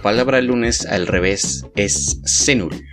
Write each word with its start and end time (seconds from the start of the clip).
La 0.00 0.04
palabra 0.04 0.40
lunes 0.40 0.86
al 0.86 1.06
revés 1.06 1.66
es 1.76 2.22
senul, 2.24 2.86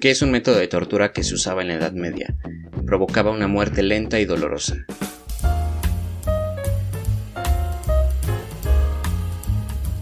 que 0.00 0.12
es 0.12 0.22
un 0.22 0.30
método 0.30 0.54
de 0.54 0.68
tortura 0.68 1.12
que 1.12 1.24
se 1.24 1.34
usaba 1.34 1.62
en 1.62 1.66
la 1.66 1.74
Edad 1.74 1.90
Media. 1.90 2.32
Provocaba 2.86 3.32
una 3.32 3.48
muerte 3.48 3.82
lenta 3.82 4.20
y 4.20 4.24
dolorosa. 4.24 4.76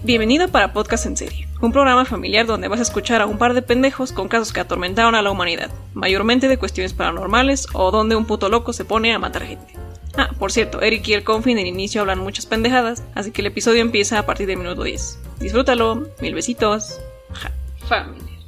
Bienvenido 0.02 0.48
para 0.48 0.74
Podcast 0.74 1.06
en 1.06 1.16
Serie, 1.16 1.48
un 1.62 1.72
programa 1.72 2.04
familiar 2.04 2.44
donde 2.44 2.68
vas 2.68 2.80
a 2.80 2.82
escuchar 2.82 3.22
a 3.22 3.26
un 3.26 3.38
par 3.38 3.54
de 3.54 3.62
pendejos 3.62 4.12
con 4.12 4.28
casos 4.28 4.52
que 4.52 4.60
atormentaron 4.60 5.14
a 5.14 5.22
la 5.22 5.30
humanidad, 5.30 5.70
mayormente 5.94 6.48
de 6.48 6.58
cuestiones 6.58 6.92
paranormales 6.92 7.66
o 7.72 7.90
donde 7.90 8.14
un 8.14 8.26
puto 8.26 8.50
loco 8.50 8.74
se 8.74 8.84
pone 8.84 9.14
a 9.14 9.18
matar 9.18 9.46
gente. 9.46 9.81
Ah, 10.16 10.30
por 10.38 10.52
cierto, 10.52 10.82
Eric 10.82 11.08
y 11.08 11.14
el 11.14 11.24
Confi 11.24 11.52
en 11.52 11.58
el 11.58 11.66
inicio 11.66 12.02
hablan 12.02 12.18
muchas 12.18 12.46
pendejadas, 12.46 13.02
así 13.14 13.30
que 13.30 13.40
el 13.40 13.46
episodio 13.46 13.80
empieza 13.80 14.18
a 14.18 14.26
partir 14.26 14.46
del 14.46 14.58
minuto 14.58 14.82
10. 14.82 15.18
Disfrútalo, 15.40 16.08
mil 16.20 16.34
besitos. 16.34 17.00
Ja, 17.32 17.50
familia. 17.88 18.38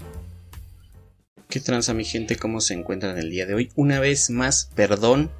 ¿Qué 1.48 1.60
tranza 1.60 1.94
mi 1.94 2.04
gente? 2.04 2.36
¿Cómo 2.36 2.60
se 2.60 2.74
encuentran 2.74 3.16
el 3.16 3.30
día 3.30 3.46
de 3.46 3.54
hoy? 3.54 3.70
Una 3.76 4.00
vez 4.00 4.28
más, 4.28 4.70
perdón. 4.74 5.30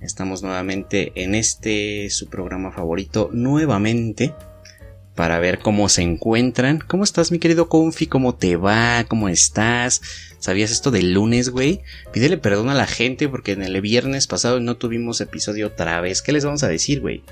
Estamos 0.00 0.42
nuevamente 0.42 1.12
en 1.16 1.34
este 1.34 2.08
su 2.10 2.28
programa 2.28 2.70
favorito, 2.70 3.30
nuevamente 3.32 4.32
para 5.18 5.40
ver 5.40 5.58
cómo 5.58 5.88
se 5.88 6.02
encuentran. 6.02 6.78
¿Cómo 6.78 7.02
estás, 7.02 7.32
mi 7.32 7.40
querido 7.40 7.68
Confi? 7.68 8.06
¿Cómo 8.06 8.36
te 8.36 8.54
va? 8.54 9.04
¿Cómo 9.08 9.28
estás? 9.28 10.00
¿Sabías 10.38 10.70
esto 10.70 10.92
del 10.92 11.12
lunes, 11.12 11.50
güey? 11.50 11.80
Pídele 12.12 12.38
perdón 12.38 12.68
a 12.68 12.74
la 12.74 12.86
gente 12.86 13.28
porque 13.28 13.50
en 13.50 13.64
el 13.64 13.80
viernes 13.80 14.28
pasado 14.28 14.60
no 14.60 14.76
tuvimos 14.76 15.20
episodio 15.20 15.66
otra 15.66 16.00
vez. 16.00 16.22
¿Qué 16.22 16.30
les 16.30 16.44
vamos 16.44 16.62
a 16.62 16.68
decir, 16.68 17.00
güey? 17.00 17.24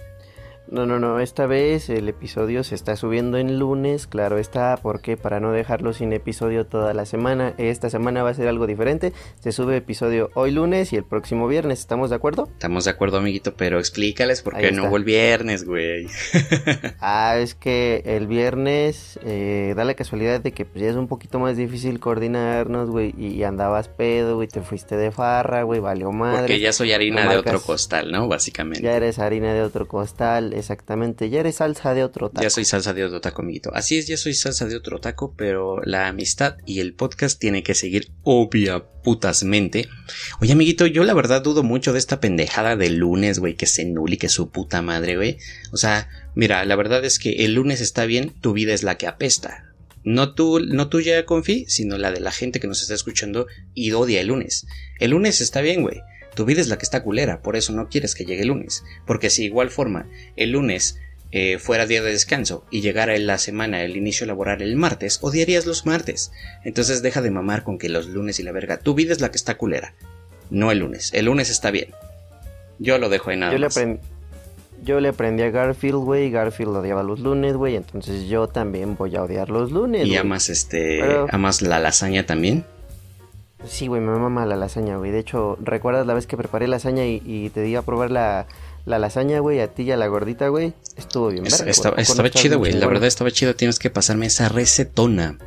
No, 0.69 0.85
no, 0.85 0.99
no, 0.99 1.21
esta 1.21 1.47
vez 1.47 1.89
el 1.91 2.09
episodio 2.09 2.65
se 2.65 2.75
está 2.75 2.97
subiendo 2.97 3.39
en 3.39 3.59
lunes, 3.59 4.09
claro 4.09 4.37
está, 4.39 4.77
porque 4.83 5.17
para 5.17 5.39
no 5.39 5.53
dejarlo 5.53 5.93
sin 5.93 6.13
episodio 6.13 6.67
toda 6.67 6.93
la 6.93 7.07
semana, 7.07 7.55
esta 7.57 7.89
semana 7.89 8.25
va 8.25 8.31
a 8.31 8.35
ser 8.35 8.49
algo 8.49 8.67
diferente, 8.67 9.13
se 9.39 9.53
sube 9.53 9.77
episodio 9.77 10.31
hoy 10.35 10.51
lunes 10.51 10.93
y 10.93 10.97
el 10.97 11.05
próximo 11.05 11.47
viernes, 11.47 11.79
¿estamos 11.79 12.11
de 12.11 12.17
acuerdo? 12.17 12.49
Estamos 12.53 12.85
de 12.85 12.91
acuerdo, 12.91 13.19
amiguito, 13.19 13.55
pero 13.55 13.79
explícales 13.79 14.43
por 14.43 14.57
qué 14.57 14.73
no 14.73 14.89
fue 14.89 14.99
el 14.99 15.05
viernes, 15.05 15.65
güey. 15.65 16.09
ah, 17.01 17.37
es 17.39 17.55
que 17.55 18.03
el 18.05 18.27
viernes 18.27 19.21
eh, 19.25 19.73
da 19.77 19.85
la 19.85 19.95
casualidad 19.95 20.41
de 20.41 20.51
que 20.51 20.65
pues, 20.65 20.83
ya 20.83 20.91
es 20.91 20.97
un 20.97 21.07
poquito 21.07 21.39
más 21.39 21.57
difícil 21.57 22.01
coordinarnos, 22.01 22.91
güey, 22.91 23.15
y, 23.17 23.45
andabas 23.45 23.87
pedo, 23.87 24.35
güey, 24.35 24.49
te 24.49 24.63
fuiste 24.63 24.97
de 24.97 25.13
farra, 25.13 25.63
güey, 25.63 25.79
valió 25.79 26.11
madre. 26.11 26.41
Porque 26.41 26.59
ya 26.59 26.73
soy 26.73 26.93
harina 26.93 27.31
de 27.31 27.37
otro 27.37 27.61
costal, 27.61 28.11
¿no? 28.11 28.27
Básicamente. 28.27 28.83
Ya 28.83 28.97
eres 28.97 29.21
harina 29.21 29.55
de 29.55 29.63
otro 29.63 29.87
costal 29.87 30.56
exactamente. 30.59 31.31
Ya 31.31 31.41
eres 31.41 31.57
salsa 31.57 31.95
de 31.95 32.05
otro 32.05 32.31
taco. 32.31 32.43
Ya 32.43 32.51
soy 32.51 32.65
salsa 32.65 32.93
de 32.93 33.05
otro 33.05 33.21
taco, 33.21 33.43
amiguito. 33.43 33.71
Así 33.75 33.99
es, 33.99 34.07
ya 34.07 34.17
soy 34.17 34.35
salsa 34.35 34.67
de 34.67 34.77
otro 34.77 34.99
taco, 34.99 35.35
pero 35.37 35.81
la 35.83 36.09
amistad 36.09 36.57
y 36.67 36.81
el 36.81 36.95
podcast 36.95 37.39
tiene 37.39 37.63
que 37.63 37.75
seguir 37.75 38.11
obvia 38.23 38.85
putasmente. 39.03 39.89
Oye, 40.41 40.53
amiguito, 40.53 40.87
yo 40.87 41.05
la 41.05 41.15
verdad 41.15 41.43
dudo 41.43 41.63
mucho 41.63 41.93
de 41.93 41.99
esta 41.99 42.21
pendejada 42.21 42.77
de 42.77 42.91
lunes, 42.91 43.39
güey, 43.39 43.55
que 43.55 43.67
se 43.67 43.85
nuli, 43.85 44.17
que 44.17 44.29
su 44.29 44.51
puta 44.51 44.83
madre, 44.83 45.17
güey. 45.17 45.39
O 45.73 45.77
sea, 45.77 46.09
mira, 46.35 46.65
la 46.65 46.77
verdad 46.77 47.05
es 47.05 47.19
que 47.19 47.45
el 47.45 47.55
lunes 47.55 47.81
está 47.81 48.05
bien, 48.07 48.35
tu 48.41 48.53
vida 48.53 48.75
es 48.75 48.83
la 48.83 48.97
que 48.97 49.07
apesta. 49.07 49.65
No, 50.05 50.35
tú, 50.35 50.61
no 50.61 50.89
tuya, 50.89 51.27
Confi, 51.27 51.67
sino 51.69 51.99
la 51.99 52.13
de 52.13 52.21
la 52.21 52.31
gente 52.31 52.61
que 52.61 52.69
nos 52.69 52.81
está 52.81 52.95
escuchando 52.95 53.49
y 53.75 53.91
odia 53.91 54.21
el 54.21 54.29
lunes. 54.29 54.67
El 55.01 55.11
lunes 55.11 55.41
está 55.41 55.61
bien, 55.61 55.83
güey. 55.83 56.01
Tu 56.37 56.45
vida 56.45 56.61
es 56.61 56.69
la 56.69 56.77
que 56.77 56.85
está 56.85 57.03
culera, 57.03 57.41
por 57.41 57.57
eso 57.57 57.73
no 57.73 57.89
quieres 57.89 58.15
que 58.15 58.27
llegue 58.27 58.43
el 58.43 58.49
lunes. 58.49 58.85
Porque 59.07 59.31
si 59.31 59.47
igual 59.47 59.71
forma 59.71 60.07
el 60.37 60.51
lunes 60.51 61.01
eh, 61.33 61.59
fuera 61.59 61.87
día 61.87 62.03
de 62.03 62.13
descanso 62.13 62.67
y 62.71 62.83
llegara 62.83 63.17
en 63.17 63.27
la 63.27 63.39
semana 63.39 63.83
el 63.83 63.97
inicio 63.97 64.27
laboral 64.27 64.61
el 64.61 64.77
martes, 64.77 65.19
odiarías 65.23 65.65
los 65.65 65.87
martes. 65.87 66.33
Entonces 66.63 67.01
deja 67.01 67.23
de 67.23 67.31
mamar 67.31 67.65
con 67.65 67.79
que 67.79 67.89
los 67.89 68.09
lunes 68.09 68.39
y 68.39 68.43
la 68.43 68.53
verga. 68.53 68.79
Tu 68.79 68.95
vida 68.95 69.13
es 69.13 69.23
la 69.23 69.31
que 69.31 69.39
está 69.39 69.57
culera, 69.57 69.95
no 70.51 70.71
el 70.71 70.81
lunes. 70.81 71.11
El 71.15 71.25
lunes 71.25 71.49
está 71.49 71.71
bien. 71.71 71.89
Yo 72.79 72.99
lo 72.99 73.09
dejo 73.09 73.31
en 73.31 73.41
nada. 73.41 73.53
Yo 73.53 73.59
le 73.59 73.67
aprendí. 73.67 74.01
Yo 74.85 75.01
le 75.01 75.09
aprendí 75.09 75.43
a 75.43 75.51
Garfield, 75.51 76.05
güey. 76.05 76.31
Garfield 76.31 76.77
odiaba 76.77 77.03
los 77.03 77.21
lunes, 77.21 77.55
güey. 77.55 77.77
Entonces 77.77 78.29
yo 78.29 78.47
también 78.47 78.95
voy 78.95 79.17
a 79.17 79.23
odiar 79.23 79.49
los 79.49 79.73
lunes. 79.73 80.07
¿Y 80.07 80.17
amas 80.17 80.51
este. 80.51 81.01
amas 81.31 81.63
la 81.63 81.81
lasaña 81.81 82.27
también? 82.27 82.67
Sí, 83.69 83.87
güey, 83.87 84.01
me 84.01 84.17
mama 84.19 84.47
la 84.47 84.57
lasaña, 84.57 84.97
güey. 84.97 85.11
De 85.11 85.19
hecho, 85.19 85.57
¿recuerdas 85.61 86.07
la 86.07 86.15
vez 86.15 86.27
que 86.27 86.37
preparé 86.37 86.69
lasaña 86.69 87.05
y, 87.05 87.51
te 87.53 87.63
di 87.63 87.75
a 87.75 87.83
probar 87.83 88.11
la, 88.11 88.47
lasaña, 88.85 89.41
güey? 89.41 89.61
A 89.61 89.69
ti 89.69 89.83
y 89.83 89.93
a 89.93 89.97
la 89.97 90.07
gordita, 90.07 90.49
güey. 90.49 90.73
Estuvo 90.97 91.29
bien. 91.29 91.47
estaba, 91.47 91.97
estaba 91.97 92.31
chido, 92.31 92.59
güey. 92.59 92.73
La 92.73 92.87
verdad 92.87 93.07
estaba 93.07 93.31
chido. 93.31 93.55
Tienes 93.55 93.79
que 93.79 93.91
pasarme 93.91 94.27
esa 94.27 94.49
recetona. 94.49 95.39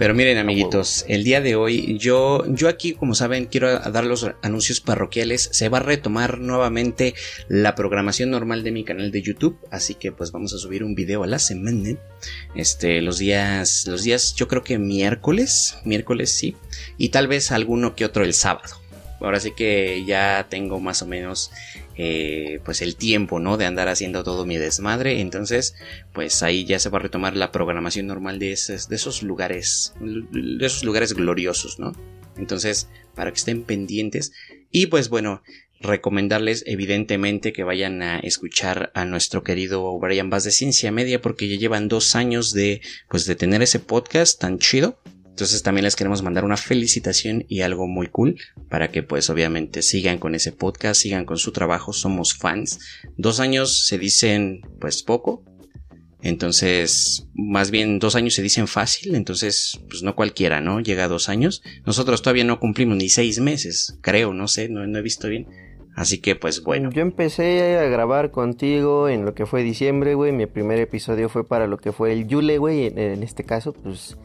Pero 0.00 0.14
miren 0.14 0.38
amiguitos, 0.38 1.04
el 1.08 1.24
día 1.24 1.42
de 1.42 1.56
hoy 1.56 1.98
yo, 1.98 2.46
yo 2.46 2.70
aquí 2.70 2.94
como 2.94 3.14
saben 3.14 3.44
quiero 3.44 3.78
dar 3.78 4.04
los 4.04 4.30
anuncios 4.40 4.80
parroquiales. 4.80 5.50
Se 5.52 5.68
va 5.68 5.76
a 5.76 5.82
retomar 5.82 6.38
nuevamente 6.38 7.12
la 7.48 7.74
programación 7.74 8.30
normal 8.30 8.64
de 8.64 8.70
mi 8.70 8.82
canal 8.82 9.10
de 9.10 9.20
YouTube, 9.20 9.58
así 9.70 9.94
que 9.94 10.10
pues 10.10 10.32
vamos 10.32 10.54
a 10.54 10.58
subir 10.58 10.84
un 10.84 10.94
video 10.94 11.22
a 11.22 11.26
la 11.26 11.38
semana. 11.38 11.98
Este, 12.54 13.02
los 13.02 13.18
días, 13.18 13.86
los 13.88 14.02
días 14.02 14.34
yo 14.34 14.48
creo 14.48 14.64
que 14.64 14.78
miércoles, 14.78 15.76
miércoles 15.84 16.30
sí, 16.30 16.56
y 16.96 17.10
tal 17.10 17.28
vez 17.28 17.52
alguno 17.52 17.94
que 17.94 18.06
otro 18.06 18.24
el 18.24 18.32
sábado. 18.32 18.76
Ahora 19.20 19.38
sí 19.38 19.52
que 19.54 20.02
ya 20.06 20.46
tengo 20.48 20.80
más 20.80 21.02
o 21.02 21.06
menos 21.06 21.50
eh, 21.96 22.60
pues 22.64 22.82
el 22.82 22.96
tiempo, 22.96 23.40
¿no? 23.40 23.56
De 23.56 23.66
andar 23.66 23.88
haciendo 23.88 24.24
todo 24.24 24.46
mi 24.46 24.56
desmadre. 24.56 25.20
Entonces, 25.20 25.74
pues 26.12 26.42
ahí 26.42 26.64
ya 26.64 26.78
se 26.78 26.88
va 26.88 26.98
a 26.98 27.02
retomar 27.02 27.36
la 27.36 27.52
programación 27.52 28.06
normal 28.06 28.38
de 28.38 28.52
esos, 28.52 28.88
de 28.88 28.96
esos 28.96 29.22
lugares, 29.22 29.94
de 30.00 30.66
esos 30.66 30.84
lugares 30.84 31.12
gloriosos, 31.14 31.78
¿no? 31.78 31.92
Entonces, 32.36 32.88
para 33.14 33.30
que 33.30 33.38
estén 33.38 33.64
pendientes. 33.64 34.32
Y 34.70 34.86
pues 34.86 35.08
bueno, 35.08 35.42
recomendarles 35.80 36.62
evidentemente 36.66 37.52
que 37.52 37.64
vayan 37.64 38.02
a 38.02 38.18
escuchar 38.18 38.92
a 38.94 39.04
nuestro 39.04 39.42
querido 39.42 39.98
Brian 39.98 40.30
Bass 40.30 40.44
de 40.44 40.50
Ciencia 40.50 40.92
Media 40.92 41.22
porque 41.22 41.48
ya 41.48 41.56
llevan 41.56 41.88
dos 41.88 42.14
años 42.14 42.52
de 42.52 42.82
pues 43.08 43.24
de 43.24 43.34
tener 43.34 43.62
ese 43.62 43.80
podcast 43.80 44.38
tan 44.38 44.58
chido 44.58 44.98
entonces 45.30 45.62
también 45.62 45.84
les 45.84 45.96
queremos 45.96 46.22
mandar 46.22 46.44
una 46.44 46.56
felicitación 46.56 47.44
y 47.48 47.62
algo 47.62 47.86
muy 47.86 48.08
cool 48.08 48.38
para 48.68 48.90
que 48.90 49.02
pues 49.02 49.30
obviamente 49.30 49.82
sigan 49.82 50.18
con 50.18 50.34
ese 50.34 50.52
podcast, 50.52 51.00
sigan 51.00 51.24
con 51.24 51.38
su 51.38 51.52
trabajo, 51.52 51.92
somos 51.92 52.34
fans. 52.34 52.78
Dos 53.16 53.40
años 53.40 53.86
se 53.86 53.98
dicen 53.98 54.60
pues 54.78 55.02
poco, 55.02 55.44
entonces, 56.22 57.28
más 57.34 57.70
bien 57.70 57.98
dos 57.98 58.14
años 58.14 58.34
se 58.34 58.42
dicen 58.42 58.68
fácil, 58.68 59.14
entonces, 59.14 59.80
pues 59.88 60.02
no 60.02 60.14
cualquiera, 60.14 60.60
¿no? 60.60 60.80
Llega 60.80 61.04
a 61.04 61.08
dos 61.08 61.28
años. 61.28 61.62
Nosotros 61.86 62.22
todavía 62.22 62.44
no 62.44 62.60
cumplimos 62.60 62.96
ni 62.96 63.08
seis 63.08 63.40
meses, 63.40 63.98
creo, 64.02 64.34
no 64.34 64.46
sé, 64.46 64.68
no, 64.68 64.86
no, 64.86 64.98
he 64.98 65.02
visto 65.02 65.28
bien. 65.28 65.46
Así 65.96 66.20
que, 66.20 66.36
pues 66.36 66.62
bueno. 66.62 66.90
Yo 66.90 67.02
empecé 67.02 67.78
a 67.78 67.84
grabar 67.84 68.30
contigo 68.30 69.08
en 69.08 69.24
lo 69.24 69.34
que 69.34 69.46
fue 69.46 69.62
diciembre, 69.62 70.14
güey. 70.14 70.32
Mi 70.32 70.46
primer 70.46 70.78
episodio 70.78 71.28
fue 71.28 71.46
para 71.46 71.66
lo 71.66 71.78
que 71.78 71.92
fue 71.92 72.12
el 72.12 72.26
Yule, 72.26 72.58
güey. 72.58 72.86
En, 72.86 73.22
este 73.22 73.44
caso, 73.44 73.72
pues 73.72 74.16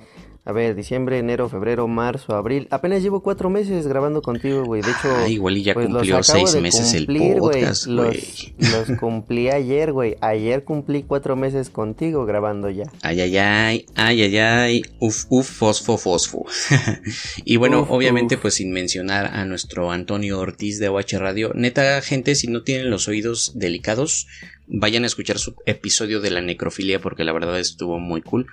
a 0.47 0.51
ver, 0.51 0.75
diciembre, 0.75 1.17
enero, 1.17 1.49
febrero, 1.49 1.87
marzo, 1.87 2.35
abril. 2.35 2.67
Apenas 2.69 3.01
llevo 3.01 3.23
cuatro 3.23 3.49
meses 3.49 3.87
grabando 3.87 4.21
contigo, 4.21 4.63
güey. 4.63 4.83
De 4.83 4.91
hecho, 4.91 5.09
ah, 5.11 5.27
igual 5.27 5.57
y 5.57 5.63
ya 5.63 5.73
pues, 5.73 5.87
cumplió 5.87 6.21
seis 6.21 6.55
meses 6.61 6.93
el 6.93 7.07
podcast, 7.07 7.87
güey. 7.87 8.23
Los, 8.59 8.91
cumplí 8.99 9.49
ayer, 9.49 9.91
güey. 9.91 10.17
Ayer 10.21 10.63
cumplí 10.63 11.01
cuatro 11.01 11.35
meses 11.35 11.71
contigo 11.71 12.27
grabando 12.27 12.69
ya. 12.69 12.83
Ay, 13.01 13.21
ay, 13.21 13.37
ay, 13.37 13.85
ay, 13.95 14.21
ay, 14.21 14.37
ay. 14.37 14.81
Uf, 14.99 15.25
uf, 15.29 15.49
fosfo, 15.49 15.97
fosfo. 15.97 16.45
y 17.43 17.57
bueno, 17.57 17.87
obviamente, 17.89 18.37
pues 18.37 18.53
sin 18.53 18.71
mencionar 18.71 19.31
a 19.33 19.45
nuestro 19.45 19.89
Antonio 19.89 20.37
Ortiz 20.39 20.77
de 20.77 20.89
OH 20.89 21.17
Radio. 21.17 21.53
Neta, 21.55 21.99
gente, 22.03 22.35
si 22.35 22.49
no 22.49 22.61
tienen 22.61 22.91
los 22.91 23.07
oídos 23.07 23.53
delicados, 23.55 24.27
vayan 24.67 25.03
a 25.03 25.07
escuchar 25.07 25.37
su 25.37 25.55
episodio 25.65 26.19
de 26.19 26.31
la 26.31 26.41
necrofilia 26.41 26.99
porque 26.99 27.23
la 27.23 27.33
verdad 27.33 27.59
estuvo 27.59 27.99
muy 27.99 28.21
cool. 28.21 28.47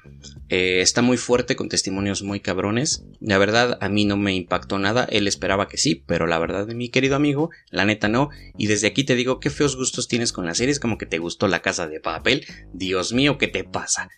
Eh, 0.48 0.80
está 0.80 1.02
muy 1.02 1.16
fuerte 1.16 1.56
con 1.56 1.68
testimonios 1.68 2.22
muy 2.22 2.40
cabrones. 2.40 3.04
La 3.20 3.38
verdad 3.38 3.78
a 3.80 3.88
mí 3.88 4.04
no 4.04 4.16
me 4.16 4.34
impactó 4.34 4.78
nada. 4.78 5.04
Él 5.10 5.26
esperaba 5.26 5.68
que 5.68 5.78
sí, 5.78 6.04
pero 6.06 6.26
la 6.26 6.38
verdad 6.38 6.66
de 6.66 6.74
mi 6.74 6.90
querido 6.90 7.16
amigo, 7.16 7.50
la 7.70 7.84
neta 7.84 8.08
no. 8.08 8.30
Y 8.56 8.66
desde 8.66 8.86
aquí 8.86 9.04
te 9.04 9.14
digo 9.14 9.40
qué 9.40 9.50
feos 9.50 9.76
gustos 9.76 10.08
tienes 10.08 10.32
con 10.32 10.46
las 10.46 10.58
series, 10.58 10.80
como 10.80 10.98
que 10.98 11.06
te 11.06 11.18
gustó 11.18 11.48
la 11.48 11.62
casa 11.62 11.86
de 11.86 12.00
papel. 12.00 12.46
Dios 12.72 13.12
mío, 13.12 13.38
¿qué 13.38 13.48
te 13.48 13.64
pasa? 13.64 14.08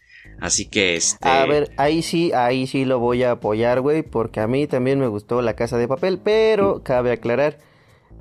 Así 0.41 0.69
que 0.69 0.97
este. 0.97 1.29
A 1.29 1.47
ver, 1.47 1.71
ahí 1.77 2.03
sí, 2.03 2.33
ahí 2.33 2.67
sí 2.67 2.85
lo 2.85 2.99
voy 2.99 3.23
a 3.23 3.33
apoyar, 3.33 3.81
güey, 3.81 4.03
porque 4.03 4.41
a 4.41 4.49
mí 4.49 4.67
también 4.67 4.99
me 4.99 5.07
gustó 5.07 5.43
la 5.43 5.55
casa 5.55 5.79
de 5.79 5.89
papel, 5.89 6.19
pero 6.23 6.83
cabe 6.83 7.13
aclarar. 7.13 7.59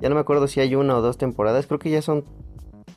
Ya 0.00 0.08
no 0.08 0.14
me 0.14 0.20
acuerdo 0.20 0.48
si 0.48 0.60
hay 0.60 0.74
una 0.74 0.96
o 0.96 1.00
dos 1.00 1.18
temporadas, 1.18 1.66
creo 1.66 1.78
que 1.78 1.90
ya 1.90 2.02
son 2.02 2.24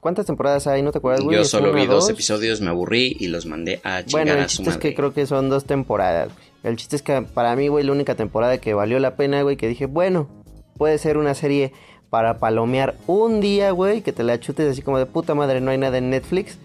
¿Cuántas 0.07 0.25
temporadas 0.25 0.65
hay? 0.68 0.81
¿No 0.83 0.94
te 0.94 1.00
acuerdas, 1.00 1.21
güey? 1.21 1.36
Yo 1.36 1.44
solo 1.44 1.74
vi 1.74 1.86
dos? 1.86 2.09
episodios, 2.09 2.62
me 2.62 2.69
aburrí 2.69 3.18
y 3.19 3.27
los 3.27 3.45
mandé 3.45 3.81
a 3.83 4.06
chingar 4.06 4.25
bueno, 4.25 4.42
el 4.42 4.48
chiste 4.48 4.69
es 4.69 4.77
que 4.77 4.95
creo 4.95 5.13
que 5.13 5.25
son 5.25 5.50
dos 5.50 5.65
temporadas, 5.65 6.30
El 6.63 6.77
chiste 6.77 6.95
es 6.95 7.01
que 7.01 7.24
para 7.24 7.54
mí, 7.57 7.68
güey, 7.68 7.83
la 7.83 7.92
única 7.92 8.15
temporada 8.15 8.57
que 8.57 8.74
valió 8.74 9.00
la 9.00 9.18
pena, 9.18 9.42
güey, 9.42 9.57
que 9.57 9.68
dije, 9.68 9.86
bueno, 9.86 10.30
puede 10.77 10.98
ser 10.98 11.18
una 11.18 11.33
serie 11.33 11.74
para 12.09 12.39
palomear 12.39 12.95
un 13.06 13.42
día, 13.42 13.71
güey, 13.71 14.01
que 14.01 14.13
te 14.13 14.24
la 14.24 14.39
chutes 14.39 14.71
así 14.71 14.81
como 14.81 14.98
de 14.98 15.07
puta 15.07 15.36
madre, 15.36 15.59
no 15.59 15.71
hay 15.71 15.77
nada 15.77 15.98
en 15.98 16.10
Netflix. 16.10 16.57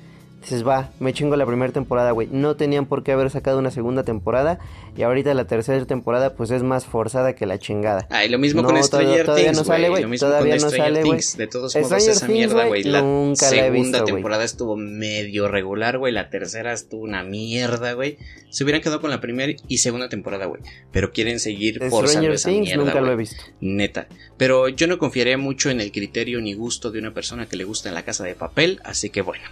Dices, 0.43 0.67
va, 0.67 0.91
me 1.01 1.13
chingo 1.13 1.37
la 1.37 1.47
primera 1.47 1.73
temporada, 1.73 2.11
güey. 2.11 2.29
No 2.31 2.57
tenían 2.57 2.87
por 2.87 3.03
qué 3.03 3.13
haber 3.13 3.31
sacado 3.31 3.59
una 3.59 3.71
segunda 3.71 4.03
temporada. 4.03 4.59
Y 4.97 5.03
ahorita 5.03 5.33
la 5.35 5.47
tercera 5.47 5.83
temporada, 5.87 6.35
pues 6.35 6.51
es 6.51 6.63
más 6.63 6.85
forzada 6.85 7.35
que 7.35 7.47
la 7.47 7.59
chingada. 7.59 8.07
Ah, 8.11 8.25
y 8.25 8.29
lo 8.29 8.39
mismo 8.39 8.63
con 8.63 8.83
Stranger 8.83 9.25
todavía, 9.25 9.53
no 9.53 9.65
sale, 9.65 9.89
güey. 9.89 10.19
Todavía 10.19 10.57
no 10.57 10.71
sale, 10.71 11.05
güey. 11.05 11.21
De 11.37 11.47
todos 11.47 11.75
modos, 11.75 12.07
esa 12.07 12.29
mierda, 12.29 12.67
güey. 12.67 12.83
La 12.85 13.03
segunda 13.35 14.05
temporada 14.05 14.45
estuvo 14.45 14.77
medio 14.77 15.49
regular, 15.49 15.99
güey. 15.99 16.13
La 16.13 16.29
tercera 16.29 16.73
estuvo 16.73 17.03
una 17.03 17.23
mierda, 17.23 17.95
güey. 17.95 18.19
Se 18.51 18.65
hubieran 18.65 18.83
quedado 18.83 19.01
con 19.01 19.11
la 19.11 19.21
primera 19.21 19.53
y 19.67 19.79
segunda 19.79 20.09
temporada, 20.11 20.45
güey. 20.47 20.61
Pero 20.91 21.13
quieren 21.13 21.41
seguir 21.41 21.83
forzando 21.89 22.33
esa 22.33 22.51
Things 22.51 22.67
mierda, 22.67 22.85
nunca 22.85 23.01
lo 23.01 23.13
he 23.13 23.17
visto. 23.17 23.43
Neta. 23.61 24.09
Pero 24.37 24.69
yo 24.69 24.87
no 24.87 24.99
confiaría 24.99 25.39
mucho 25.39 25.71
en 25.71 25.81
el 25.81 25.91
criterio 25.91 26.41
ni 26.41 26.53
gusto 26.53 26.91
de 26.91 26.99
una 26.99 27.15
persona 27.15 27.47
que 27.47 27.57
le 27.57 27.65
gusta 27.65 27.89
en 27.89 27.95
la 27.95 28.03
casa 28.03 28.25
de 28.25 28.35
papel. 28.35 28.81
Así 28.85 29.09
que 29.09 29.23
bueno. 29.23 29.45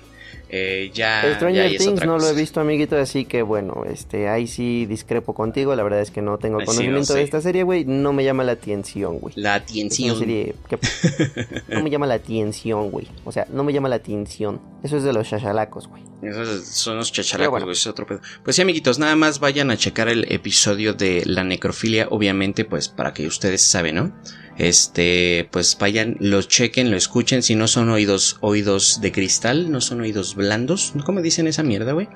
Eh, 0.53 0.91
ya, 0.93 1.23
Stranger 1.37 1.77
Things 1.79 2.05
no 2.05 2.19
lo 2.19 2.29
he 2.29 2.35
visto, 2.35 2.61
amiguito, 2.61 2.97
así 2.97 3.25
que 3.25 3.43
bueno, 3.43 3.85
este, 3.89 4.29
ahí 4.29 4.49
sí 4.49 4.85
discrepo 4.85 5.33
contigo. 5.33 5.77
La 5.77 5.85
verdad 5.85 6.01
es 6.01 6.11
que 6.11 6.23
no 6.23 6.39
tengo 6.39 6.59
conocimiento 6.59 7.15
de 7.15 7.23
esta 7.23 7.41
serie, 7.41 7.63
güey. 7.63 7.85
No 7.85 8.13
me 8.13 8.25
llama 8.25 8.43
la 8.43 8.53
atención, 8.53 9.21
güey. 9.21 9.33
La 9.37 9.55
atención. 9.55 10.19
no 11.69 11.83
me 11.83 11.91
llama 11.91 12.09
la 12.09 12.15
atención, 12.15 12.91
güey. 12.91 13.07
O 13.25 13.31
sea, 13.31 13.47
no 13.53 13.63
me 13.63 13.73
llama 13.73 13.89
la 13.89 13.97
atención. 13.97 14.61
Eso 14.83 14.97
es 14.97 15.05
de 15.05 15.13
los 15.13 15.29
chachalacos, 15.29 15.87
güey. 15.87 16.03
Esos 16.23 16.67
son 16.67 16.97
los 16.97 17.13
chachalacos, 17.13 17.63
güey. 17.63 17.73
Es 17.73 17.87
otro 17.87 18.05
pedo. 18.05 18.21
Pues 18.43 18.57
sí, 18.57 18.63
amiguitos, 18.63 18.99
nada 18.99 19.15
más 19.15 19.39
vayan 19.39 19.71
a 19.71 19.77
checar 19.77 20.09
el 20.09 20.31
episodio 20.33 20.95
de 20.95 21.23
la 21.27 21.45
necrofilia, 21.45 22.09
obviamente, 22.11 22.65
pues 22.65 22.89
para 22.89 23.15
que 23.15 23.29
ustedes 23.29 23.63
saben, 23.63 23.95
¿no? 23.95 24.13
este, 24.61 25.49
pues 25.51 25.77
vayan, 25.81 26.17
lo 26.21 26.43
chequen, 26.43 26.91
lo 26.91 26.97
escuchen, 26.99 27.43
si 27.43 27.55
no 27.55 27.67
son 27.67 27.89
oídos, 27.89 28.37
oídos 28.41 29.01
de 29.01 29.11
cristal, 29.11 29.71
no 29.71 29.81
son 29.81 30.03
oídos 30.03 30.37
blandos, 30.41 30.93
¿cómo 31.05 31.23
dicen 31.23 31.47
esa 31.47 31.63
mierda, 31.63 31.93
güey? 31.93 32.09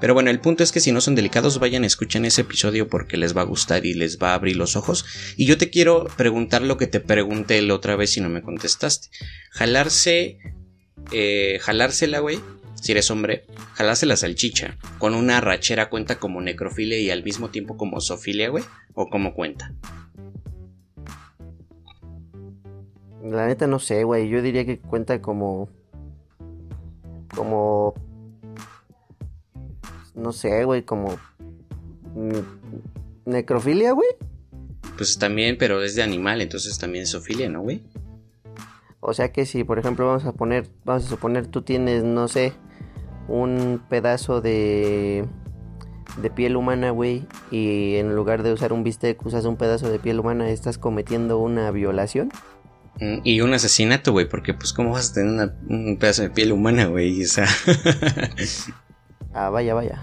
Pero 0.00 0.14
bueno, 0.14 0.30
el 0.30 0.40
punto 0.40 0.62
es 0.64 0.72
que 0.72 0.80
si 0.80 0.90
no 0.90 1.00
son 1.00 1.14
delicados, 1.14 1.58
vayan, 1.60 1.84
escuchen 1.84 2.24
ese 2.24 2.40
episodio 2.40 2.88
porque 2.88 3.16
les 3.16 3.36
va 3.36 3.42
a 3.42 3.44
gustar 3.44 3.86
y 3.86 3.94
les 3.94 4.18
va 4.18 4.30
a 4.30 4.34
abrir 4.34 4.56
los 4.56 4.76
ojos. 4.76 5.04
Y 5.36 5.46
yo 5.46 5.58
te 5.58 5.70
quiero 5.70 6.06
preguntar 6.16 6.62
lo 6.62 6.76
que 6.76 6.86
te 6.86 7.00
pregunté 7.00 7.62
la 7.62 7.74
otra 7.74 7.96
vez 7.96 8.16
y 8.16 8.20
no 8.20 8.28
me 8.28 8.42
contestaste. 8.42 9.08
Jalarse, 9.50 10.38
eh, 11.12 11.58
jalársela, 11.62 12.18
güey, 12.18 12.40
si 12.74 12.92
eres 12.92 13.10
hombre, 13.10 13.44
jalarse 13.74 14.06
la 14.06 14.16
salchicha 14.16 14.76
con 14.98 15.14
una 15.14 15.40
rachera 15.40 15.88
cuenta 15.88 16.18
como 16.18 16.40
necrofilia 16.40 16.98
y 16.98 17.10
al 17.10 17.24
mismo 17.24 17.50
tiempo 17.50 17.76
como 17.76 18.00
sofilia, 18.00 18.48
güey, 18.48 18.64
o 18.94 19.08
como 19.08 19.34
cuenta. 19.34 19.72
La 23.30 23.46
neta 23.46 23.66
no 23.66 23.78
sé, 23.78 24.04
güey. 24.04 24.28
Yo 24.28 24.42
diría 24.42 24.64
que 24.64 24.78
cuenta 24.78 25.20
como. 25.20 25.68
Como. 27.36 27.94
No 30.14 30.32
sé, 30.32 30.64
güey, 30.64 30.82
como. 30.82 31.16
Necrofilia, 33.26 33.92
güey. 33.92 34.08
Pues 34.96 35.18
también, 35.18 35.58
pero 35.58 35.82
es 35.82 35.94
de 35.94 36.02
animal, 36.02 36.40
entonces 36.40 36.78
también 36.78 37.04
es 37.04 37.12
zoofilia, 37.12 37.50
¿no, 37.50 37.60
güey? 37.60 37.82
O 39.00 39.12
sea 39.12 39.30
que 39.30 39.44
si, 39.44 39.62
por 39.62 39.78
ejemplo, 39.78 40.06
vamos 40.06 40.24
a 40.24 40.32
poner. 40.32 40.66
Vamos 40.84 41.04
a 41.04 41.08
suponer, 41.08 41.46
tú 41.46 41.62
tienes, 41.62 42.02
no 42.02 42.26
sé. 42.28 42.54
Un 43.28 43.82
pedazo 43.88 44.40
de. 44.40 45.26
De 46.16 46.30
piel 46.30 46.56
humana, 46.56 46.90
güey. 46.90 47.26
Y 47.50 47.96
en 47.96 48.16
lugar 48.16 48.42
de 48.42 48.52
usar 48.52 48.72
un 48.72 48.82
bistec, 48.82 49.24
usas 49.26 49.44
un 49.44 49.56
pedazo 49.56 49.90
de 49.90 49.98
piel 49.98 50.18
humana. 50.18 50.48
Estás 50.48 50.78
cometiendo 50.78 51.38
una 51.38 51.70
violación. 51.70 52.30
Mm, 53.00 53.18
y 53.24 53.40
un 53.40 53.52
asesinato, 53.52 54.12
güey, 54.12 54.28
porque 54.28 54.54
pues 54.54 54.72
cómo 54.72 54.92
vas 54.92 55.10
a 55.10 55.14
tener 55.14 55.52
un 55.68 55.98
pedazo 55.98 56.22
de 56.22 56.30
piel 56.30 56.52
humana, 56.52 56.86
güey, 56.86 57.22
o 57.22 57.26
sea... 57.26 57.46
ah, 59.34 59.50
vaya, 59.50 59.74
vaya. 59.74 60.02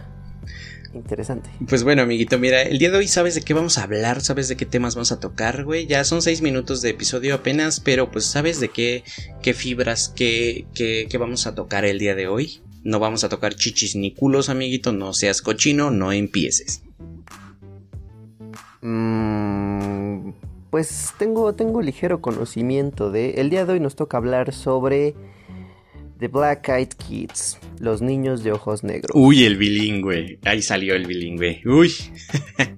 Interesante. 0.94 1.50
Pues 1.68 1.84
bueno, 1.84 2.04
amiguito, 2.04 2.38
mira, 2.38 2.62
el 2.62 2.78
día 2.78 2.92
de 2.92 2.98
hoy 2.98 3.08
sabes 3.08 3.34
de 3.34 3.42
qué 3.42 3.56
vamos 3.56 3.80
a 3.80 3.84
hablar, 3.84 4.22
sabes 4.22 4.48
de 4.48 4.56
qué 4.56 4.68
temas 4.68 4.94
vamos 4.94 5.12
a 5.12 5.20
tocar, 5.20 5.64
güey. 5.64 5.88
Ya 5.88 6.04
son 6.04 6.22
seis 6.22 6.44
minutos 6.44 6.84
de 6.84 6.92
episodio 6.92 7.34
apenas, 7.34 7.80
pero 7.80 8.12
pues 8.12 8.26
sabes 8.26 8.60
de 8.60 8.70
qué, 8.70 9.04
qué 9.42 9.56
fibras, 9.56 10.14
qué, 10.16 10.68
qué, 10.76 11.08
qué 11.10 11.18
vamos 11.18 11.48
a 11.48 11.56
tocar 11.56 11.84
el 11.86 11.98
día 11.98 12.14
de 12.14 12.28
hoy. 12.28 12.62
No 12.84 13.00
vamos 13.00 13.24
a 13.24 13.30
tocar 13.30 13.56
chichis 13.56 13.96
ni 13.96 14.14
culos, 14.14 14.50
amiguito, 14.50 14.92
no 14.92 15.14
seas 15.14 15.42
cochino, 15.42 15.90
no 15.90 16.12
empieces. 16.12 16.84
Mmm 18.82 19.73
pues 20.74 21.14
tengo, 21.20 21.54
tengo 21.54 21.84
ligero 21.84 22.20
conocimiento 22.20 23.12
de... 23.12 23.36
El 23.36 23.52
día 23.52 23.64
de 23.64 23.74
hoy 23.74 23.80
nos 23.80 23.96
toca 23.96 24.18
hablar 24.18 24.56
sobre 24.56 25.14
The 26.18 26.30
Black 26.30 26.68
Eyed 26.68 26.94
Kids, 26.98 27.60
los 27.80 28.02
niños 28.02 28.44
de 28.44 28.54
ojos 28.54 28.84
negros. 28.84 29.12
Uy, 29.14 29.44
el 29.44 29.58
bilingüe. 29.58 30.40
Ahí 30.44 30.64
salió 30.64 30.96
el 30.96 31.06
bilingüe. 31.06 31.62
Uy. 31.68 31.94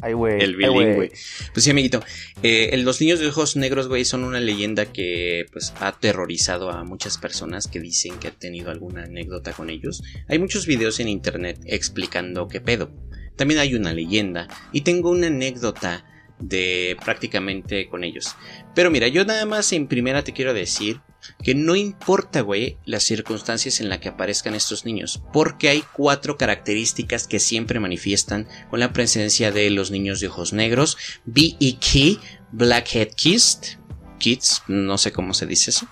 Ay, 0.02 0.12
güey. 0.12 0.44
el 0.44 0.58
bilingüe. 0.58 1.10
pues 1.54 1.64
sí, 1.64 1.70
amiguito. 1.70 2.04
Eh, 2.44 2.76
los 2.80 3.00
niños 3.00 3.22
de 3.22 3.28
ojos 3.28 3.56
negros, 3.56 3.88
güey, 3.88 4.04
son 4.04 4.26
una 4.26 4.42
leyenda 4.42 4.88
que 4.88 5.46
pues 5.54 5.74
ha 5.80 5.88
aterrorizado 5.88 6.72
a 6.72 6.84
muchas 6.84 7.18
personas 7.18 7.70
que 7.70 7.80
dicen 7.80 8.20
que 8.20 8.28
han 8.28 8.38
tenido 8.38 8.72
alguna 8.72 9.04
anécdota 9.04 9.54
con 9.54 9.70
ellos. 9.70 10.04
Hay 10.28 10.38
muchos 10.38 10.68
videos 10.68 11.00
en 11.00 11.08
internet 11.08 11.62
explicando 11.64 12.50
qué 12.50 12.60
pedo. 12.60 12.92
También 13.38 13.62
hay 13.62 13.74
una 13.74 13.94
leyenda. 13.94 14.50
Y 14.74 14.82
tengo 14.82 15.12
una 15.12 15.28
anécdota 15.28 16.04
de 16.40 16.98
prácticamente 17.04 17.88
con 17.88 18.04
ellos. 18.04 18.36
Pero 18.74 18.92
mira, 18.92 19.08
yo 19.08 19.26
nada 19.26 19.46
más 19.46 19.72
en 19.74 19.88
primera 19.88 20.24
te 20.24 20.34
quiero 20.34 20.54
decir 20.54 21.02
que 21.44 21.56
no 21.56 21.76
importa, 21.76 22.42
güey, 22.42 22.78
las 22.86 23.04
circunstancias 23.04 23.80
en 23.80 23.90
las 23.90 24.00
que 24.00 24.10
aparezcan 24.10 24.56
estos 24.56 24.86
niños, 24.86 25.24
porque 25.34 25.70
hay 25.70 25.84
cuatro 25.94 26.38
características 26.38 27.28
que 27.28 27.40
siempre 27.40 27.80
manifiestan 27.80 28.48
con 28.70 28.80
la 28.80 28.94
presencia 28.94 29.52
de 29.52 29.70
los 29.70 29.92
niños 29.92 30.20
de 30.20 30.28
ojos 30.28 30.54
negros, 30.54 30.98
B.E.K., 31.26 32.22
Blackhead 32.52 33.10
Kids, 33.16 33.80
Kids, 34.20 34.64
no 34.68 34.98
sé 34.98 35.12
cómo 35.12 35.34
se 35.34 35.46
dice 35.46 35.72
eso, 35.72 35.88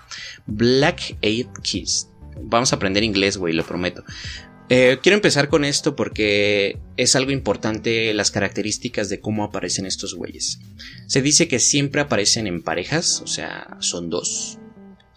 Blackhead 0.46 1.46
Kids. 1.62 2.10
Vamos 2.40 2.72
a 2.72 2.76
aprender 2.76 3.04
inglés, 3.04 3.36
güey, 3.36 3.54
lo 3.54 3.64
prometo. 3.64 4.04
Eh, 4.76 4.98
quiero 5.00 5.14
empezar 5.14 5.48
con 5.48 5.64
esto 5.64 5.94
porque 5.94 6.80
es 6.96 7.14
algo 7.14 7.30
importante 7.30 8.12
las 8.12 8.32
características 8.32 9.08
de 9.08 9.20
cómo 9.20 9.44
aparecen 9.44 9.86
estos 9.86 10.16
güeyes. 10.16 10.58
Se 11.06 11.22
dice 11.22 11.46
que 11.46 11.60
siempre 11.60 12.00
aparecen 12.00 12.48
en 12.48 12.60
parejas, 12.60 13.20
o 13.20 13.28
sea, 13.28 13.76
son 13.78 14.10
dos. 14.10 14.58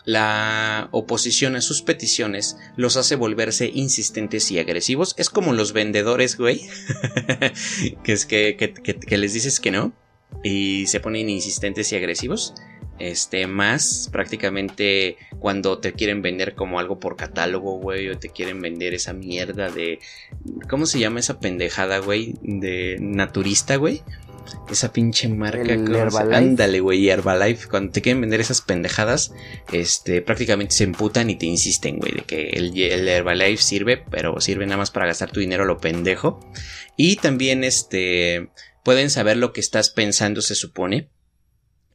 La 0.06 0.90
oposición 0.92 1.56
a 1.56 1.62
sus 1.62 1.82
peticiones 1.82 2.56
los 2.76 2.98
hace 2.98 3.16
volverse 3.16 3.72
insistentes 3.74 4.52
y 4.52 4.60
agresivos. 4.60 5.16
Es 5.18 5.32
como 5.32 5.54
los 5.54 5.74
vendedores, 5.74 6.38
güey. 6.38 6.62
que 8.04 8.14
es 8.14 8.28
que, 8.28 8.58
que 8.58 9.18
les 9.18 9.34
dices 9.34 9.60
que 9.60 9.72
no. 9.72 9.92
Y 10.44 10.86
se 10.86 11.00
ponen 11.00 11.32
insistentes 11.32 11.92
y 11.92 11.96
agresivos 11.96 12.54
este, 13.00 13.48
más 13.48 14.10
prácticamente 14.12 15.18
cuando 15.40 15.80
te 15.80 15.94
quieren 15.94 16.22
vender 16.22 16.56
como 16.56 16.80
algo 16.80 17.00
por 17.00 17.16
catálogo, 17.16 17.80
güey, 17.80 18.10
o 18.10 18.18
te 18.18 18.30
quieren 18.30 18.62
vender 18.62 18.94
esa 18.94 19.14
mierda 19.14 19.70
de, 19.70 20.00
¿cómo 20.70 20.86
se 20.86 21.00
llama 21.00 21.20
esa 21.20 21.40
pendejada, 21.40 22.00
güey? 22.00 22.36
De 22.42 22.98
naturista, 23.00 23.76
güey. 23.76 24.02
Esa 24.72 24.94
pinche 24.94 25.28
marca. 25.28 25.74
Ándale, 26.32 26.80
güey, 26.80 27.10
Herbalife. 27.10 27.68
Cuando 27.68 27.92
te 27.92 28.02
quieren 28.02 28.22
vender 28.22 28.40
esas 28.40 28.62
pendejadas, 28.62 29.34
este, 29.72 30.22
prácticamente 30.22 30.74
se 30.74 30.86
emputan 30.86 31.30
y 31.30 31.36
te 31.36 31.46
insisten, 31.46 31.98
güey, 31.98 32.14
de 32.14 32.22
que 32.22 32.50
el, 32.52 32.78
el 32.78 33.08
Herbalife 33.08 33.62
sirve, 33.62 33.98
pero 34.10 34.40
sirve 34.40 34.66
nada 34.66 34.78
más 34.78 34.92
para 34.92 35.06
gastar 35.06 35.32
tu 35.32 35.42
dinero 35.42 35.66
lo 35.66 35.78
pendejo. 35.78 36.40
Y 36.96 37.18
también, 37.18 37.64
este, 37.64 38.50
pueden 38.84 39.10
saber 39.10 39.36
lo 39.36 39.52
que 39.52 39.60
estás 39.60 39.90
pensando, 39.90 40.42
se 40.42 40.56
supone 40.56 41.10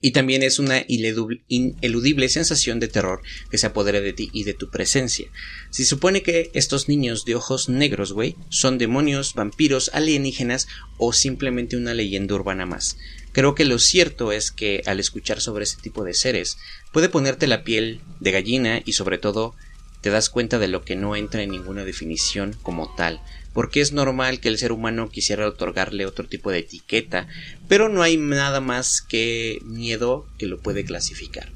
y 0.02 0.10
también 0.10 0.42
es 0.42 0.58
una 0.58 0.84
ineludible 0.88 2.28
sensación 2.28 2.80
de 2.80 2.88
terror 2.88 3.22
que 3.50 3.56
se 3.56 3.68
apodera 3.68 4.00
de 4.00 4.12
ti 4.12 4.28
y 4.32 4.42
de 4.42 4.52
tu 4.52 4.68
presencia. 4.68 5.28
Se 5.70 5.86
supone 5.86 6.22
que 6.22 6.50
estos 6.54 6.88
niños 6.88 7.24
de 7.24 7.36
ojos 7.36 7.68
negros, 7.68 8.12
güey, 8.12 8.36
son 8.50 8.78
demonios, 8.78 9.32
vampiros, 9.34 9.90
alienígenas 9.94 10.66
o 10.98 11.12
simplemente 11.12 11.76
una 11.76 11.94
leyenda 11.94 12.34
urbana 12.34 12.66
más. 12.66 12.96
Creo 13.30 13.54
que 13.54 13.64
lo 13.64 13.78
cierto 13.78 14.32
es 14.32 14.50
que 14.50 14.82
al 14.86 14.98
escuchar 14.98 15.40
sobre 15.40 15.64
ese 15.64 15.78
tipo 15.80 16.04
de 16.04 16.14
seres 16.14 16.58
puede 16.92 17.08
ponerte 17.08 17.46
la 17.46 17.62
piel 17.62 18.00
de 18.18 18.32
gallina 18.32 18.82
y 18.84 18.92
sobre 18.94 19.18
todo 19.18 19.54
te 20.00 20.10
das 20.10 20.30
cuenta 20.30 20.58
de 20.58 20.66
lo 20.66 20.82
que 20.84 20.96
no 20.96 21.14
entra 21.14 21.42
en 21.42 21.50
ninguna 21.50 21.84
definición 21.84 22.56
como 22.62 22.92
tal, 22.96 23.22
porque 23.52 23.80
es 23.80 23.92
normal 23.92 24.40
que 24.40 24.48
el 24.48 24.58
ser 24.58 24.72
humano 24.72 25.10
quisiera 25.10 25.46
otorgarle 25.46 26.06
otro 26.06 26.26
tipo 26.26 26.50
de 26.50 26.58
etiqueta, 26.58 27.28
pero 27.68 27.88
no 27.88 28.02
hay 28.02 28.16
nada 28.16 28.60
más 28.60 29.00
que 29.00 29.58
miedo 29.64 30.26
que 30.38 30.46
lo 30.46 30.58
puede 30.58 30.84
clasificar. 30.84 31.50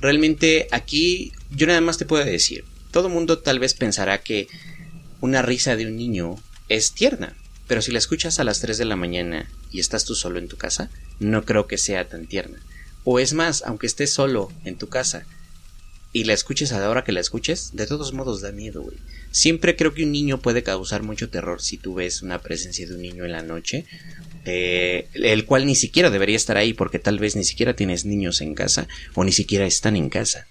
Realmente 0.00 0.68
aquí 0.70 1.32
yo 1.50 1.66
nada 1.66 1.80
más 1.80 1.98
te 1.98 2.06
puedo 2.06 2.24
decir, 2.24 2.64
todo 2.90 3.08
mundo 3.08 3.38
tal 3.38 3.58
vez 3.58 3.74
pensará 3.74 4.18
que 4.18 4.48
una 5.20 5.42
risa 5.42 5.76
de 5.76 5.86
un 5.86 5.96
niño 5.96 6.36
es 6.68 6.92
tierna, 6.92 7.36
pero 7.66 7.82
si 7.82 7.92
la 7.92 7.98
escuchas 7.98 8.38
a 8.38 8.44
las 8.44 8.60
3 8.60 8.78
de 8.78 8.84
la 8.84 8.96
mañana 8.96 9.48
y 9.70 9.80
estás 9.80 10.04
tú 10.04 10.14
solo 10.14 10.38
en 10.38 10.48
tu 10.48 10.56
casa, 10.56 10.90
no 11.18 11.44
creo 11.44 11.66
que 11.66 11.78
sea 11.78 12.08
tan 12.08 12.26
tierna. 12.26 12.58
O 13.04 13.18
es 13.18 13.32
más, 13.32 13.62
aunque 13.62 13.86
estés 13.86 14.12
solo 14.12 14.50
en 14.64 14.76
tu 14.76 14.88
casa, 14.88 15.24
y 16.12 16.24
la 16.24 16.32
escuches 16.32 16.72
a 16.72 16.80
la 16.80 16.90
hora 16.90 17.04
que 17.04 17.12
la 17.12 17.20
escuches, 17.20 17.70
de 17.74 17.86
todos 17.86 18.12
modos 18.12 18.40
da 18.40 18.50
miedo, 18.50 18.82
güey. 18.82 18.96
Siempre 19.30 19.76
creo 19.76 19.94
que 19.94 20.02
un 20.02 20.10
niño 20.10 20.40
puede 20.40 20.64
causar 20.64 21.02
mucho 21.04 21.30
terror 21.30 21.62
si 21.62 21.76
tú 21.76 21.94
ves 21.94 22.22
una 22.22 22.40
presencia 22.40 22.86
de 22.86 22.94
un 22.94 23.02
niño 23.02 23.24
en 23.24 23.32
la 23.32 23.42
noche, 23.42 23.86
eh, 24.44 25.06
el 25.12 25.44
cual 25.44 25.66
ni 25.66 25.76
siquiera 25.76 26.10
debería 26.10 26.34
estar 26.34 26.56
ahí 26.56 26.72
porque 26.72 26.98
tal 26.98 27.18
vez 27.18 27.36
ni 27.36 27.44
siquiera 27.44 27.76
tienes 27.76 28.04
niños 28.06 28.40
en 28.40 28.54
casa 28.54 28.88
o 29.14 29.22
ni 29.22 29.30
siquiera 29.30 29.66
están 29.66 29.94
en 29.94 30.08
casa. 30.08 30.48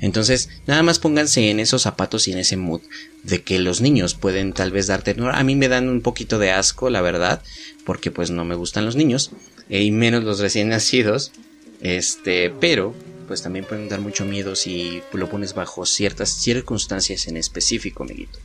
Entonces, 0.00 0.48
nada 0.66 0.82
más 0.82 0.98
pónganse 0.98 1.50
en 1.50 1.60
esos 1.60 1.82
zapatos 1.82 2.26
y 2.28 2.32
en 2.32 2.38
ese 2.38 2.56
mood 2.56 2.80
de 3.22 3.42
que 3.42 3.58
los 3.58 3.82
niños 3.82 4.14
pueden 4.14 4.54
tal 4.54 4.70
vez 4.70 4.86
dar. 4.86 5.04
A 5.32 5.44
mí 5.44 5.56
me 5.56 5.68
dan 5.68 5.88
un 5.88 6.00
poquito 6.00 6.38
de 6.38 6.52
asco, 6.52 6.88
la 6.88 7.02
verdad, 7.02 7.42
porque 7.84 8.10
pues 8.10 8.30
no 8.30 8.46
me 8.46 8.54
gustan 8.54 8.86
los 8.86 8.96
niños, 8.96 9.30
eh, 9.68 9.82
y 9.82 9.90
menos 9.90 10.24
los 10.24 10.38
recién 10.38 10.68
nacidos. 10.68 11.32
Este, 11.82 12.50
pero 12.50 12.94
pues 13.26 13.42
también 13.42 13.64
pueden 13.64 13.88
dar 13.88 14.00
mucho 14.00 14.24
miedo 14.24 14.54
si 14.56 15.02
lo 15.12 15.28
pones 15.28 15.54
bajo 15.54 15.86
ciertas 15.86 16.30
circunstancias 16.30 17.26
en 17.28 17.36
específico, 17.36 18.02
amiguito. 18.02 18.38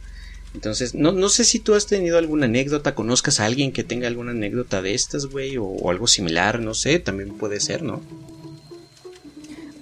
Entonces, 0.54 0.96
no, 0.96 1.12
no 1.12 1.30
sé 1.30 1.44
si 1.44 1.60
tú 1.60 1.76
has 1.76 1.86
tenido 1.86 2.18
alguna 2.18 2.46
anécdota, 2.46 2.96
conozcas 2.96 3.40
a 3.40 3.46
alguien 3.46 3.72
que 3.72 3.84
tenga 3.84 4.08
alguna 4.08 4.32
anécdota 4.32 4.82
de 4.82 4.94
estas, 4.94 5.28
güey, 5.28 5.58
o, 5.58 5.90
algo 5.90 6.08
similar, 6.08 6.60
no 6.60 6.74
sé, 6.74 7.00
también 7.00 7.38
puede 7.38 7.60
ser, 7.60 7.84
¿no? 7.84 8.02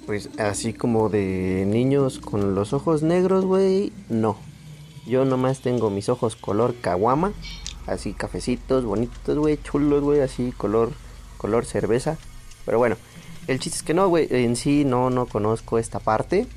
Pues 0.05 0.29
así 0.37 0.73
como 0.73 1.09
de 1.09 1.65
niños 1.67 2.19
con 2.19 2.55
los 2.55 2.73
ojos 2.73 3.03
negros, 3.03 3.45
güey, 3.45 3.93
no. 4.09 4.37
Yo 5.07 5.23
nomás 5.23 5.61
tengo 5.61 5.89
mis 5.89 6.09
ojos 6.09 6.35
color 6.35 6.75
caguama, 6.81 7.31
así 7.87 8.13
cafecitos, 8.13 8.83
bonitos, 8.85 9.37
güey, 9.37 9.57
chulos, 9.61 10.03
güey, 10.03 10.21
así 10.21 10.51
color, 10.57 10.91
color 11.37 11.65
cerveza. 11.65 12.17
Pero 12.65 12.79
bueno, 12.79 12.97
el 13.47 13.59
chiste 13.59 13.77
es 13.77 13.83
que 13.83 13.93
no, 13.93 14.07
güey, 14.07 14.27
en 14.29 14.55
sí 14.55 14.85
no, 14.85 15.09
no 15.09 15.25
conozco 15.25 15.77
esta 15.77 15.99
parte. 15.99 16.47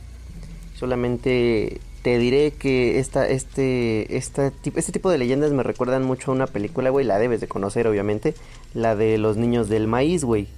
Solamente 0.74 1.80
te 2.02 2.18
diré 2.18 2.52
que 2.52 2.98
esta, 2.98 3.28
este, 3.28 4.16
esta, 4.16 4.52
este 4.62 4.92
tipo 4.92 5.10
de 5.10 5.18
leyendas 5.18 5.52
me 5.52 5.62
recuerdan 5.62 6.04
mucho 6.04 6.30
a 6.30 6.34
una 6.34 6.46
película, 6.46 6.90
güey, 6.90 7.04
la 7.04 7.18
debes 7.18 7.40
de 7.40 7.48
conocer, 7.48 7.86
obviamente. 7.86 8.34
La 8.74 8.96
de 8.96 9.18
los 9.18 9.36
niños 9.36 9.68
del 9.68 9.86
maíz, 9.86 10.24
güey. 10.24 10.48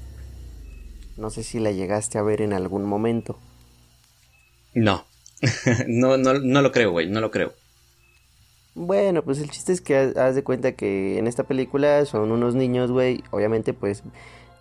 No 1.17 1.31
sé 1.31 1.43
si 1.43 1.59
la 1.59 1.73
llegaste 1.73 2.19
a 2.19 2.23
ver 2.23 2.43
en 2.43 2.53
algún 2.53 2.85
momento. 2.85 3.39
No. 4.75 5.05
no, 5.89 6.17
no, 6.17 6.35
no 6.35 6.63
lo 6.63 6.73
creo, 6.73 6.93
güey, 6.93 7.09
no 7.09 7.21
lo 7.21 7.31
creo. 7.31 7.55
Bueno, 8.75 9.23
pues 9.23 9.41
el 9.41 9.51
chiste 9.51 9.73
es 9.73 9.81
que 9.81 9.97
haz 9.97 10.35
de 10.35 10.45
cuenta 10.45 10.73
que 10.73 11.19
en 11.19 11.27
esta 11.27 11.45
película 11.45 12.05
son 12.07 12.31
unos 12.31 12.55
niños, 12.55 12.91
güey, 12.91 13.25
obviamente 13.31 13.73
pues 13.73 14.05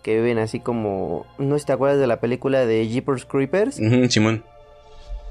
que 0.02 0.16
viven 0.16 0.38
así 0.38 0.60
como... 0.60 1.26
¿No 1.38 1.56
te 1.58 1.72
acuerdas 1.72 1.98
de 1.98 2.06
la 2.06 2.20
película 2.20 2.64
de 2.66 2.88
Jeepers 2.88 3.24
Creepers? 3.24 3.80
Simón. 4.08 4.44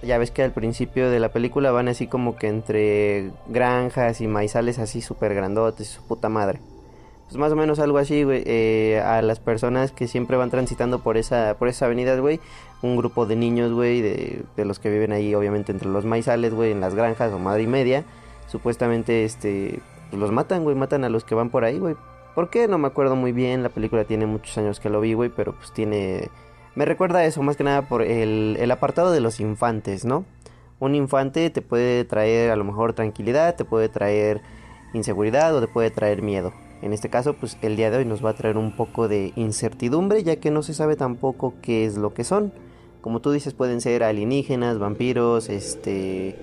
Ya 0.02 0.18
ves 0.18 0.32
que 0.32 0.44
al 0.44 0.52
principio 0.52 1.10
de 1.10 1.20
la 1.20 1.30
película 1.30 1.72
van 1.72 1.88
así 1.88 2.08
como 2.08 2.38
que 2.38 2.48
entre 2.48 3.32
granjas 3.48 4.22
y 4.22 4.28
maizales 4.28 4.80
así 4.80 5.02
súper 5.02 5.34
grandotes, 5.34 5.88
su 5.88 6.04
puta 6.08 6.30
madre. 6.30 6.60
Pues 7.30 7.38
más 7.38 7.52
o 7.52 7.56
menos 7.56 7.80
algo 7.80 8.00
así, 8.00 8.24
güey. 8.24 8.42
Eh, 8.46 9.02
a 9.06 9.22
las 9.22 9.40
personas 9.40 9.92
que 9.92 10.08
siempre 10.08 10.38
van 10.38 10.50
transitando 10.50 11.00
por 11.00 11.18
esa, 11.18 11.56
por 11.60 11.68
esa 11.68 11.86
avenida, 11.86 12.18
güey. 12.18 12.40
Un 12.82 12.96
grupo 12.96 13.26
de 13.26 13.36
niños, 13.36 13.72
güey, 13.72 14.02
de, 14.02 14.44
de 14.56 14.66
los 14.66 14.80
que 14.80 14.90
viven 14.90 15.12
ahí, 15.12 15.36
obviamente, 15.36 15.72
entre 15.72 15.90
los 15.90 16.06
maizales, 16.06 16.54
güey, 16.54 16.72
en 16.72 16.80
las 16.80 16.96
granjas 16.96 17.32
o 17.32 17.38
madre 17.38 17.64
y 17.64 17.68
media. 17.68 18.04
Supuestamente, 18.48 19.26
este, 19.26 19.80
pues 20.10 20.20
los 20.20 20.32
matan, 20.32 20.64
güey, 20.64 20.76
matan 20.76 21.04
a 21.04 21.10
los 21.10 21.24
que 21.24 21.36
van 21.36 21.52
por 21.52 21.66
ahí, 21.66 21.78
güey. 21.78 21.96
¿Por 22.40 22.50
qué? 22.50 22.70
No 22.70 22.78
me 22.78 22.88
acuerdo 22.88 23.18
muy 23.18 23.34
bien. 23.34 23.64
La 23.64 23.68
película 23.68 24.06
tiene 24.06 24.26
muchos 24.26 24.58
años 24.58 24.80
que 24.80 24.90
lo 24.90 25.02
vi, 25.02 25.12
güey, 25.12 25.30
pero 25.30 25.58
pues 25.58 25.74
tiene... 25.74 26.30
Me 26.74 26.86
recuerda 26.86 27.26
eso, 27.26 27.44
más 27.44 27.58
que 27.58 27.66
nada 27.66 27.90
por 27.90 28.02
el, 28.02 28.56
el 28.62 28.72
apartado 28.72 29.12
de 29.12 29.20
los 29.20 29.42
infantes, 29.42 30.06
¿no? 30.06 30.24
Un 30.80 30.96
infante 30.96 31.50
te 31.50 31.62
puede 31.62 32.06
traer 32.06 32.52
a 32.52 32.56
lo 32.56 32.64
mejor 32.64 32.94
tranquilidad, 32.94 33.58
te 33.58 33.66
puede 33.66 33.90
traer 33.90 34.40
inseguridad 34.94 35.54
o 35.54 35.60
te 35.60 35.68
puede 35.68 35.92
traer 35.92 36.22
miedo. 36.22 36.54
En 36.82 36.94
este 36.94 37.10
caso, 37.10 37.34
pues 37.34 37.58
el 37.62 37.76
día 37.76 37.92
de 37.92 37.98
hoy 37.98 38.06
nos 38.06 38.24
va 38.24 38.30
a 38.30 38.36
traer 38.36 38.56
un 38.56 38.74
poco 38.74 39.10
de 39.10 39.34
incertidumbre, 39.36 40.24
ya 40.24 40.38
que 40.38 40.50
no 40.50 40.64
se 40.64 40.74
sabe 40.74 40.96
tampoco 40.96 41.56
qué 41.62 41.84
es 41.84 41.98
lo 41.98 42.14
que 42.14 42.24
son. 42.24 42.54
Como 43.02 43.20
tú 43.20 43.32
dices, 43.32 43.54
pueden 43.54 43.82
ser 43.82 44.02
alienígenas, 44.02 44.80
vampiros, 44.80 45.50
este 45.50 46.38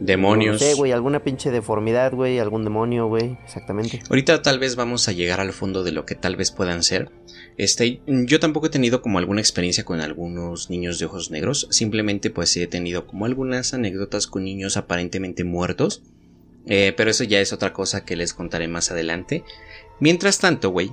Demonios. 0.00 0.60
No 0.60 0.66
sé, 0.66 0.74
güey, 0.74 0.92
alguna 0.92 1.22
pinche 1.22 1.50
deformidad, 1.50 2.12
güey, 2.12 2.38
algún 2.38 2.64
demonio, 2.64 3.06
güey, 3.06 3.36
exactamente. 3.44 4.02
Ahorita 4.08 4.42
tal 4.42 4.58
vez 4.58 4.76
vamos 4.76 5.08
a 5.08 5.12
llegar 5.12 5.40
al 5.40 5.52
fondo 5.52 5.84
de 5.84 5.92
lo 5.92 6.04
que 6.04 6.14
tal 6.14 6.36
vez 6.36 6.50
puedan 6.50 6.82
ser. 6.82 7.10
Este, 7.56 8.00
yo 8.06 8.38
tampoco 8.38 8.66
he 8.66 8.70
tenido 8.70 9.00
como 9.00 9.18
alguna 9.18 9.40
experiencia 9.40 9.84
con 9.84 10.00
algunos 10.00 10.68
niños 10.68 10.98
de 10.98 11.06
ojos 11.06 11.30
negros, 11.30 11.68
simplemente 11.70 12.30
pues 12.30 12.56
he 12.56 12.66
tenido 12.66 13.06
como 13.06 13.24
algunas 13.24 13.72
anécdotas 13.72 14.26
con 14.26 14.44
niños 14.44 14.76
aparentemente 14.76 15.44
muertos, 15.44 16.02
eh, 16.66 16.92
pero 16.96 17.10
eso 17.10 17.24
ya 17.24 17.40
es 17.40 17.52
otra 17.52 17.72
cosa 17.72 18.04
que 18.04 18.16
les 18.16 18.34
contaré 18.34 18.68
más 18.68 18.90
adelante. 18.90 19.44
Mientras 20.00 20.38
tanto, 20.38 20.70
güey, 20.70 20.92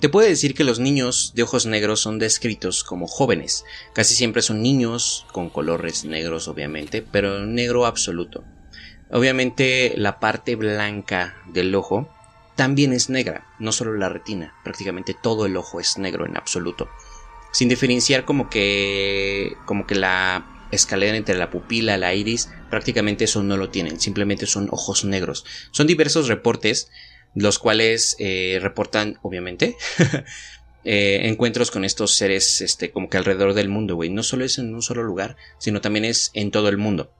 te 0.00 0.08
puedo 0.08 0.26
decir 0.26 0.54
que 0.54 0.64
los 0.64 0.78
niños 0.78 1.32
de 1.34 1.42
ojos 1.42 1.66
negros 1.66 2.00
son 2.00 2.18
descritos 2.18 2.84
como 2.84 3.06
jóvenes. 3.06 3.64
Casi 3.92 4.14
siempre 4.14 4.40
son 4.40 4.62
niños 4.62 5.26
con 5.32 5.50
colores 5.50 6.04
negros, 6.04 6.48
obviamente, 6.48 7.02
pero 7.02 7.44
negro 7.44 7.84
absoluto. 7.84 8.42
Obviamente 9.10 9.94
la 9.96 10.18
parte 10.18 10.56
blanca 10.56 11.36
del 11.52 11.74
ojo 11.74 12.08
también 12.56 12.92
es 12.92 13.10
negra, 13.10 13.46
no 13.58 13.72
solo 13.72 13.94
la 13.94 14.08
retina, 14.08 14.54
prácticamente 14.64 15.14
todo 15.20 15.46
el 15.46 15.56
ojo 15.56 15.80
es 15.80 15.98
negro 15.98 16.26
en 16.26 16.36
absoluto. 16.36 16.88
Sin 17.52 17.68
diferenciar 17.68 18.24
como 18.24 18.48
que 18.48 19.54
como 19.66 19.86
que 19.86 19.96
la 19.96 20.66
escalera 20.70 21.16
entre 21.16 21.36
la 21.36 21.50
pupila, 21.50 21.96
la 21.96 22.14
iris, 22.14 22.48
prácticamente 22.70 23.24
eso 23.24 23.42
no 23.42 23.56
lo 23.56 23.70
tienen, 23.70 24.00
simplemente 24.00 24.46
son 24.46 24.68
ojos 24.70 25.04
negros. 25.04 25.44
Son 25.72 25.86
diversos 25.86 26.28
reportes 26.28 26.90
los 27.34 27.58
cuales 27.58 28.16
eh, 28.18 28.58
reportan, 28.60 29.18
obviamente, 29.22 29.76
eh, 30.84 31.20
encuentros 31.24 31.70
con 31.70 31.84
estos 31.84 32.14
seres, 32.14 32.60
este, 32.60 32.90
como 32.90 33.08
que 33.08 33.16
alrededor 33.16 33.54
del 33.54 33.68
mundo, 33.68 33.94
güey. 33.94 34.10
No 34.10 34.22
solo 34.22 34.44
es 34.44 34.58
en 34.58 34.74
un 34.74 34.82
solo 34.82 35.02
lugar, 35.02 35.36
sino 35.58 35.80
también 35.80 36.04
es 36.04 36.30
en 36.34 36.50
todo 36.50 36.68
el 36.68 36.78
mundo. 36.78 37.12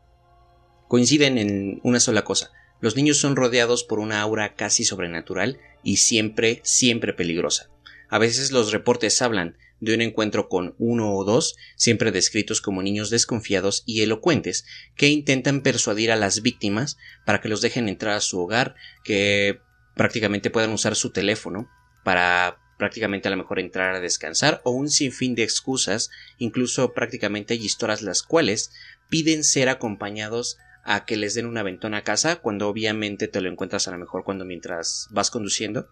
Coinciden 0.88 1.38
en 1.38 1.80
una 1.84 2.00
sola 2.00 2.22
cosa. 2.22 2.50
Los 2.80 2.96
niños 2.96 3.18
son 3.18 3.36
rodeados 3.36 3.84
por 3.84 3.98
una 3.98 4.20
aura 4.20 4.54
casi 4.54 4.84
sobrenatural 4.84 5.58
y 5.84 5.98
siempre, 5.98 6.60
siempre 6.64 7.12
peligrosa. 7.12 7.70
A 8.08 8.18
veces 8.18 8.50
los 8.50 8.72
reportes 8.72 9.22
hablan 9.22 9.56
de 9.80 9.94
un 9.94 10.00
encuentro 10.00 10.48
con 10.48 10.74
uno 10.78 11.14
o 11.14 11.24
dos, 11.24 11.56
siempre 11.76 12.12
descritos 12.12 12.60
como 12.60 12.82
niños 12.82 13.10
desconfiados 13.10 13.82
y 13.86 14.02
elocuentes, 14.02 14.66
que 14.96 15.08
intentan 15.08 15.62
persuadir 15.62 16.10
a 16.10 16.16
las 16.16 16.42
víctimas 16.42 16.96
para 17.24 17.40
que 17.40 17.48
los 17.48 17.60
dejen 17.60 17.88
entrar 17.88 18.16
a 18.16 18.20
su 18.20 18.40
hogar, 18.40 18.74
que 19.04 19.60
prácticamente 19.94 20.50
puedan 20.50 20.72
usar 20.72 20.96
su 20.96 21.10
teléfono 21.10 21.68
para 22.04 22.58
prácticamente 22.78 23.28
a 23.28 23.30
lo 23.30 23.36
mejor 23.36 23.60
entrar 23.60 23.94
a 23.94 24.00
descansar 24.00 24.60
o 24.64 24.70
un 24.70 24.88
sinfín 24.88 25.34
de 25.34 25.42
excusas, 25.42 26.10
incluso 26.38 26.94
prácticamente 26.94 27.54
hay 27.54 27.64
historias 27.64 28.02
las 28.02 28.22
cuales 28.22 28.72
piden 29.08 29.44
ser 29.44 29.68
acompañados 29.68 30.56
a 30.82 31.04
que 31.04 31.16
les 31.16 31.34
den 31.34 31.46
una 31.46 31.62
ventona 31.62 31.98
a 31.98 32.04
casa 32.04 32.36
cuando 32.36 32.68
obviamente 32.68 33.28
te 33.28 33.40
lo 33.40 33.50
encuentras 33.50 33.86
a 33.86 33.90
lo 33.90 33.98
mejor 33.98 34.24
cuando 34.24 34.46
mientras 34.46 35.08
vas 35.10 35.30
conduciendo 35.30 35.88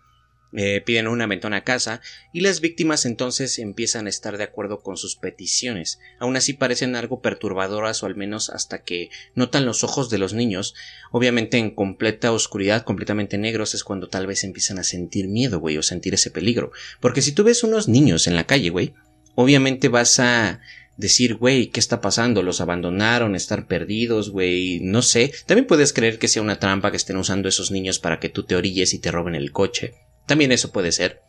eh, 0.53 0.81
piden 0.81 1.09
una 1.09 1.27
ventana 1.27 1.59
a 1.59 1.65
casa 1.65 2.01
y 2.33 2.41
las 2.41 2.61
víctimas 2.61 3.05
entonces 3.05 3.59
empiezan 3.59 4.07
a 4.07 4.09
estar 4.09 4.39
de 4.39 4.45
acuerdo 4.45 4.81
con 4.81 4.97
sus 4.97 5.17
peticiones. 5.17 5.99
Aún 6.19 6.37
así 6.37 6.55
parecen 6.55 6.97
algo 6.97 7.21
perturbadoras 7.21 8.03
o 8.03 8.07
al 8.07 8.17
menos 8.17 8.49
hasta 8.49 8.83
que 8.83 9.11
notan 9.35 9.67
los 9.67 9.85
ojos 9.85 10.09
de 10.09 10.19
los 10.19 10.33
niños. 10.33 10.75
Obviamente 11.13 11.59
en 11.59 11.75
completa 11.75 12.33
oscuridad, 12.33 12.85
completamente 12.85 13.37
negros, 13.37 13.75
es 13.75 13.85
cuando 13.85 14.09
tal 14.09 14.27
vez 14.27 14.45
empiezan 14.45 14.79
a 14.79 14.85
sentir 14.85 15.29
miedo, 15.29 15.61
güey, 15.61 15.77
o 15.77 15.83
sentir 15.83 16.15
ese 16.15 16.31
peligro. 16.31 16.73
Porque 17.01 17.23
si 17.23 17.33
tú 17.33 17.45
ves 17.45 17.63
unos 17.63 17.89
niños 17.89 18.27
en 18.27 18.37
la 18.37 18.47
calle, 18.47 18.71
güey, 18.71 18.95
obviamente 19.35 19.89
vas 19.89 20.19
a 20.19 20.61
decir, 20.97 21.37
güey, 21.37 21.69
¿qué 21.69 21.79
está 21.79 22.01
pasando? 22.01 22.43
¿Los 22.43 22.61
abandonaron? 22.61 23.37
¿Estar 23.37 23.67
perdidos, 23.67 24.31
güey? 24.31 24.81
No 24.81 25.03
sé. 25.03 25.33
También 25.47 25.67
puedes 25.67 25.93
creer 25.93 26.19
que 26.19 26.29
sea 26.29 26.43
una 26.43 26.59
trampa 26.59 26.91
que 26.91 26.97
estén 26.97 27.17
usando 27.17 27.49
esos 27.49 27.71
niños 27.71 27.99
para 27.99 28.19
que 28.19 28.29
tú 28.29 28.45
te 28.45 28.57
orilles 28.57 28.95
y 28.95 28.99
te 28.99 29.13
roben 29.13 29.35
el 29.35 29.53
coche. 29.53 29.95
También 30.29 30.53
eso 30.53 30.71
puede 30.71 30.93
ser. 30.93 31.23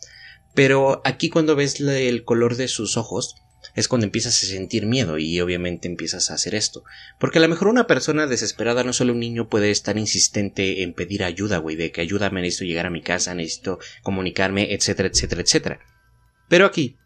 Pero 0.53 1.01
aquí 1.05 1.29
cuando 1.29 1.55
ves 1.55 1.79
el 1.79 2.23
color 2.23 2.55
de 2.55 2.67
sus 2.67 2.97
ojos, 2.97 3.35
es 3.75 3.87
cuando 3.87 4.05
empiezas 4.05 4.43
a 4.43 4.47
sentir 4.47 4.85
miedo 4.85 5.17
y 5.17 5.39
obviamente 5.41 5.87
empiezas 5.87 6.29
a 6.29 6.35
hacer 6.35 6.53
esto. 6.53 6.83
Porque 7.19 7.39
a 7.39 7.41
lo 7.41 7.47
mejor 7.47 7.67
una 7.67 7.87
persona 7.87 8.27
desesperada, 8.27 8.83
no 8.83 8.93
solo 8.93 9.13
un 9.13 9.19
niño, 9.19 9.49
puede 9.49 9.71
estar 9.71 9.97
insistente 9.97 10.83
en 10.83 10.93
pedir 10.93 11.23
ayuda, 11.23 11.57
güey, 11.57 11.75
de 11.75 11.91
que 11.91 12.01
ayúdame, 12.01 12.41
necesito 12.41 12.65
llegar 12.65 12.85
a 12.85 12.91
mi 12.91 13.01
casa, 13.01 13.33
necesito 13.33 13.79
comunicarme, 14.03 14.73
etcétera, 14.73 15.09
etcétera, 15.09 15.41
etcétera. 15.41 15.79
Pero 16.47 16.65
aquí, 16.65 16.97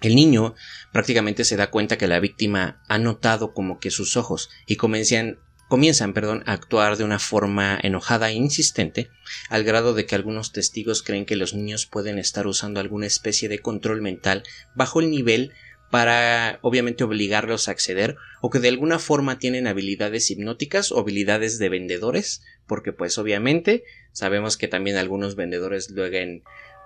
el 0.00 0.14
niño 0.14 0.54
prácticamente 0.92 1.44
se 1.44 1.56
da 1.56 1.70
cuenta 1.70 1.98
que 1.98 2.08
la 2.08 2.20
víctima 2.20 2.82
ha 2.88 2.98
notado 2.98 3.52
como 3.52 3.78
que 3.78 3.90
sus 3.90 4.16
ojos 4.16 4.48
y 4.66 4.76
comienzan 4.76 5.38
comienzan 5.70 6.12
perdón, 6.12 6.42
a 6.46 6.52
actuar 6.52 6.96
de 6.96 7.04
una 7.04 7.20
forma 7.20 7.78
enojada 7.80 8.28
e 8.28 8.34
insistente, 8.34 9.08
al 9.48 9.62
grado 9.62 9.94
de 9.94 10.04
que 10.04 10.16
algunos 10.16 10.52
testigos 10.52 11.02
creen 11.02 11.24
que 11.24 11.36
los 11.36 11.54
niños 11.54 11.86
pueden 11.86 12.18
estar 12.18 12.48
usando 12.48 12.80
alguna 12.80 13.06
especie 13.06 13.48
de 13.48 13.60
control 13.60 14.02
mental 14.02 14.42
bajo 14.74 15.00
el 15.00 15.10
nivel 15.10 15.52
para 15.90 16.58
obviamente 16.62 17.04
obligarlos 17.04 17.68
a 17.68 17.70
acceder 17.70 18.16
o 18.42 18.50
que 18.50 18.58
de 18.58 18.68
alguna 18.68 18.98
forma 18.98 19.38
tienen 19.38 19.68
habilidades 19.68 20.28
hipnóticas 20.30 20.90
o 20.90 20.98
habilidades 20.98 21.58
de 21.60 21.68
vendedores, 21.68 22.42
porque 22.66 22.92
pues 22.92 23.16
obviamente 23.16 23.84
sabemos 24.12 24.56
que 24.56 24.66
también 24.66 24.96
algunos 24.96 25.36
vendedores 25.36 25.94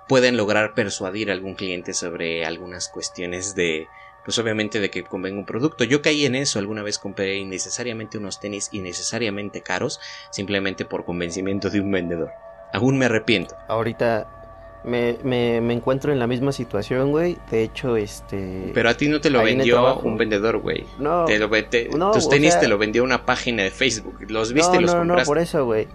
pueden 0.09 0.37
lograr 0.37 0.75
persuadir 0.75 1.31
a 1.31 1.33
algún 1.33 1.55
cliente 1.55 1.95
sobre 1.95 2.45
algunas 2.45 2.91
cuestiones 2.91 3.55
de 3.55 3.87
pues 4.25 4.39
obviamente 4.39 4.81
de 4.81 4.91
que 4.91 5.05
convenga 5.05 5.39
un 5.39 5.47
producto. 5.47 5.85
Yo 5.85 6.03
caí 6.03 6.25
en 6.25 6.35
eso, 6.35 6.59
alguna 6.59 6.83
vez 6.83 6.99
compré 6.99 7.37
innecesariamente 7.37 8.19
unos 8.19 8.41
tenis 8.41 8.69
innecesariamente 8.73 9.61
caros, 9.61 10.01
simplemente 10.31 10.85
por 10.85 11.05
convencimiento 11.05 11.71
de 11.71 11.81
un 11.81 11.91
vendedor. 11.91 12.31
Aún 12.73 12.99
me 12.99 13.07
arrepiento. 13.07 13.57
Ahorita 13.69 14.81
me, 14.85 15.19
me, 15.23 15.61
me 15.61 15.75
encuentro 15.75 16.13
en 16.13 16.19
la 16.19 16.27
misma 16.27 16.53
situación, 16.53 17.11
güey. 17.11 17.39
De 17.51 17.63
hecho, 17.63 17.97
este... 17.97 18.71
Pero 18.75 18.89
a 18.89 18.95
ti 18.95 19.09
no 19.09 19.21
te 19.21 19.31
lo 19.31 19.43
vendió 19.43 19.99
un 20.01 20.17
vendedor, 20.17 20.59
güey. 20.59 20.85
No. 20.99 21.25
Te 21.25 21.39
lo, 21.39 21.49
no 21.97 22.13
tus 22.13 22.29
tenis 22.29 22.59
te 22.59 22.69
lo 22.69 22.79
vendió 22.79 23.05
una 23.05 23.25
página 23.25 23.63
de 23.63 23.71
Facebook. 23.71 24.19
Los 24.29 24.53
viste 24.53 24.77
y 24.77 24.81
los 24.81 24.95
compraste. 24.95 25.07
No, 25.07 25.17
no, 25.17 25.25
por 25.25 25.39
eso, 25.39 25.65
güey. 25.65 25.89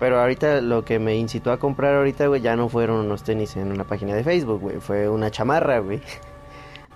Pero 0.00 0.20
ahorita 0.20 0.60
lo 0.60 0.84
que 0.84 0.98
me 0.98 1.16
incitó 1.16 1.52
a 1.52 1.58
comprar 1.58 1.94
ahorita, 1.94 2.26
güey, 2.26 2.40
ya 2.40 2.56
no 2.56 2.68
fueron 2.68 2.96
unos 2.96 3.22
tenis 3.22 3.56
en 3.56 3.70
una 3.70 3.84
página 3.84 4.14
de 4.14 4.24
Facebook, 4.24 4.60
güey. 4.60 4.76
Fue 4.80 5.08
una 5.08 5.30
chamarra, 5.30 5.78
güey. 5.78 6.00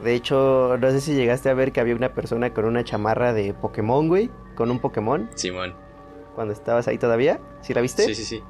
De 0.03 0.15
hecho, 0.15 0.77
no 0.79 0.91
sé 0.91 1.01
si 1.01 1.15
llegaste 1.15 1.49
a 1.49 1.55
ver 1.55 1.73
que 1.73 1.81
había 1.81 1.95
una 1.95 2.15
persona 2.15 2.55
con 2.55 2.65
una 2.65 2.85
chamarra 2.85 3.33
de 3.33 3.53
Pokémon, 3.55 4.09
güey. 4.09 4.31
Con 4.55 4.71
un 4.71 4.79
Pokémon. 4.79 5.29
Simón. 5.35 5.75
Cuando 6.35 6.53
estabas 6.53 6.87
ahí 6.87 6.99
todavía. 6.99 7.41
¿Sí 7.63 7.75
la 7.75 7.81
viste? 7.81 8.05
Sí, 8.05 8.15
sí, 8.15 8.25
sí. 8.25 8.43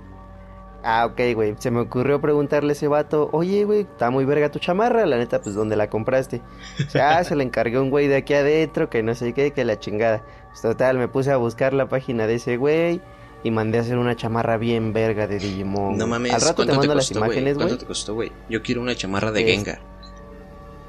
Ah, 0.85 1.07
ok, 1.07 1.21
güey. 1.35 1.55
Se 1.59 1.71
me 1.71 1.81
ocurrió 1.81 2.21
preguntarle 2.21 2.71
a 2.71 2.73
ese 2.73 2.87
vato, 2.87 3.31
oye, 3.33 3.65
güey, 3.65 3.81
está 3.81 4.11
muy 4.11 4.25
verga 4.25 4.51
tu 4.51 4.59
chamarra, 4.59 5.07
la 5.07 5.17
neta, 5.17 5.41
pues, 5.41 5.55
¿dónde 5.55 5.75
la 5.75 5.91
compraste? 5.91 6.41
O 6.87 6.91
sea, 6.91 7.19
ah, 7.19 7.25
se 7.25 7.35
la 7.35 7.43
encargué 7.43 7.81
un 7.81 7.91
güey 7.91 8.07
de 8.07 8.17
aquí 8.17 8.35
adentro, 8.35 8.89
que 8.89 9.03
no 9.03 9.15
sé 9.15 9.33
qué, 9.33 9.51
que 9.53 9.65
la 9.65 9.79
chingada. 9.81 10.23
Pues, 10.51 10.63
total, 10.63 10.99
me 10.99 11.09
puse 11.09 11.33
a 11.33 11.37
buscar 11.37 11.73
la 11.73 11.89
página 11.89 12.27
de 12.27 12.35
ese 12.35 12.59
güey 12.59 13.01
y 13.43 13.51
mandé 13.51 13.79
a 13.79 13.81
hacer 13.81 13.99
una 13.99 14.15
chamarra 14.15 14.57
bien 14.57 14.93
verga 14.93 15.27
de 15.27 15.39
Digimon. 15.39 15.97
No 15.97 16.07
mames, 16.07 16.35
Al 16.35 16.43
rato 16.43 16.65
te 16.65 16.73
mando 16.73 16.95
las 16.95 17.11
imágenes, 17.11 17.55
güey. 17.55 17.69
¿Cuánto 17.69 17.79
te 17.79 17.87
costó, 17.87 18.15
güey? 18.15 18.31
Yo 18.49 18.63
quiero 18.63 18.81
una 18.81 18.95
chamarra 18.95 19.33
de 19.33 19.45
Gengar 19.45 19.98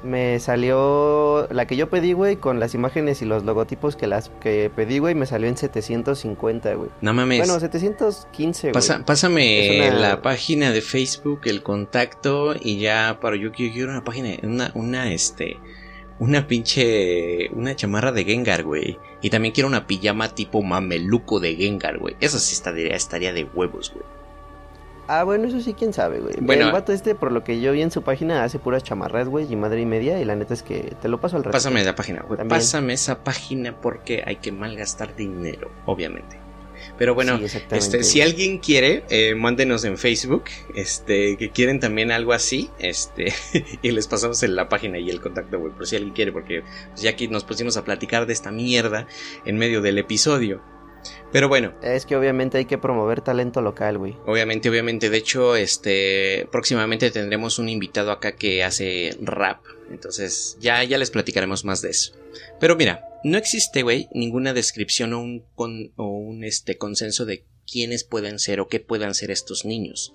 me 0.02 0.38
salió 0.40 1.46
la 1.50 1.66
que 1.66 1.76
yo 1.76 1.90
pedí, 1.90 2.12
güey, 2.12 2.36
con 2.36 2.60
las 2.60 2.74
imágenes 2.74 3.22
y 3.22 3.24
los 3.24 3.44
logotipos 3.44 3.96
que 3.96 4.06
las 4.06 4.30
que 4.40 4.70
pedí, 4.74 4.98
güey, 4.98 5.14
me 5.14 5.26
salió 5.26 5.48
en 5.48 5.56
750, 5.56 6.74
güey. 6.74 6.90
No 7.00 7.12
mames. 7.12 7.38
Bueno, 7.38 7.60
715, 7.60 8.72
güey. 8.72 9.04
pásame 9.04 9.90
la 9.92 10.22
página 10.22 10.72
de 10.72 10.80
Facebook, 10.80 11.42
el 11.44 11.62
contacto 11.62 12.54
y 12.58 12.80
ya 12.80 13.18
para 13.20 13.36
yo 13.36 13.52
quiero 13.52 13.90
una 13.90 14.04
página, 14.04 14.36
una 14.42 14.70
una 14.74 15.12
este 15.12 15.58
una 16.18 16.46
pinche 16.46 17.48
una 17.52 17.74
chamarra 17.74 18.12
de 18.12 18.24
Gengar, 18.24 18.62
güey. 18.62 18.98
Y 19.22 19.30
también 19.30 19.52
quiero 19.52 19.68
una 19.68 19.86
pijama 19.86 20.28
tipo 20.28 20.62
mameluco 20.62 21.40
de 21.40 21.56
Gengar, 21.56 21.98
güey. 21.98 22.16
Eso 22.20 22.38
sí 22.38 22.54
estaría 22.54 22.94
estaría 22.94 23.32
de 23.32 23.44
huevos, 23.44 23.92
güey. 23.92 24.19
Ah, 25.12 25.24
bueno, 25.24 25.48
eso 25.48 25.60
sí, 25.60 25.74
quién 25.74 25.92
sabe, 25.92 26.20
güey. 26.20 26.34
Bueno, 26.40 26.66
el 26.66 26.72
vato 26.72 26.92
este, 26.92 27.16
por 27.16 27.32
lo 27.32 27.42
que 27.42 27.60
yo 27.60 27.72
vi 27.72 27.82
en 27.82 27.90
su 27.90 28.02
página, 28.02 28.44
hace 28.44 28.60
puras 28.60 28.84
chamarras, 28.84 29.26
güey, 29.26 29.52
y 29.52 29.56
madre 29.56 29.80
y 29.80 29.86
media. 29.86 30.20
Y 30.20 30.24
la 30.24 30.36
neta 30.36 30.54
es 30.54 30.62
que 30.62 30.94
te 31.02 31.08
lo 31.08 31.20
paso 31.20 31.36
al 31.36 31.42
rato. 31.42 31.52
Pásame 31.52 31.82
la 31.82 31.96
página, 31.96 32.22
güey. 32.22 32.46
Pásame 32.46 32.92
esa 32.92 33.24
página 33.24 33.80
porque 33.80 34.22
hay 34.24 34.36
que 34.36 34.52
malgastar 34.52 35.16
dinero, 35.16 35.72
obviamente. 35.84 36.38
Pero 36.96 37.16
bueno, 37.16 37.40
este, 37.72 38.04
si 38.04 38.20
alguien 38.20 38.58
quiere, 38.58 39.02
eh, 39.10 39.34
mándenos 39.34 39.84
en 39.84 39.98
Facebook, 39.98 40.44
este, 40.76 41.36
que 41.36 41.50
quieren 41.50 41.80
también 41.80 42.12
algo 42.12 42.32
así, 42.32 42.70
este, 42.78 43.32
y 43.82 43.90
les 43.90 44.06
pasamos 44.06 44.42
en 44.44 44.54
la 44.54 44.68
página 44.68 44.98
y 44.98 45.10
el 45.10 45.20
contacto, 45.20 45.58
güey, 45.58 45.72
por 45.72 45.88
si 45.88 45.96
alguien 45.96 46.14
quiere, 46.14 46.30
porque 46.30 46.62
pues, 46.90 47.02
ya 47.02 47.10
aquí 47.10 47.26
nos 47.26 47.42
pusimos 47.42 47.76
a 47.76 47.84
platicar 47.84 48.26
de 48.26 48.32
esta 48.32 48.52
mierda 48.52 49.08
en 49.44 49.58
medio 49.58 49.82
del 49.82 49.98
episodio. 49.98 50.62
Pero 51.32 51.48
bueno. 51.48 51.72
Es 51.82 52.06
que 52.06 52.16
obviamente 52.16 52.58
hay 52.58 52.64
que 52.64 52.78
promover 52.78 53.20
talento 53.20 53.60
local, 53.60 53.98
güey. 53.98 54.16
Obviamente, 54.26 54.68
obviamente. 54.68 55.10
De 55.10 55.18
hecho, 55.18 55.56
este. 55.56 56.48
Próximamente 56.50 57.10
tendremos 57.10 57.58
un 57.58 57.68
invitado 57.68 58.10
acá 58.10 58.32
que 58.32 58.64
hace 58.64 59.16
rap. 59.20 59.64
Entonces, 59.90 60.56
ya, 60.60 60.82
ya 60.84 60.98
les 60.98 61.10
platicaremos 61.10 61.64
más 61.64 61.82
de 61.82 61.90
eso. 61.90 62.14
Pero 62.58 62.76
mira, 62.76 63.08
no 63.24 63.38
existe, 63.38 63.82
güey, 63.82 64.08
ninguna 64.12 64.52
descripción 64.52 65.12
o 65.12 65.20
un, 65.20 65.44
o 65.96 66.06
un 66.06 66.44
este, 66.44 66.78
consenso 66.78 67.24
de 67.26 67.44
quiénes 67.70 68.04
pueden 68.04 68.38
ser 68.38 68.60
o 68.60 68.68
qué 68.68 68.80
puedan 68.80 69.14
ser 69.14 69.30
estos 69.30 69.64
niños. 69.64 70.14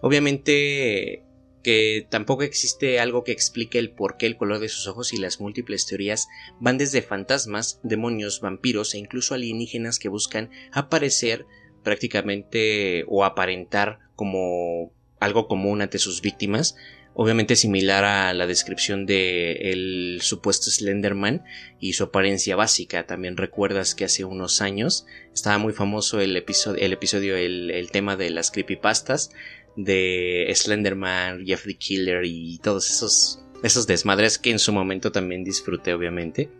Obviamente, 0.00 1.24
que 1.62 2.06
tampoco 2.08 2.42
existe 2.42 3.00
algo 3.00 3.24
que 3.24 3.32
explique 3.32 3.78
el 3.78 3.90
por 3.90 4.16
qué 4.16 4.26
el 4.26 4.36
color 4.36 4.58
de 4.58 4.68
sus 4.68 4.86
ojos 4.86 5.12
y 5.12 5.16
las 5.16 5.40
múltiples 5.40 5.86
teorías 5.86 6.28
van 6.60 6.78
desde 6.78 7.02
fantasmas, 7.02 7.80
demonios, 7.82 8.40
vampiros 8.40 8.94
e 8.94 8.98
incluso 8.98 9.34
alienígenas 9.34 9.98
que 9.98 10.08
buscan 10.08 10.50
aparecer 10.72 11.46
prácticamente 11.82 13.04
o 13.08 13.24
aparentar 13.24 14.00
como 14.14 14.92
algo 15.20 15.46
común 15.46 15.82
ante 15.82 15.98
sus 15.98 16.20
víctimas, 16.20 16.76
obviamente 17.14 17.56
similar 17.56 18.04
a 18.04 18.34
la 18.34 18.46
descripción 18.46 19.06
de 19.06 19.52
el 19.70 20.18
supuesto 20.22 20.70
Slenderman 20.70 21.44
y 21.78 21.92
su 21.92 22.04
apariencia 22.04 22.56
básica. 22.56 23.06
También 23.06 23.36
recuerdas 23.36 23.94
que 23.94 24.04
hace 24.04 24.24
unos 24.24 24.60
años 24.60 25.06
estaba 25.32 25.58
muy 25.58 25.72
famoso 25.72 26.20
el 26.20 26.36
episodio, 26.36 26.82
el, 26.84 26.92
episodio, 26.92 27.36
el, 27.36 27.70
el 27.70 27.90
tema 27.90 28.16
de 28.16 28.30
las 28.30 28.50
creepypastas 28.50 29.30
de 29.76 30.50
Slenderman, 30.54 31.44
Jeff 31.46 31.64
the 31.64 31.76
Killer 31.76 32.24
y 32.24 32.58
todos 32.58 32.90
esos, 32.90 33.40
esos 33.62 33.86
desmadres 33.86 34.38
que 34.38 34.50
en 34.50 34.58
su 34.58 34.72
momento 34.72 35.12
también 35.12 35.44
disfruté 35.44 35.94
obviamente. 35.94 36.50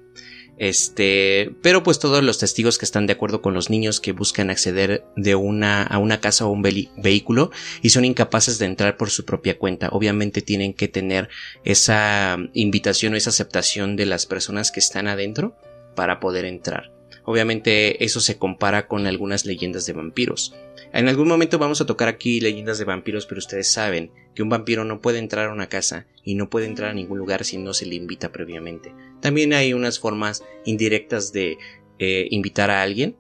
Este, 0.59 1.51
pero 1.63 1.83
pues 1.83 1.99
todos 1.99 2.23
los 2.23 2.39
testigos 2.39 2.79
que 2.79 2.85
están 2.85 3.07
de 3.07 3.15
acuerdo 3.15 3.41
con 3.41 3.55
los 3.55 3.71
niños 3.71 4.01
que 4.01 4.13
buscan 4.13 4.51
acceder 4.51 5.05
de 5.17 5.35
una 5.35 5.83
a 5.83 5.99
una 5.99 6.21
casa 6.21 6.47
o 6.47 6.51
un 6.51 6.63
vehículo 6.63 7.51
y 7.81 7.91
son 7.91 8.05
incapaces 8.05 8.59
de 8.59 8.67
entrar 8.67 8.97
por 8.97 9.11
su 9.11 9.25
propia 9.25 9.59
cuenta. 9.59 9.89
Obviamente 9.89 10.43
tienen 10.43 10.75
que 10.75 10.89
tener 10.89 11.29
esa 11.65 12.37
invitación 12.53 13.15
o 13.15 13.17
esa 13.17 13.31
aceptación 13.31 13.97
de 13.97 14.07
las 14.07 14.27
personas 14.27 14.71
que 14.71 14.81
están 14.81 15.09
adentro 15.09 15.57
para 15.97 16.21
poder 16.21 16.45
entrar. 16.45 16.92
Obviamente 17.25 18.05
eso 18.05 18.21
se 18.21 18.37
compara 18.37 18.89
con 18.89 19.07
algunas 19.07 19.47
leyendas 19.47 19.87
de 19.87 19.93
vampiros. 19.93 20.55
En 20.93 21.09
algún 21.09 21.29
momento 21.29 21.59
vamos 21.59 21.81
a 21.81 21.87
tocar 21.87 22.09
aquí 22.09 22.41
leyendas 22.41 22.79
de 22.79 22.85
vampiros, 22.85 23.27
pero 23.27 23.39
ustedes 23.39 23.73
saben 23.73 24.11
que 24.35 24.43
un 24.43 24.49
vampiro 24.49 24.85
no 24.85 25.01
puede 25.01 25.19
entrar 25.19 25.49
a 25.49 25.53
una 25.53 25.69
casa 25.69 26.07
y 26.25 26.35
no 26.35 26.51
puede 26.51 26.67
entrar 26.67 26.91
a 26.91 26.95
ningún 26.95 27.19
lugar 27.19 27.45
si 27.45 27.59
no 27.59 27.75
se 27.75 27.87
le 27.87 27.95
invita 27.95 28.33
previamente. 28.33 28.93
También 29.21 29.53
hay 29.53 29.73
unas 29.73 29.99
formas 29.99 30.45
indirectas 30.65 31.33
de 31.33 31.59
eh, 31.99 32.27
invitar 32.31 32.71
a 32.71 32.83
alguien, 32.83 33.17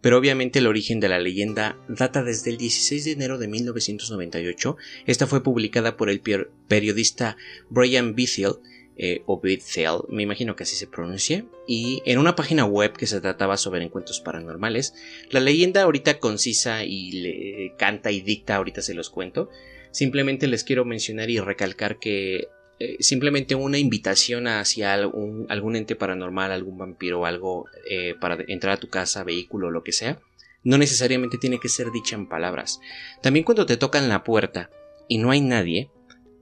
pero 0.00 0.18
obviamente 0.18 0.60
el 0.60 0.68
origen 0.68 1.00
de 1.00 1.08
la 1.08 1.18
leyenda 1.18 1.76
data 1.88 2.22
desde 2.22 2.50
el 2.50 2.58
16 2.58 3.04
de 3.04 3.10
enero 3.10 3.38
de 3.38 3.48
1998. 3.48 4.76
Esta 5.06 5.26
fue 5.26 5.42
publicada 5.42 5.96
por 5.96 6.10
el 6.10 6.20
periodista 6.68 7.36
Brian 7.70 8.14
Bithiel 8.14 8.54
eh, 8.98 9.22
o 9.26 9.40
Bithell, 9.40 10.00
me 10.08 10.22
imagino 10.22 10.56
que 10.56 10.62
así 10.62 10.74
se 10.76 10.86
pronuncia, 10.86 11.44
y 11.66 12.02
en 12.06 12.18
una 12.18 12.34
página 12.34 12.64
web 12.64 12.92
que 12.96 13.06
se 13.06 13.20
trataba 13.20 13.56
sobre 13.56 13.82
encuentros 13.82 14.20
paranormales. 14.20 14.94
La 15.30 15.40
leyenda 15.40 15.82
ahorita 15.82 16.18
concisa 16.18 16.84
y 16.84 17.12
le 17.12 17.74
canta 17.76 18.10
y 18.10 18.20
dicta, 18.20 18.56
ahorita 18.56 18.80
se 18.82 18.94
los 18.94 19.10
cuento. 19.10 19.50
Simplemente 19.90 20.46
les 20.46 20.64
quiero 20.64 20.84
mencionar 20.84 21.30
y 21.30 21.40
recalcar 21.40 21.98
que 21.98 22.48
eh, 22.78 22.96
simplemente 23.00 23.54
una 23.54 23.78
invitación 23.78 24.46
hacia 24.48 24.92
algún, 24.92 25.76
ente 25.76 25.96
paranormal, 25.96 26.52
algún 26.52 26.76
vampiro 26.76 27.24
algo 27.24 27.66
eh, 27.88 28.14
para 28.20 28.38
entrar 28.48 28.74
a 28.74 28.80
tu 28.80 28.88
casa, 28.88 29.24
vehículo 29.24 29.70
lo 29.70 29.82
que 29.82 29.92
sea, 29.92 30.20
no 30.62 30.78
necesariamente 30.78 31.38
tiene 31.38 31.58
que 31.58 31.68
ser 31.68 31.90
dicha 31.90 32.16
en 32.16 32.28
palabras. 32.28 32.80
También 33.22 33.44
cuando 33.44 33.66
te 33.66 33.76
tocan 33.76 34.08
la 34.08 34.24
puerta 34.24 34.70
y 35.08 35.18
no 35.18 35.30
hay 35.30 35.40
nadie, 35.40 35.90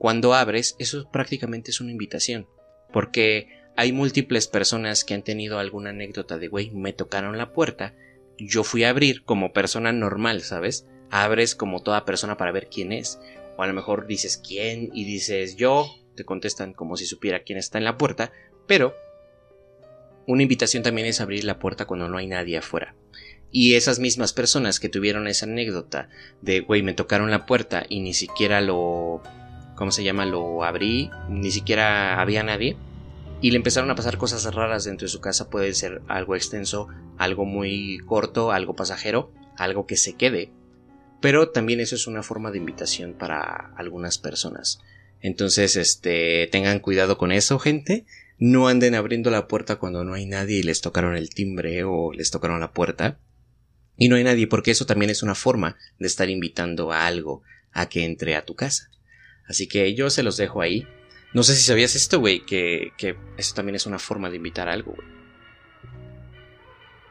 cuando 0.05 0.35
abres, 0.35 0.77
eso 0.79 1.09
prácticamente 1.11 1.71
es 1.71 1.81
una 1.81 1.91
invitación. 1.91 2.47
Porque 2.93 3.49
hay 3.75 3.95
múltiples 3.95 4.49
personas 4.49 5.03
que 5.03 5.15
han 5.15 5.23
tenido 5.23 5.59
alguna 5.59 5.89
anécdota 5.89 6.37
de, 6.37 6.49
güey, 6.49 6.71
me 6.73 6.93
tocaron 6.93 7.39
la 7.39 7.55
puerta, 7.55 7.95
yo 8.37 8.65
fui 8.65 8.85
a 8.85 8.91
abrir 8.91 9.25
como 9.25 9.55
persona 9.55 9.93
normal, 9.93 10.43
¿sabes? 10.43 10.87
Abres 11.09 11.55
como 11.55 11.83
toda 11.83 12.05
persona 12.05 12.37
para 12.37 12.53
ver 12.53 12.69
quién 12.69 12.93
es. 12.93 13.19
O 13.57 13.63
a 13.63 13.67
lo 13.67 13.73
mejor 13.73 14.07
dices 14.07 14.37
quién 14.47 14.91
y 14.93 15.07
dices 15.07 15.57
yo, 15.57 15.89
te 16.17 16.25
contestan 16.27 16.75
como 16.75 16.99
si 16.99 17.07
supiera 17.07 17.43
quién 17.43 17.57
está 17.57 17.79
en 17.79 17.85
la 17.85 17.97
puerta, 17.97 18.31
pero 18.67 18.95
una 20.27 20.43
invitación 20.43 20.83
también 20.83 21.07
es 21.07 21.23
abrir 21.23 21.45
la 21.45 21.59
puerta 21.59 21.87
cuando 21.87 22.11
no 22.11 22.19
hay 22.19 22.27
nadie 22.27 22.59
afuera. 22.59 22.95
Y 23.51 23.73
esas 23.73 24.01
mismas 24.01 24.35
personas 24.35 24.81
que 24.81 24.91
tuvieron 24.91 25.29
esa 25.29 25.47
anécdota 25.47 26.11
de, 26.43 26.61
güey, 26.61 26.83
me 26.83 26.93
tocaron 26.93 27.31
la 27.31 27.47
puerta 27.47 27.87
y 27.89 28.01
ni 28.01 28.13
siquiera 28.13 28.61
lo 28.61 29.23
¿cómo 29.75 29.91
se 29.91 30.05
llama? 30.05 30.27
Lo 30.27 30.65
abrí, 30.65 31.11
ni 31.29 31.51
siquiera 31.51 32.21
había 32.21 32.43
nadie. 32.43 32.77
Y 33.41 33.51
le 33.51 33.57
empezaron 33.57 33.91
a 33.91 33.95
pasar 33.95 34.17
cosas 34.17 34.53
raras 34.55 34.85
dentro 34.85 35.05
de 35.05 35.11
su 35.11 35.21
casa. 35.21 35.51
Puede 35.51 35.75
ser 35.75 36.03
algo 36.09 36.35
extenso, 36.35 36.89
algo 37.19 37.45
muy 37.45 37.99
corto, 38.07 38.53
algo 38.53 38.75
pasajero, 38.75 39.33
algo 39.57 39.87
que 39.87 39.97
se 39.97 40.15
quede. 40.15 40.51
Pero 41.21 41.51
también 41.51 41.81
eso 41.81 41.95
es 41.95 42.07
una 42.07 42.23
forma 42.23 42.51
de 42.51 42.59
invitación 42.59 43.15
para 43.15 43.73
algunas 43.77 44.19
personas. 44.19 44.81
Entonces, 45.21 45.77
este, 45.77 46.49
tengan 46.51 46.81
cuidado 46.81 47.19
con 47.19 47.33
eso, 47.33 47.59
gente. 47.59 48.07
no 48.39 48.69
anden 48.69 48.95
abriendo 48.95 49.31
la 49.31 49.47
puerta 49.47 49.77
cuando 49.77 50.05
no 50.05 50.15
hay 50.15 50.27
nadie 50.27 50.59
y 50.59 50.63
les 50.63 50.81
tocaron 50.81 51.17
el 51.17 51.31
timbre 51.31 51.85
o 51.85 52.13
les 52.13 52.31
tocaron 52.31 52.61
la 52.61 52.73
puerta 52.73 53.19
y 53.97 54.09
no 54.09 54.17
hay 54.17 54.25
nadie 54.25 54.47
porque 54.47 54.71
eso 54.71 54.87
también 54.87 55.11
es 55.11 55.23
una 55.23 55.35
forma 55.35 55.77
de 55.99 56.07
estar 56.07 56.29
invitando 56.29 56.93
a 56.93 57.07
algo 57.07 57.43
a 57.73 57.89
que 57.89 58.05
entre 58.05 58.37
a 58.37 58.45
tu 58.45 58.55
casa. 58.55 58.91
Así 59.49 59.67
que 59.67 59.95
yo 59.95 60.11
se 60.11 60.23
los 60.23 60.37
dejo 60.37 60.61
ahí. 60.61 60.87
No 61.33 61.43
sé 61.43 61.55
si 61.55 61.63
sabías 61.63 61.97
esto, 61.97 62.21
güey, 62.21 62.41
que, 62.41 62.93
que 62.97 63.17
eso 63.37 63.55
también 63.55 63.75
es 63.75 63.87
una 63.87 63.99
forma 63.99 64.31
de 64.31 64.37
invitar 64.37 64.69
algo, 64.69 64.93
güey. 64.93 65.09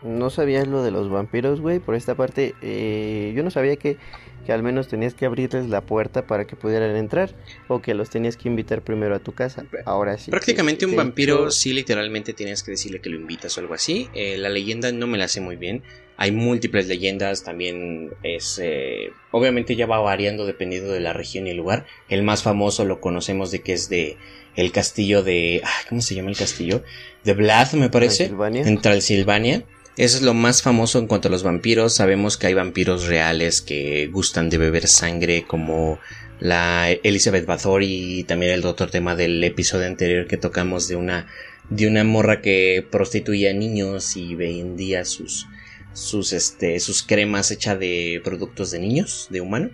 No 0.04 0.30
sabías 0.30 0.68
lo 0.68 0.84
de 0.84 0.92
los 0.92 1.10
vampiros, 1.10 1.62
güey. 1.62 1.80
Por 1.80 1.96
esta 1.96 2.16
parte, 2.16 2.56
eh, 2.62 3.34
yo 3.36 3.44
no 3.44 3.52
sabía 3.52 3.78
que, 3.78 3.98
que, 4.44 4.54
al 4.54 4.64
menos 4.64 4.88
tenías 4.88 5.14
que 5.14 5.26
abrirles 5.26 5.68
la 5.68 5.82
puerta 5.82 6.28
para 6.28 6.46
que 6.46 6.56
pudieran 6.56 6.96
entrar. 6.96 7.34
O 7.68 7.82
que 7.82 7.94
los 7.94 8.10
tenías 8.10 8.38
que 8.38 8.50
invitar 8.50 8.82
primero 8.82 9.16
a 9.16 9.20
tu 9.20 9.34
casa. 9.34 9.66
Ahora 9.86 10.18
sí. 10.18 10.32
Prácticamente 10.32 10.86
un 10.86 10.96
vampiro, 10.96 11.50
sí, 11.52 11.74
literalmente 11.74 12.34
tienes 12.34 12.64
que 12.64 12.72
decirle 12.72 13.00
que 13.00 13.10
lo 13.10 13.16
invitas 13.16 13.58
o 13.58 13.62
algo 13.62 13.74
así. 13.74 14.10
Eh, 14.14 14.38
la 14.38 14.50
leyenda 14.50 14.92
no 14.92 15.08
me 15.08 15.18
la 15.18 15.28
sé 15.28 15.42
muy 15.42 15.56
bien. 15.56 15.84
Hay 16.16 16.32
múltiples 16.32 16.88
leyendas, 16.88 17.44
también 17.44 18.12
es... 18.22 18.60
Eh, 18.62 19.12
obviamente 19.32 19.76
ya 19.76 19.88
va 19.88 20.00
variando 20.00 20.46
dependiendo 20.46 20.92
de 20.92 21.00
la 21.00 21.14
región 21.14 21.48
y 21.48 21.52
el 21.52 21.58
lugar. 21.58 21.86
El 22.08 22.24
más 22.24 22.44
famoso 22.44 22.86
lo 22.86 23.02
conocemos 23.02 23.50
de 23.50 23.62
que 23.62 23.74
es 23.74 23.90
de 23.90 24.18
el 24.56 24.72
castillo 24.72 25.24
de... 25.24 25.64
¿Cómo 25.90 26.02
se 26.02 26.14
llama 26.14 26.30
el 26.30 26.38
castillo? 26.38 26.84
De 27.24 27.34
Vlad, 27.34 27.74
me 27.74 27.90
parece. 27.90 28.26
En 28.26 28.82
Transilvania. 28.82 29.64
Eso 29.96 30.18
es 30.18 30.24
lo 30.24 30.34
más 30.34 30.64
famoso 30.64 30.98
en 30.98 31.06
cuanto 31.06 31.28
a 31.28 31.32
los 31.32 31.44
vampiros. 31.44 31.94
Sabemos 31.94 32.36
que 32.38 32.48
hay 32.48 32.56
vampiros 32.56 33.06
reales 33.06 33.62
que 33.62 34.08
gustan 34.08 34.50
de 34.50 34.58
beber 34.58 34.88
sangre, 34.88 35.46
como 35.48 36.00
la 36.40 36.92
Elizabeth 36.92 37.46
Bathory 37.46 38.20
y 38.20 38.24
también 38.24 38.54
el 38.54 38.62
doctor 38.62 38.90
tema 38.90 39.16
del 39.16 39.44
episodio 39.44 39.86
anterior 39.86 40.28
que 40.28 40.38
tocamos 40.38 40.88
de 40.88 40.96
una 40.96 41.28
de 41.70 41.88
una 41.88 42.04
morra 42.04 42.42
que 42.42 42.86
prostituía 42.90 43.54
niños 43.54 44.18
y 44.18 44.36
vendía 44.36 45.06
sus 45.06 45.48
sus 45.94 46.34
este 46.34 46.80
sus 46.80 47.04
cremas 47.04 47.52
hechas 47.52 47.80
de 47.80 48.20
productos 48.24 48.72
de 48.72 48.80
niños, 48.80 49.28
de 49.30 49.42
humano. 49.42 49.70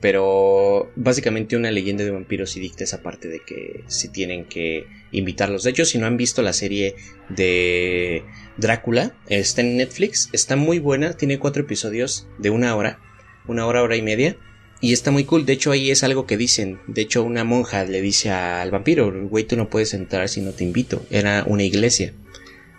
Pero 0.00 0.92
básicamente 0.94 1.56
una 1.56 1.70
leyenda 1.70 2.04
de 2.04 2.12
vampiros 2.12 2.56
y 2.56 2.60
dicta 2.60 2.84
esa 2.84 3.02
parte 3.02 3.28
de 3.28 3.40
que 3.40 3.82
si 3.88 4.08
tienen 4.08 4.44
que 4.44 4.86
invitarlos. 5.10 5.64
De 5.64 5.70
hecho, 5.70 5.84
si 5.84 5.98
no 5.98 6.06
han 6.06 6.16
visto 6.16 6.42
la 6.42 6.52
serie 6.52 6.94
de 7.28 8.22
Drácula, 8.56 9.14
está 9.28 9.60
en 9.60 9.76
Netflix, 9.76 10.28
está 10.32 10.56
muy 10.56 10.78
buena, 10.78 11.14
tiene 11.14 11.38
cuatro 11.38 11.62
episodios 11.62 12.28
de 12.38 12.50
una 12.50 12.76
hora, 12.76 13.00
una 13.46 13.66
hora, 13.66 13.82
hora 13.82 13.96
y 13.96 14.02
media. 14.02 14.36
Y 14.80 14.92
está 14.92 15.10
muy 15.10 15.24
cool, 15.24 15.44
de 15.44 15.54
hecho 15.54 15.72
ahí 15.72 15.90
es 15.90 16.04
algo 16.04 16.24
que 16.26 16.36
dicen, 16.36 16.78
de 16.86 17.02
hecho 17.02 17.24
una 17.24 17.42
monja 17.42 17.82
le 17.84 18.00
dice 18.00 18.30
al 18.30 18.70
vampiro, 18.70 19.12
güey 19.28 19.42
tú 19.42 19.56
no 19.56 19.68
puedes 19.68 19.92
entrar 19.92 20.28
si 20.28 20.40
no 20.40 20.52
te 20.52 20.62
invito, 20.62 21.04
era 21.10 21.42
una 21.48 21.64
iglesia. 21.64 22.12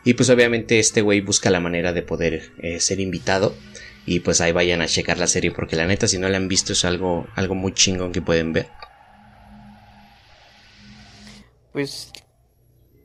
Y 0.05 0.13
pues 0.13 0.29
obviamente 0.29 0.79
este 0.79 1.01
güey 1.01 1.19
busca 1.19 1.49
la 1.49 1.59
manera 1.59 1.91
de 1.91 2.01
poder 2.01 2.51
eh, 2.59 2.79
ser 2.79 3.01
invitado 3.01 3.53
y 4.05 4.21
pues 4.21 4.41
ahí 4.41 4.51
vayan 4.51 4.81
a 4.81 4.87
checar 4.87 5.17
la 5.17 5.27
serie 5.27 5.51
porque 5.51 5.75
la 5.75 5.85
neta 5.85 6.07
si 6.07 6.17
no 6.17 6.29
la 6.29 6.37
han 6.37 6.47
visto 6.47 6.73
es 6.73 6.85
algo, 6.85 7.27
algo 7.35 7.55
muy 7.55 7.73
chingón 7.73 8.11
que 8.11 8.21
pueden 8.21 8.53
ver. 8.53 8.69
Pues 11.71 12.11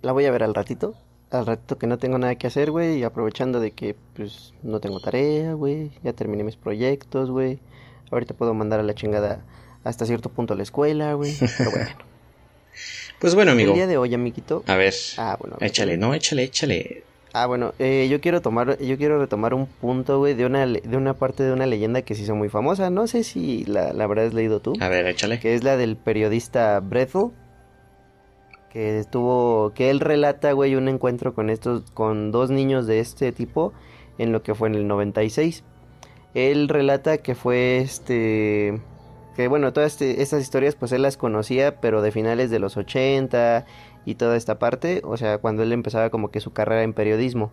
la 0.02 0.12
voy 0.12 0.24
a 0.26 0.30
ver 0.30 0.42
al 0.42 0.54
ratito. 0.54 0.94
Al 1.30 1.46
ratito 1.46 1.78
que 1.78 1.87
no 1.87 1.98
tengo 1.98 2.18
nada 2.18 2.37
que 2.37 2.46
hacer, 2.46 2.70
güey. 2.70 2.98
Y 2.98 3.04
aprovechando 3.04 3.61
de 3.61 3.72
que 3.72 3.96
pues 4.14 4.54
no 4.62 4.80
tengo 4.80 5.00
tarea, 5.00 5.54
güey. 5.54 5.90
Ya 6.02 6.12
terminé 6.12 6.44
mis 6.44 6.57
proyectos, 6.57 7.30
güey. 7.30 7.59
Ahorita 8.11 8.35
puedo 8.35 8.54
mandar 8.54 8.80
a 8.80 8.83
la 8.83 8.94
chingada 8.94 9.44
hasta 9.83 10.07
cierto 10.07 10.30
punto 10.30 10.54
a 10.54 10.57
la 10.57 10.62
escuela, 10.62 11.14
güey. 11.14 11.37
Pero 11.59 11.70
bueno. 11.70 11.90
pues 13.20 13.35
bueno, 13.35 13.52
amigo. 13.52 13.72
El 13.72 13.76
día 13.76 13.87
de 13.87 13.96
hoy, 13.96 14.14
amiguito. 14.14 14.62
A 14.66 14.76
ver. 14.76 14.94
Ah, 15.16 15.37
bueno. 15.40 15.57
Échale, 15.61 15.96
no, 15.96 16.14
échale, 16.14 16.44
échale. 16.44 17.04
Ah, 17.37 17.47
bueno, 17.47 17.75
eh, 17.81 18.07
yo 18.09 18.20
quiero 18.20 18.40
tomar, 18.40 18.79
yo 18.79 18.97
quiero 18.97 19.18
retomar 19.18 19.55
un 19.55 19.66
punto, 19.66 20.18
güey, 20.18 20.35
de 20.35 20.47
una, 20.47 20.66
de 20.66 20.97
una 20.97 21.14
parte 21.14 21.42
de 21.42 21.53
una 21.53 21.66
leyenda 21.66 22.03
que 22.03 22.14
se 22.14 22.23
hizo 22.23 22.37
muy 22.37 22.49
famosa. 22.49 22.90
No 22.90 23.09
sé 23.09 23.25
si 23.25 23.64
la, 23.64 23.92
la 23.92 24.05
has 24.05 24.33
leído 24.33 24.61
tú. 24.61 24.75
A 24.79 24.88
ver, 24.88 25.05
échale. 25.09 25.40
Que 25.40 25.55
es 25.55 25.64
la 25.64 25.77
del 25.77 25.97
periodista 25.97 26.79
Brethel. 26.79 27.33
Que 28.70 29.01
estuvo, 29.01 29.73
que 29.75 29.90
él 29.90 29.99
relata, 29.99 30.53
güey, 30.53 30.77
un 30.77 30.87
encuentro 30.87 31.35
con 31.35 31.51
estos, 31.51 31.90
con 31.90 32.31
dos 32.31 32.51
niños 32.51 32.87
de 32.87 33.01
este 33.01 33.33
tipo 33.33 33.73
en 34.16 34.31
lo 34.31 34.44
que 34.44 34.55
fue 34.55 34.68
en 34.68 34.77
el 34.77 34.87
96. 34.87 35.64
Él 36.35 36.68
relata 36.68 37.18
que 37.18 37.35
fue 37.35 37.79
este, 37.79 38.81
que 39.35 39.49
bueno, 39.49 39.73
todas 39.73 39.92
este, 39.92 40.23
estas 40.23 40.40
historias 40.40 40.77
pues 40.77 40.92
él 40.92 41.03
las 41.03 41.16
conocía, 41.16 41.81
pero 41.81 42.01
de 42.01 42.12
finales 42.12 42.51
de 42.51 42.61
los 42.61 42.77
80 42.77 43.66
y 44.05 44.17
toda 44.17 44.37
esta 44.37 44.59
parte, 44.59 45.03
o 45.05 45.17
sea, 45.17 45.38
cuando 45.38 45.62
él 45.62 45.73
empezaba 45.73 46.11
como 46.11 46.31
que 46.31 46.40
su 46.40 46.53
carrera 46.53 46.83
en 46.83 46.93
periodismo. 46.93 47.53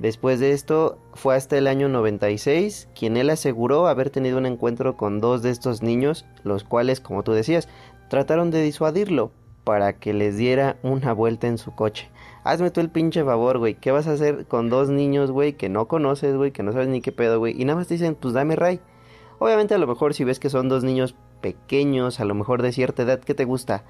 Después 0.00 0.40
de 0.40 0.50
esto, 0.50 0.98
fue 1.14 1.36
hasta 1.36 1.56
el 1.56 1.68
año 1.68 1.88
96 1.88 2.88
quien 2.96 3.16
él 3.16 3.30
aseguró 3.30 3.86
haber 3.86 4.10
tenido 4.10 4.38
un 4.38 4.46
encuentro 4.46 4.96
con 4.96 5.20
dos 5.20 5.40
de 5.42 5.50
estos 5.50 5.82
niños, 5.82 6.26
los 6.42 6.64
cuales, 6.64 7.00
como 7.00 7.22
tú 7.22 7.32
decías, 7.32 7.68
trataron 8.08 8.50
de 8.50 8.60
disuadirlo 8.60 9.30
para 9.64 9.92
que 9.94 10.12
les 10.12 10.36
diera 10.36 10.76
una 10.82 11.12
vuelta 11.12 11.46
en 11.46 11.58
su 11.58 11.74
coche. 11.74 12.10
Hazme 12.44 12.70
tú 12.70 12.80
el 12.80 12.90
pinche 12.90 13.24
favor, 13.24 13.58
güey. 13.58 13.74
¿Qué 13.74 13.92
vas 13.92 14.08
a 14.08 14.12
hacer 14.12 14.46
con 14.46 14.68
dos 14.68 14.88
niños, 14.88 15.30
güey, 15.30 15.52
que 15.52 15.68
no 15.68 15.86
conoces, 15.86 16.36
güey, 16.36 16.50
que 16.50 16.64
no 16.64 16.72
sabes 16.72 16.88
ni 16.88 17.00
qué 17.00 17.12
pedo, 17.12 17.38
güey? 17.38 17.60
Y 17.60 17.64
nada 17.64 17.78
más 17.78 17.86
te 17.86 17.94
dicen, 17.94 18.16
pues 18.16 18.34
dame 18.34 18.56
ray. 18.56 18.80
Obviamente 19.38 19.74
a 19.74 19.78
lo 19.78 19.86
mejor 19.86 20.14
si 20.14 20.24
ves 20.24 20.40
que 20.40 20.50
son 20.50 20.68
dos 20.68 20.82
niños 20.82 21.14
pequeños, 21.40 22.20
a 22.20 22.24
lo 22.24 22.34
mejor 22.34 22.62
de 22.62 22.72
cierta 22.72 23.02
edad, 23.02 23.20
¿qué 23.20 23.34
te 23.34 23.44
gusta? 23.44 23.84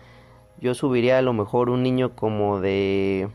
Yo 0.61 0.75
subiría 0.75 1.19
a 1.19 1.23
lo 1.23 1.33
mejor 1.33 1.71
un 1.71 1.83
niño 1.83 2.15
como 2.15 2.61
de 2.61 3.29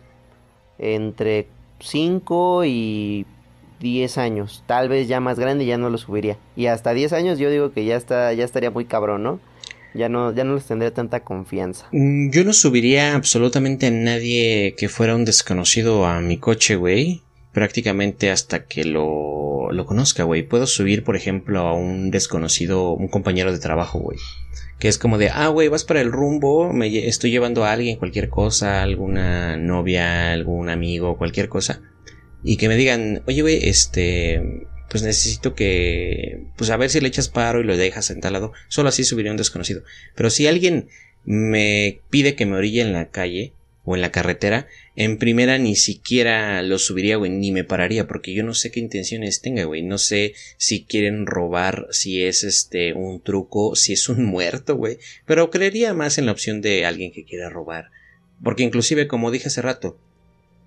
entre 0.77 1.47
5 1.79 2.65
y 2.65 3.25
10 3.79 4.17
años. 4.17 4.63
Tal 4.65 4.89
vez 4.89 5.07
ya 5.07 5.19
más 5.19 5.39
grande 5.39 5.65
ya 5.65 5.77
no 5.77 5.89
lo 5.89 5.97
subiría. 5.97 6.37
Y 6.55 6.67
hasta 6.67 6.93
10 6.93 7.13
años 7.13 7.39
yo 7.39 7.49
digo 7.49 7.71
que 7.71 7.85
ya 7.85 7.95
está 7.95 8.33
ya 8.33 8.45
estaría 8.45 8.71
muy 8.71 8.85
cabrón, 8.85 9.23
¿no? 9.23 9.39
Ya 9.93 10.09
no 10.09 10.33
ya 10.33 10.43
no 10.43 10.55
les 10.55 10.65
tendría 10.65 10.93
tanta 10.93 11.21
confianza. 11.21 11.87
Mm, 11.91 12.29
yo 12.31 12.43
no 12.43 12.53
subiría 12.53 13.15
absolutamente 13.15 13.87
a 13.87 13.91
nadie 13.91 14.75
que 14.77 14.89
fuera 14.89 15.15
un 15.15 15.25
desconocido 15.25 16.05
a 16.05 16.19
mi 16.21 16.37
coche, 16.37 16.75
güey. 16.75 17.23
Prácticamente 17.51 18.29
hasta 18.29 18.65
que 18.65 18.83
lo, 18.83 19.71
lo 19.71 19.85
conozca, 19.85 20.23
güey. 20.23 20.43
Puedo 20.43 20.67
subir, 20.67 21.03
por 21.03 21.15
ejemplo, 21.15 21.61
a 21.61 21.73
un 21.73 22.11
desconocido, 22.11 22.91
un 22.91 23.07
compañero 23.07 23.51
de 23.51 23.59
trabajo, 23.59 23.99
güey 23.99 24.19
que 24.79 24.87
es 24.87 24.97
como 24.97 25.17
de, 25.17 25.29
ah, 25.29 25.47
güey, 25.47 25.69
vas 25.69 25.83
para 25.83 26.01
el 26.01 26.11
rumbo, 26.11 26.71
me 26.71 27.07
estoy 27.07 27.31
llevando 27.31 27.65
a 27.65 27.71
alguien, 27.71 27.97
cualquier 27.97 28.29
cosa, 28.29 28.83
alguna 28.83 29.57
novia, 29.57 30.31
algún 30.31 30.69
amigo, 30.69 31.17
cualquier 31.17 31.49
cosa, 31.49 31.81
y 32.43 32.57
que 32.57 32.67
me 32.67 32.75
digan, 32.75 33.23
oye, 33.25 33.41
güey, 33.41 33.67
este, 33.67 34.67
pues 34.89 35.03
necesito 35.03 35.55
que, 35.55 36.45
pues 36.55 36.69
a 36.69 36.77
ver 36.77 36.89
si 36.89 37.01
le 37.01 37.07
echas 37.07 37.29
paro 37.29 37.59
y 37.59 37.63
lo 37.63 37.75
dejas 37.75 38.13
lado 38.31 38.53
solo 38.67 38.89
así 38.89 39.03
subiría 39.03 39.31
un 39.31 39.37
desconocido. 39.37 39.83
Pero 40.15 40.29
si 40.29 40.47
alguien 40.47 40.89
me 41.25 42.01
pide 42.09 42.35
que 42.35 42.45
me 42.45 42.55
orille 42.55 42.81
en 42.81 42.93
la 42.93 43.09
calle 43.09 43.53
o 43.83 43.95
en 43.95 44.01
la 44.01 44.11
carretera, 44.11 44.67
en 44.99 45.19
primera 45.19 45.59
ni 45.59 45.75
siquiera 45.75 46.63
lo 46.63 46.79
subiría, 46.79 47.17
güey, 47.17 47.29
ni 47.29 47.51
me 47.51 47.63
pararía, 47.63 48.07
porque 48.07 48.33
yo 48.33 48.43
no 48.43 48.55
sé 48.55 48.71
qué 48.71 48.79
intenciones 48.79 49.41
tenga, 49.41 49.63
güey. 49.63 49.83
No 49.83 49.99
sé 49.99 50.33
si 50.57 50.85
quieren 50.85 51.27
robar, 51.27 51.85
si 51.91 52.23
es 52.23 52.43
este 52.43 52.93
un 52.93 53.21
truco, 53.21 53.75
si 53.75 53.93
es 53.93 54.09
un 54.09 54.25
muerto, 54.25 54.75
güey. 54.75 54.97
Pero 55.27 55.51
creería 55.51 55.93
más 55.93 56.17
en 56.17 56.25
la 56.25 56.31
opción 56.31 56.61
de 56.61 56.87
alguien 56.87 57.11
que 57.11 57.25
quiera 57.25 57.47
robar. 57.47 57.91
Porque 58.43 58.63
inclusive, 58.63 59.07
como 59.07 59.29
dije 59.29 59.49
hace 59.49 59.61
rato, 59.61 59.99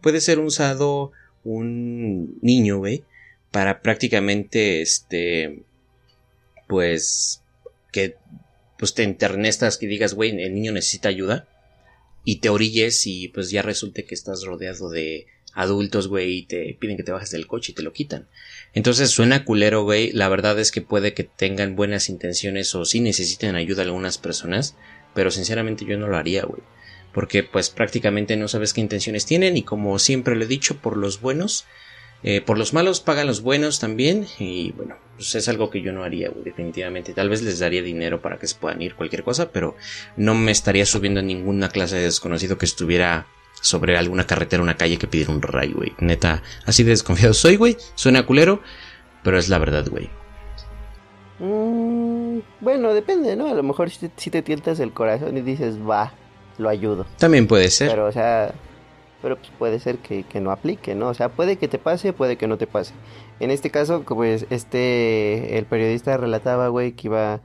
puede 0.00 0.20
ser 0.20 0.38
usado 0.38 1.10
un 1.42 2.38
niño, 2.40 2.78
güey, 2.78 3.02
para 3.50 3.82
prácticamente, 3.82 4.80
este, 4.80 5.64
pues, 6.68 7.42
que, 7.90 8.14
pues 8.78 8.94
te 8.94 9.02
internestas 9.02 9.76
que 9.76 9.88
digas, 9.88 10.14
güey, 10.14 10.40
el 10.40 10.54
niño 10.54 10.70
necesita 10.70 11.08
ayuda 11.08 11.48
y 12.30 12.36
te 12.36 12.48
orilles 12.48 13.08
y 13.08 13.26
pues 13.26 13.50
ya 13.50 13.60
resulte 13.60 14.04
que 14.04 14.14
estás 14.14 14.44
rodeado 14.44 14.88
de 14.88 15.26
adultos, 15.52 16.06
güey, 16.06 16.36
y 16.36 16.42
te 16.42 16.76
piden 16.78 16.96
que 16.96 17.02
te 17.02 17.10
bajes 17.10 17.32
del 17.32 17.48
coche 17.48 17.72
y 17.72 17.74
te 17.74 17.82
lo 17.82 17.92
quitan. 17.92 18.28
Entonces 18.72 19.10
suena 19.10 19.44
culero, 19.44 19.82
güey. 19.82 20.12
La 20.12 20.28
verdad 20.28 20.56
es 20.60 20.70
que 20.70 20.80
puede 20.80 21.12
que 21.12 21.24
tengan 21.24 21.74
buenas 21.74 22.08
intenciones 22.08 22.72
o 22.76 22.84
sí 22.84 23.00
necesiten 23.00 23.56
ayuda 23.56 23.82
algunas 23.82 24.18
personas, 24.18 24.76
pero 25.12 25.32
sinceramente 25.32 25.84
yo 25.84 25.98
no 25.98 26.06
lo 26.06 26.16
haría, 26.16 26.44
güey. 26.44 26.62
Porque 27.12 27.42
pues 27.42 27.68
prácticamente 27.68 28.36
no 28.36 28.46
sabes 28.46 28.74
qué 28.74 28.80
intenciones 28.80 29.26
tienen 29.26 29.56
y 29.56 29.64
como 29.64 29.98
siempre 29.98 30.36
lo 30.36 30.44
he 30.44 30.46
dicho, 30.46 30.76
por 30.76 30.96
los 30.96 31.20
buenos 31.20 31.64
eh, 32.22 32.40
por 32.40 32.58
los 32.58 32.74
malos 32.74 33.00
pagan 33.00 33.26
los 33.26 33.42
buenos 33.42 33.80
también. 33.80 34.26
Y 34.38 34.72
bueno, 34.72 34.96
pues 35.16 35.34
es 35.34 35.48
algo 35.48 35.70
que 35.70 35.82
yo 35.82 35.92
no 35.92 36.04
haría, 36.04 36.30
definitivamente. 36.44 37.12
Tal 37.14 37.28
vez 37.28 37.42
les 37.42 37.58
daría 37.58 37.82
dinero 37.82 38.20
para 38.20 38.38
que 38.38 38.46
se 38.46 38.56
puedan 38.56 38.82
ir, 38.82 38.94
cualquier 38.94 39.22
cosa, 39.22 39.50
pero 39.50 39.76
no 40.16 40.34
me 40.34 40.50
estaría 40.50 40.86
subiendo 40.86 41.20
a 41.20 41.22
ninguna 41.22 41.68
clase 41.68 41.96
de 41.96 42.02
desconocido 42.02 42.58
que 42.58 42.66
estuviera 42.66 43.26
sobre 43.60 43.96
alguna 43.96 44.26
carretera, 44.26 44.62
una 44.62 44.76
calle 44.76 44.98
que 44.98 45.06
pidiera 45.06 45.32
un 45.32 45.42
ray, 45.42 45.72
güey. 45.72 45.92
Neta, 45.98 46.42
así 46.66 46.82
de 46.82 46.90
desconfiado 46.90 47.34
soy, 47.34 47.56
güey. 47.56 47.76
Suena 47.94 48.24
culero, 48.24 48.62
pero 49.22 49.38
es 49.38 49.48
la 49.48 49.58
verdad, 49.58 49.86
güey. 49.88 50.08
Mm, 51.38 52.40
bueno, 52.60 52.92
depende, 52.92 53.34
¿no? 53.36 53.48
A 53.48 53.54
lo 53.54 53.62
mejor 53.62 53.90
si 53.90 54.08
te, 54.08 54.10
si 54.16 54.30
te 54.30 54.42
tientas 54.42 54.78
el 54.80 54.92
corazón 54.92 55.36
y 55.36 55.40
dices, 55.40 55.76
va, 55.78 56.12
lo 56.58 56.68
ayudo. 56.68 57.06
También 57.18 57.46
puede 57.46 57.70
ser. 57.70 57.90
Pero, 57.90 58.06
o 58.06 58.12
sea, 58.12 58.52
pero 59.22 59.36
pues 59.36 59.50
puede 59.58 59.78
ser 59.80 59.98
que, 59.98 60.24
no 60.40 60.50
aplique, 60.50 60.94
¿no? 60.94 61.08
O 61.08 61.14
sea, 61.14 61.28
puede 61.28 61.56
que 61.56 61.68
te 61.68 61.78
pase, 61.78 62.12
puede 62.12 62.36
que 62.36 62.46
no 62.46 62.58
te 62.58 62.66
pase. 62.66 62.94
En 63.38 63.50
este 63.50 63.70
caso, 63.70 64.02
pues 64.02 64.46
este, 64.50 65.58
el 65.58 65.66
periodista 65.66 66.16
relataba, 66.16 66.68
güey, 66.68 66.92
que 66.92 67.08
iba, 67.08 67.40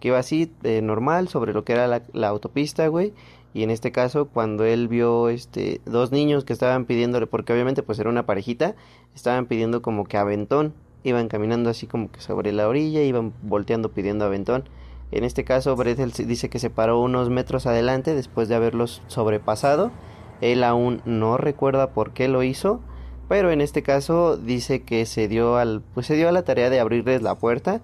que 0.00 0.08
iba 0.08 0.18
así, 0.18 0.50
de 0.62 0.82
normal, 0.82 1.28
sobre 1.28 1.52
lo 1.52 1.64
que 1.64 1.74
era 1.74 1.86
la, 1.86 2.28
autopista, 2.28 2.86
güey, 2.88 3.12
y 3.54 3.62
en 3.62 3.70
este 3.70 3.92
caso 3.92 4.26
cuando 4.26 4.64
él 4.64 4.88
vio 4.88 5.30
este 5.30 5.80
dos 5.86 6.12
niños 6.12 6.44
que 6.44 6.52
estaban 6.52 6.84
pidiéndole 6.84 7.26
porque 7.26 7.54
obviamente 7.54 7.82
pues 7.82 7.98
era 7.98 8.10
una 8.10 8.26
parejita 8.26 8.76
estaban 9.14 9.46
pidiendo 9.46 9.80
como 9.80 10.04
que 10.04 10.18
aventón 10.18 10.74
iban 11.02 11.28
caminando 11.28 11.70
así 11.70 11.86
como 11.86 12.12
que 12.12 12.20
sobre 12.20 12.52
la 12.52 12.68
orilla 12.68 13.02
iban 13.02 13.32
volteando 13.42 13.90
pidiendo 13.90 14.26
aventón 14.26 14.68
en 15.12 15.24
este 15.24 15.44
caso 15.44 15.74
Bredel 15.76 16.12
dice 16.12 16.50
que 16.50 16.58
se 16.58 16.68
paró 16.68 17.00
unos 17.00 17.30
metros 17.30 17.66
adelante 17.66 18.14
después 18.14 18.48
de 18.48 18.54
haberlos 18.54 19.02
sobrepasado 19.06 19.92
él 20.40 20.64
aún 20.64 21.02
no 21.04 21.36
recuerda 21.36 21.90
por 21.90 22.12
qué 22.12 22.28
lo 22.28 22.42
hizo 22.42 22.80
pero 23.28 23.50
en 23.50 23.60
este 23.60 23.82
caso 23.82 24.36
dice 24.36 24.82
que 24.82 25.04
se 25.06 25.28
dio 25.28 25.56
al 25.56 25.82
pues 25.94 26.06
se 26.06 26.16
dio 26.16 26.28
a 26.28 26.32
la 26.32 26.42
tarea 26.42 26.70
de 26.70 26.80
abrirles 26.80 27.22
la 27.22 27.34
puerta 27.34 27.80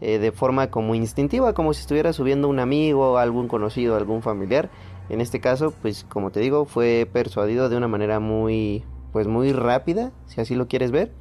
eh, 0.00 0.18
de 0.18 0.32
forma 0.32 0.70
como 0.70 0.94
instintiva 0.94 1.54
como 1.54 1.74
si 1.74 1.80
estuviera 1.82 2.12
subiendo 2.12 2.48
un 2.48 2.58
amigo 2.58 3.18
algún 3.18 3.48
conocido 3.48 3.96
algún 3.96 4.22
familiar 4.22 4.70
en 5.08 5.20
este 5.20 5.40
caso, 5.40 5.72
pues 5.82 6.04
como 6.08 6.30
te 6.30 6.40
digo, 6.40 6.66
fue 6.66 7.08
persuadido 7.10 7.68
de 7.68 7.76
una 7.76 7.88
manera 7.88 8.20
muy, 8.20 8.84
pues 9.12 9.26
muy 9.26 9.52
rápida, 9.52 10.12
si 10.26 10.40
así 10.40 10.54
lo 10.54 10.68
quieres 10.68 10.90
ver. 10.90 11.12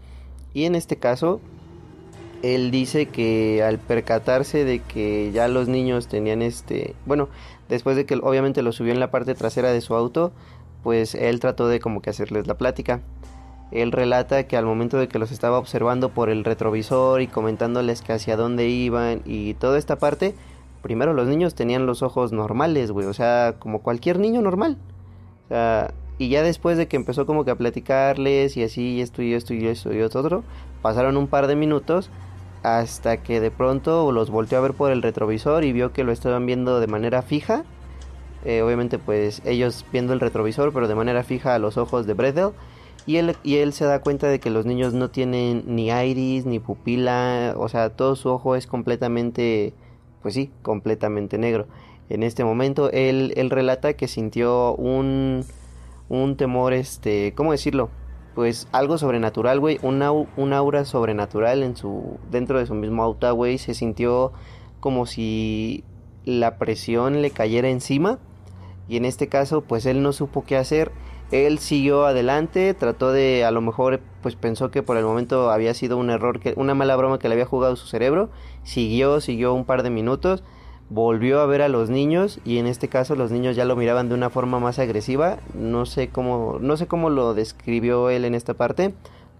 Y 0.53 0.65
en 0.65 0.75
este 0.75 0.97
caso, 0.97 1.39
él 2.41 2.69
dice 2.69 3.05
que 3.07 3.63
al 3.63 3.79
percatarse 3.79 4.65
de 4.65 4.79
que 4.79 5.31
ya 5.31 5.47
los 5.47 5.69
niños 5.69 6.07
tenían 6.07 6.41
este, 6.41 6.95
bueno, 7.05 7.29
después 7.69 7.95
de 7.95 8.05
que 8.05 8.15
obviamente 8.15 8.61
lo 8.61 8.73
subió 8.73 8.91
en 8.91 8.99
la 8.99 9.11
parte 9.11 9.35
trasera 9.35 9.71
de 9.71 9.81
su 9.81 9.95
auto, 9.95 10.33
pues 10.83 11.15
él 11.15 11.39
trató 11.39 11.67
de 11.67 11.79
como 11.79 12.01
que 12.01 12.09
hacerles 12.09 12.47
la 12.47 12.57
plática. 12.57 13.01
Él 13.71 13.91
relata 13.91 14.47
que 14.47 14.55
al 14.55 14.65
momento 14.65 14.97
de 14.97 15.07
que 15.07 15.19
los 15.19 15.31
estaba 15.31 15.57
observando 15.57 16.09
por 16.09 16.29
el 16.29 16.45
retrovisor 16.45 17.21
y 17.21 17.27
comentándoles 17.27 18.01
que 18.01 18.13
hacia 18.13 18.37
dónde 18.37 18.69
iban 18.69 19.21
y 19.25 19.55
toda 19.55 19.77
esta 19.77 19.97
parte, 19.97 20.35
primero 20.81 21.13
los 21.13 21.27
niños 21.27 21.53
tenían 21.53 21.85
los 21.85 22.01
ojos 22.01 22.31
normales, 22.31 22.91
güey, 22.91 23.07
o 23.07 23.13
sea, 23.13 23.55
como 23.59 23.81
cualquier 23.81 24.19
niño 24.19 24.41
normal. 24.41 24.77
Y 26.17 26.29
ya 26.29 26.41
después 26.43 26.77
de 26.77 26.87
que 26.87 26.95
empezó 26.95 27.25
como 27.25 27.43
que 27.45 27.51
a 27.51 27.55
platicarles 27.55 28.57
y 28.57 28.63
así, 28.63 28.95
y 28.95 29.01
esto 29.01 29.21
y 29.21 29.33
esto 29.33 29.53
y 29.53 29.67
esto 29.67 29.93
y 29.93 30.01
otro, 30.01 30.43
pasaron 30.81 31.17
un 31.17 31.27
par 31.27 31.47
de 31.47 31.55
minutos 31.55 32.09
hasta 32.63 33.17
que 33.17 33.39
de 33.39 33.51
pronto 33.51 34.11
los 34.11 34.29
volteó 34.29 34.57
a 34.57 34.61
ver 34.61 34.73
por 34.73 34.91
el 34.91 35.01
retrovisor 35.01 35.63
y 35.63 35.73
vio 35.73 35.93
que 35.93 36.03
lo 36.03 36.11
estaban 36.11 36.45
viendo 36.45 36.79
de 36.79 36.87
manera 36.87 37.21
fija. 37.21 37.65
Eh, 38.47 38.61
obviamente 38.61 38.97
pues 38.97 39.41
ellos 39.43 39.85
viendo 39.91 40.13
el 40.13 40.21
retrovisor 40.21 40.71
pero 40.71 40.87
de 40.87 40.95
manera 40.95 41.21
fija 41.23 41.53
a 41.53 41.59
los 41.59 41.75
ojos 41.75 42.07
de 42.07 42.13
Bredel. 42.13 42.51
Y 43.05 43.17
él, 43.17 43.35
y 43.43 43.57
él 43.57 43.73
se 43.73 43.83
da 43.83 43.99
cuenta 43.99 44.27
de 44.27 44.39
que 44.39 44.49
los 44.49 44.65
niños 44.65 44.93
no 44.93 45.09
tienen 45.09 45.63
ni 45.65 45.89
iris, 45.89 46.45
ni 46.45 46.59
pupila, 46.59 47.55
o 47.57 47.67
sea, 47.67 47.89
todo 47.89 48.15
su 48.15 48.29
ojo 48.29 48.55
es 48.55 48.65
completamente 48.65 49.73
pues 50.21 50.33
sí, 50.33 50.49
completamente 50.61 51.37
negro. 51.37 51.67
En 52.09 52.23
este 52.23 52.45
momento 52.45 52.89
él, 52.91 53.33
él 53.35 53.49
relata 53.49 53.93
que 53.93 54.07
sintió 54.07 54.75
un, 54.75 55.43
un 56.07 56.37
temor, 56.37 56.71
este, 56.71 57.33
¿cómo 57.35 57.51
decirlo? 57.51 57.89
Pues 58.33 58.69
algo 58.71 58.97
sobrenatural, 58.97 59.59
güey, 59.59 59.77
un, 59.81 60.01
un 60.37 60.53
aura 60.53 60.85
sobrenatural 60.85 61.63
en 61.63 61.75
su, 61.75 62.17
dentro 62.31 62.59
de 62.59 62.65
su 62.65 62.75
mismo 62.75 63.03
auto, 63.03 63.33
güey, 63.35 63.57
se 63.57 63.73
sintió 63.73 64.31
como 64.79 65.05
si 65.05 65.83
la 66.23 66.57
presión 66.57 67.21
le 67.21 67.31
cayera 67.31 67.67
encima 67.67 68.19
y 68.87 68.97
en 68.97 69.05
este 69.05 69.27
caso 69.27 69.61
pues 69.61 69.85
él 69.85 70.01
no 70.01 70.13
supo 70.13 70.43
qué 70.45 70.57
hacer 70.57 70.91
él 71.31 71.59
siguió 71.59 72.05
adelante, 72.05 72.73
trató 72.73 73.11
de, 73.11 73.43
a 73.43 73.51
lo 73.51 73.59
mejor, 73.59 73.99
pues 74.21 74.35
pensó 74.35 74.71
que 74.71 74.81
por 74.81 74.95
el 74.95 75.03
momento 75.03 75.51
había 75.51 75.73
sido 75.73 75.97
un 75.97 76.09
error, 76.09 76.39
que, 76.39 76.53
una 76.55 76.73
mala 76.73 76.95
broma 76.95 77.19
que 77.19 77.27
le 77.27 77.33
había 77.33 77.45
jugado 77.45 77.75
su 77.75 77.87
cerebro. 77.87 78.29
Siguió, 78.63 79.19
siguió 79.19 79.53
un 79.53 79.65
par 79.65 79.83
de 79.83 79.89
minutos, 79.89 80.43
volvió 80.89 81.41
a 81.41 81.45
ver 81.45 81.61
a 81.61 81.67
los 81.67 81.89
niños 81.89 82.39
y 82.45 82.59
en 82.59 82.67
este 82.67 82.87
caso 82.87 83.15
los 83.15 83.29
niños 83.29 83.57
ya 83.57 83.65
lo 83.65 83.75
miraban 83.75 84.07
de 84.07 84.15
una 84.15 84.29
forma 84.29 84.59
más 84.59 84.79
agresiva. 84.79 85.39
No 85.53 85.85
sé 85.85 86.07
cómo, 86.07 86.59
no 86.61 86.77
sé 86.77 86.87
cómo 86.87 87.09
lo 87.09 87.33
describió 87.33 88.09
él 88.09 88.23
en 88.23 88.33
esta 88.33 88.53
parte, 88.53 88.93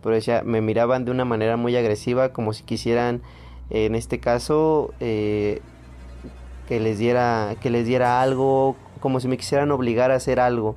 pero 0.03 0.13
decía, 0.13 0.41
me 0.45 0.59
miraban 0.59 1.05
de 1.05 1.11
una 1.11 1.23
manera 1.23 1.55
muy 1.55 1.77
agresiva, 1.77 2.33
como 2.33 2.51
si 2.51 2.63
quisieran, 2.63 3.21
en 3.69 3.95
este 3.95 4.19
caso, 4.19 4.93
eh, 4.99 5.61
que 6.67 6.81
les 6.81 6.99
diera, 6.99 7.55
que 7.61 7.69
les 7.69 7.87
diera 7.87 8.21
algo, 8.21 8.75
como 9.07 9.19
si 9.19 9.27
me 9.27 9.37
quisieran 9.37 9.71
obligar 9.71 10.11
a 10.11 10.15
hacer 10.15 10.39
algo 10.39 10.75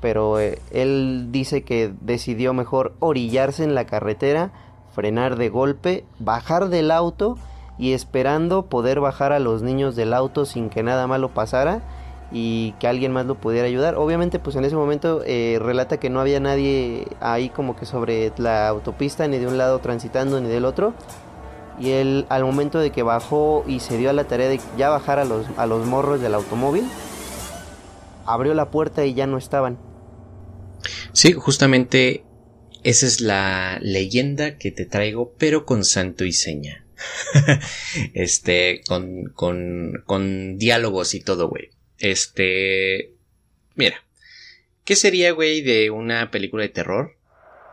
pero 0.00 0.38
eh, 0.38 0.58
él 0.70 1.28
dice 1.30 1.62
que 1.62 1.92
decidió 2.00 2.52
mejor 2.52 2.94
orillarse 3.00 3.64
en 3.64 3.74
la 3.74 3.86
carretera, 3.86 4.50
frenar 4.94 5.36
de 5.36 5.48
golpe, 5.48 6.04
bajar 6.18 6.68
del 6.68 6.90
auto 6.90 7.36
y 7.78 7.92
esperando 7.92 8.66
poder 8.66 9.00
bajar 9.00 9.32
a 9.32 9.38
los 9.38 9.62
niños 9.62 9.96
del 9.96 10.14
auto 10.14 10.44
sin 10.44 10.70
que 10.70 10.82
nada 10.82 11.06
malo 11.06 11.30
pasara 11.30 11.82
y 12.32 12.72
que 12.80 12.88
alguien 12.88 13.12
más 13.12 13.26
lo 13.26 13.36
pudiera 13.36 13.66
ayudar. 13.66 13.96
Obviamente 13.96 14.38
pues 14.38 14.56
en 14.56 14.64
ese 14.64 14.76
momento 14.76 15.22
eh, 15.24 15.58
relata 15.60 15.98
que 15.98 16.10
no 16.10 16.20
había 16.20 16.40
nadie 16.40 17.06
ahí 17.20 17.48
como 17.48 17.76
que 17.76 17.86
sobre 17.86 18.32
la 18.36 18.68
autopista 18.68 19.26
ni 19.28 19.38
de 19.38 19.46
un 19.46 19.58
lado 19.58 19.78
transitando 19.78 20.40
ni 20.40 20.48
del 20.48 20.64
otro. 20.64 20.92
Y 21.78 21.90
él 21.90 22.26
al 22.30 22.42
momento 22.42 22.78
de 22.78 22.90
que 22.90 23.02
bajó 23.02 23.62
y 23.66 23.80
se 23.80 23.98
dio 23.98 24.08
a 24.08 24.14
la 24.14 24.24
tarea 24.24 24.48
de 24.48 24.60
ya 24.78 24.88
bajar 24.88 25.18
a 25.18 25.26
los, 25.26 25.46
a 25.58 25.66
los 25.66 25.84
morros 25.84 26.20
del 26.22 26.34
automóvil, 26.34 26.88
abrió 28.26 28.54
la 28.54 28.70
puerta 28.70 29.04
y 29.04 29.14
ya 29.14 29.26
no 29.26 29.38
estaban. 29.38 29.78
Sí, 31.12 31.32
justamente 31.32 32.24
esa 32.84 33.06
es 33.06 33.20
la 33.20 33.78
leyenda 33.82 34.58
que 34.58 34.70
te 34.70 34.86
traigo, 34.86 35.34
pero 35.38 35.64
con 35.64 35.84
santo 35.84 36.24
y 36.24 36.32
seña. 36.32 36.84
este, 38.14 38.82
con, 38.86 39.24
con, 39.34 40.02
con 40.06 40.58
diálogos 40.58 41.14
y 41.14 41.20
todo, 41.20 41.48
güey. 41.48 41.70
Este, 41.98 43.12
mira, 43.74 44.04
¿qué 44.84 44.96
sería, 44.96 45.32
güey, 45.32 45.62
de 45.62 45.90
una 45.90 46.30
película 46.30 46.62
de 46.62 46.68
terror? 46.68 47.16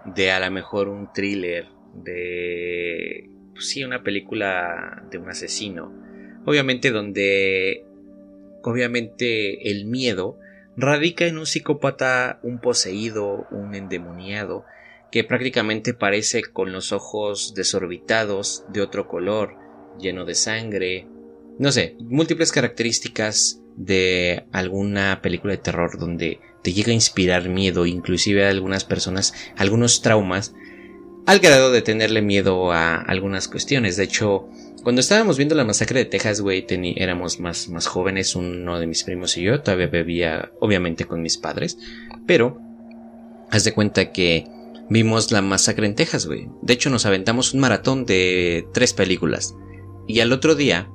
De 0.05 0.31
a 0.31 0.39
lo 0.39 0.49
mejor 0.51 0.87
un 0.87 1.11
thriller, 1.13 1.67
de, 1.93 3.29
pues 3.53 3.69
sí, 3.69 3.83
una 3.83 4.03
película 4.03 5.03
de 5.11 5.17
un 5.17 5.29
asesino. 5.29 5.93
Obviamente 6.45 6.91
donde, 6.91 7.85
obviamente 8.63 9.69
el 9.69 9.85
miedo 9.85 10.39
radica 10.75 11.25
en 11.25 11.37
un 11.37 11.45
psicópata, 11.45 12.39
un 12.43 12.59
poseído, 12.59 13.47
un 13.51 13.75
endemoniado, 13.75 14.65
que 15.11 15.23
prácticamente 15.23 15.93
parece 15.93 16.43
con 16.43 16.71
los 16.71 16.91
ojos 16.91 17.53
desorbitados, 17.55 18.65
de 18.69 18.81
otro 18.81 19.07
color, 19.07 19.55
lleno 19.99 20.25
de 20.25 20.35
sangre, 20.35 21.07
no 21.59 21.71
sé, 21.71 21.95
múltiples 21.99 22.51
características 22.51 23.61
de 23.75 24.45
alguna 24.51 25.21
película 25.21 25.53
de 25.53 25.59
terror 25.59 25.99
donde 25.99 26.39
te 26.63 26.73
llega 26.73 26.91
a 26.91 26.95
inspirar 26.95 27.49
miedo, 27.49 27.85
inclusive 27.85 28.45
a 28.45 28.49
algunas 28.49 28.85
personas, 28.85 29.33
algunos 29.55 30.01
traumas, 30.01 30.55
al 31.25 31.39
grado 31.39 31.71
de 31.71 31.81
tenerle 31.81 32.21
miedo 32.21 32.71
a 32.71 32.95
algunas 32.95 33.47
cuestiones. 33.47 33.97
De 33.97 34.03
hecho, 34.03 34.49
cuando 34.83 34.99
estábamos 34.99 35.37
viendo 35.37 35.55
la 35.55 35.63
masacre 35.63 35.99
de 35.99 36.05
Texas, 36.05 36.41
güey, 36.41 36.65
éramos 36.97 37.39
más, 37.39 37.69
más 37.69 37.87
jóvenes, 37.87 38.35
uno 38.35 38.79
de 38.79 38.87
mis 38.87 39.03
primos 39.03 39.37
y 39.37 39.43
yo, 39.43 39.61
todavía 39.61 39.87
bebía, 39.87 40.51
obviamente, 40.59 41.05
con 41.05 41.21
mis 41.21 41.37
padres, 41.37 41.77
pero, 42.27 42.59
haz 43.49 43.63
de 43.63 43.73
cuenta 43.73 44.11
que 44.11 44.45
vimos 44.89 45.31
la 45.31 45.41
masacre 45.41 45.87
en 45.87 45.95
Texas, 45.95 46.25
güey. 46.25 46.49
De 46.61 46.73
hecho, 46.73 46.89
nos 46.89 47.05
aventamos 47.05 47.53
un 47.53 47.61
maratón 47.61 48.05
de 48.05 48.67
tres 48.73 48.93
películas. 48.93 49.55
Y 50.05 50.19
al 50.19 50.33
otro 50.33 50.55
día, 50.55 50.89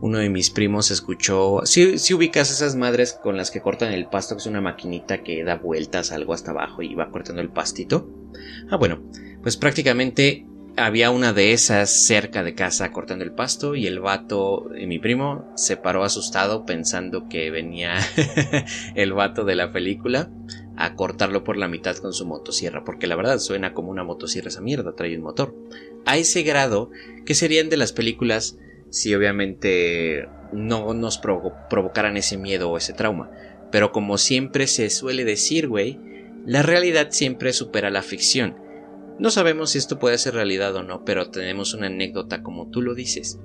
uno 0.00 0.18
de 0.18 0.30
mis 0.30 0.50
primos 0.50 0.90
escuchó. 0.90 1.60
Si, 1.64 1.98
si, 1.98 2.14
ubicas 2.14 2.50
esas 2.50 2.76
madres 2.76 3.12
con 3.12 3.36
las 3.36 3.50
que 3.50 3.60
cortan 3.60 3.92
el 3.92 4.06
pasto, 4.06 4.36
que 4.36 4.40
es 4.40 4.46
una 4.46 4.60
maquinita 4.60 5.22
que 5.22 5.44
da 5.44 5.56
vueltas 5.56 6.12
algo 6.12 6.32
hasta 6.32 6.52
abajo 6.52 6.82
y 6.82 6.94
va 6.94 7.10
cortando 7.10 7.42
el 7.42 7.50
pastito. 7.50 8.08
Ah, 8.70 8.76
bueno, 8.76 9.02
pues 9.48 9.56
prácticamente 9.56 10.44
había 10.76 11.10
una 11.10 11.32
de 11.32 11.54
esas 11.54 11.88
cerca 11.88 12.42
de 12.42 12.54
casa 12.54 12.92
cortando 12.92 13.24
el 13.24 13.32
pasto 13.32 13.74
y 13.76 13.86
el 13.86 13.98
vato, 13.98 14.68
y 14.78 14.86
mi 14.86 14.98
primo, 14.98 15.50
se 15.56 15.78
paró 15.78 16.04
asustado 16.04 16.66
pensando 16.66 17.30
que 17.30 17.50
venía 17.50 17.94
el 18.94 19.14
vato 19.14 19.46
de 19.46 19.54
la 19.54 19.72
película 19.72 20.30
a 20.76 20.96
cortarlo 20.96 21.44
por 21.44 21.56
la 21.56 21.66
mitad 21.66 21.96
con 21.96 22.12
su 22.12 22.26
motosierra, 22.26 22.84
porque 22.84 23.06
la 23.06 23.16
verdad 23.16 23.38
suena 23.38 23.72
como 23.72 23.90
una 23.90 24.04
motosierra 24.04 24.48
esa 24.48 24.60
mierda, 24.60 24.92
trae 24.94 25.16
un 25.16 25.22
motor. 25.22 25.56
A 26.04 26.18
ese 26.18 26.42
grado, 26.42 26.90
que 27.24 27.34
serían 27.34 27.70
de 27.70 27.78
las 27.78 27.94
películas 27.94 28.58
si 28.90 29.14
obviamente 29.14 30.28
no 30.52 30.92
nos 30.92 31.16
provocaran 31.16 32.18
ese 32.18 32.36
miedo 32.36 32.68
o 32.68 32.76
ese 32.76 32.92
trauma. 32.92 33.30
Pero 33.72 33.92
como 33.92 34.18
siempre 34.18 34.66
se 34.66 34.90
suele 34.90 35.24
decir, 35.24 35.68
güey, 35.68 35.98
la 36.44 36.60
realidad 36.60 37.12
siempre 37.12 37.54
supera 37.54 37.88
la 37.88 38.02
ficción 38.02 38.67
no 39.18 39.30
sabemos 39.30 39.70
si 39.70 39.78
esto 39.78 39.98
puede 39.98 40.18
ser 40.18 40.34
realidad 40.34 40.74
o 40.76 40.82
no, 40.82 41.04
pero 41.04 41.30
tenemos 41.30 41.74
una 41.74 41.86
anécdota 41.86 42.42
como 42.42 42.70
tú 42.70 42.82
lo 42.82 42.94
dices. 42.94 43.38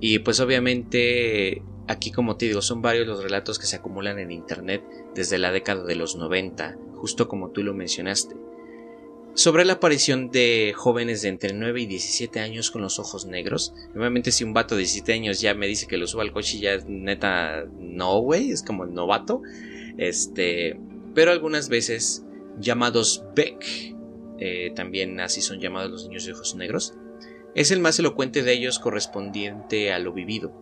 Y 0.00 0.20
pues 0.20 0.40
obviamente 0.40 1.62
aquí 1.88 2.12
como 2.12 2.36
te 2.36 2.46
digo, 2.46 2.62
son 2.62 2.82
varios 2.82 3.06
los 3.06 3.22
relatos 3.22 3.58
que 3.58 3.66
se 3.66 3.76
acumulan 3.76 4.18
en 4.18 4.30
Internet 4.30 4.84
desde 5.14 5.38
la 5.38 5.50
década 5.50 5.84
de 5.84 5.96
los 5.96 6.16
90, 6.16 6.78
justo 6.94 7.28
como 7.28 7.50
tú 7.50 7.62
lo 7.62 7.74
mencionaste, 7.74 8.36
sobre 9.34 9.64
la 9.64 9.74
aparición 9.74 10.30
de 10.30 10.74
jóvenes 10.76 11.22
de 11.22 11.30
entre 11.30 11.54
9 11.54 11.80
y 11.80 11.86
17 11.86 12.40
años 12.40 12.70
con 12.70 12.82
los 12.82 12.98
ojos 12.98 13.26
negros. 13.26 13.72
Nuevamente 13.94 14.32
si 14.32 14.44
un 14.44 14.52
vato 14.52 14.74
de 14.74 14.80
17 14.80 15.12
años 15.14 15.40
ya 15.40 15.54
me 15.54 15.66
dice 15.66 15.86
que 15.86 15.96
lo 15.96 16.06
suba 16.06 16.22
al 16.22 16.32
coche 16.32 16.58
ya 16.58 16.76
neta 16.86 17.64
no, 17.78 18.20
güey, 18.20 18.50
es 18.50 18.62
como 18.62 18.84
el 18.84 18.92
novato. 18.92 19.42
Este, 19.96 20.78
pero 21.14 21.32
algunas 21.32 21.68
veces 21.68 22.24
llamados 22.60 23.24
Beck, 23.34 23.96
eh, 24.38 24.72
también 24.74 25.20
así 25.20 25.40
son 25.40 25.60
llamados 25.60 25.90
los 25.90 26.04
niños 26.04 26.24
de 26.24 26.32
ojos 26.32 26.54
negros, 26.54 26.94
es 27.54 27.70
el 27.70 27.80
más 27.80 27.98
elocuente 27.98 28.42
de 28.42 28.52
ellos 28.52 28.78
correspondiente 28.78 29.92
a 29.92 29.98
lo 29.98 30.12
vivido, 30.12 30.52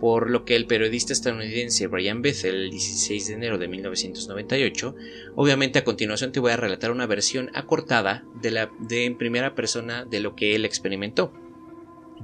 por 0.00 0.30
lo 0.30 0.44
que 0.44 0.56
el 0.56 0.66
periodista 0.66 1.12
estadounidense 1.12 1.88
Brian 1.88 2.22
Bethel, 2.22 2.54
el 2.54 2.70
16 2.70 3.26
de 3.26 3.34
enero 3.34 3.58
de 3.58 3.68
1998, 3.68 4.94
obviamente 5.34 5.78
a 5.78 5.84
continuación 5.84 6.32
te 6.32 6.40
voy 6.40 6.52
a 6.52 6.56
relatar 6.56 6.90
una 6.90 7.06
versión 7.06 7.50
acortada 7.54 8.24
de, 8.40 8.50
la, 8.50 8.70
de 8.78 9.04
en 9.04 9.18
primera 9.18 9.54
persona 9.54 10.04
de 10.04 10.20
lo 10.20 10.36
que 10.36 10.54
él 10.54 10.64
experimentó. 10.64 11.32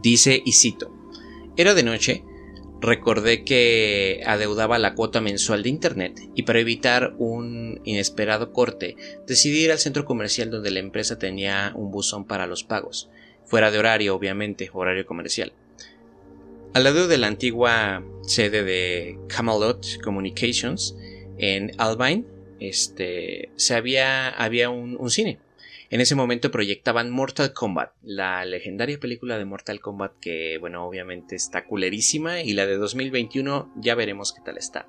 Dice, 0.00 0.40
y 0.44 0.52
cito, 0.52 0.92
era 1.56 1.74
de 1.74 1.82
noche, 1.82 2.24
recordé 2.84 3.44
que 3.44 4.22
adeudaba 4.26 4.78
la 4.78 4.94
cuota 4.94 5.20
mensual 5.20 5.62
de 5.62 5.68
Internet 5.68 6.20
y 6.34 6.42
para 6.42 6.60
evitar 6.60 7.14
un 7.18 7.80
inesperado 7.84 8.52
corte 8.52 8.96
decidí 9.26 9.64
ir 9.64 9.72
al 9.72 9.78
centro 9.78 10.04
comercial 10.04 10.50
donde 10.50 10.70
la 10.70 10.80
empresa 10.80 11.18
tenía 11.18 11.72
un 11.74 11.90
buzón 11.90 12.24
para 12.26 12.46
los 12.46 12.64
pagos, 12.64 13.10
fuera 13.44 13.70
de 13.70 13.78
horario 13.78 14.14
obviamente, 14.14 14.70
horario 14.72 15.06
comercial. 15.06 15.52
Al 16.74 16.84
lado 16.84 17.06
de 17.06 17.18
la 17.18 17.28
antigua 17.28 18.04
sede 18.22 18.64
de 18.64 19.18
Camelot 19.28 20.00
Communications 20.02 20.96
en 21.38 21.72
Albine, 21.78 22.24
este, 22.60 23.50
se 23.56 23.74
había, 23.74 24.28
había 24.28 24.70
un 24.70 25.10
cine 25.10 25.38
en 25.94 26.00
ese 26.00 26.16
momento 26.16 26.50
proyectaban 26.50 27.12
Mortal 27.12 27.52
Kombat, 27.52 27.92
la 28.02 28.44
legendaria 28.44 28.98
película 28.98 29.38
de 29.38 29.44
Mortal 29.44 29.78
Kombat 29.78 30.18
que, 30.20 30.58
bueno, 30.58 30.84
obviamente 30.84 31.36
está 31.36 31.66
culerísima 31.66 32.40
y 32.40 32.52
la 32.54 32.66
de 32.66 32.78
2021 32.78 33.72
ya 33.76 33.94
veremos 33.94 34.32
qué 34.32 34.40
tal 34.44 34.58
está. 34.58 34.88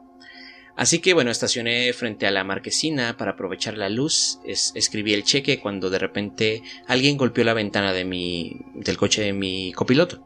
Así 0.76 0.98
que 0.98 1.14
bueno, 1.14 1.30
estacioné 1.30 1.94
frente 1.94 2.26
a 2.26 2.32
la 2.32 2.44
marquesina 2.44 3.18
para 3.18 3.34
aprovechar 3.34 3.78
la 3.78 3.90
luz, 3.90 4.40
escribí 4.46 5.14
el 5.14 5.24
cheque 5.24 5.60
cuando 5.60 5.92
de 5.92 6.00
repente 6.00 6.64
alguien 6.88 7.18
golpeó 7.18 7.44
la 7.44 7.54
ventana 7.54 7.94
de 7.94 8.04
mi, 8.04 8.62
del 8.74 8.98
coche 8.98 9.22
de 9.22 9.34
mi 9.34 9.74
copiloto. 9.74 10.26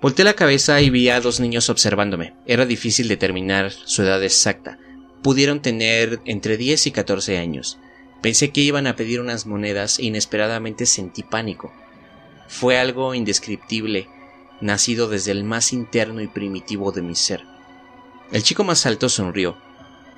Volté 0.00 0.24
la 0.24 0.34
cabeza 0.34 0.80
y 0.80 0.90
vi 0.90 1.08
a 1.08 1.20
dos 1.20 1.38
niños 1.38 1.70
observándome. 1.70 2.34
Era 2.46 2.66
difícil 2.66 3.06
determinar 3.06 3.70
su 3.70 4.02
edad 4.02 4.24
exacta. 4.24 4.76
Pudieron 5.22 5.62
tener 5.62 6.18
entre 6.24 6.56
10 6.56 6.88
y 6.88 6.90
14 6.90 7.38
años. 7.38 7.78
Pensé 8.20 8.50
que 8.50 8.60
iban 8.60 8.86
a 8.86 8.96
pedir 8.96 9.18
unas 9.20 9.46
monedas 9.46 9.98
e 9.98 10.04
inesperadamente 10.04 10.84
sentí 10.84 11.22
pánico. 11.22 11.72
Fue 12.48 12.78
algo 12.78 13.14
indescriptible, 13.14 14.08
nacido 14.60 15.08
desde 15.08 15.30
el 15.32 15.42
más 15.42 15.72
interno 15.72 16.20
y 16.20 16.26
primitivo 16.26 16.92
de 16.92 17.00
mi 17.00 17.14
ser. 17.14 17.44
El 18.30 18.42
chico 18.42 18.62
más 18.62 18.84
alto 18.84 19.08
sonrió 19.08 19.56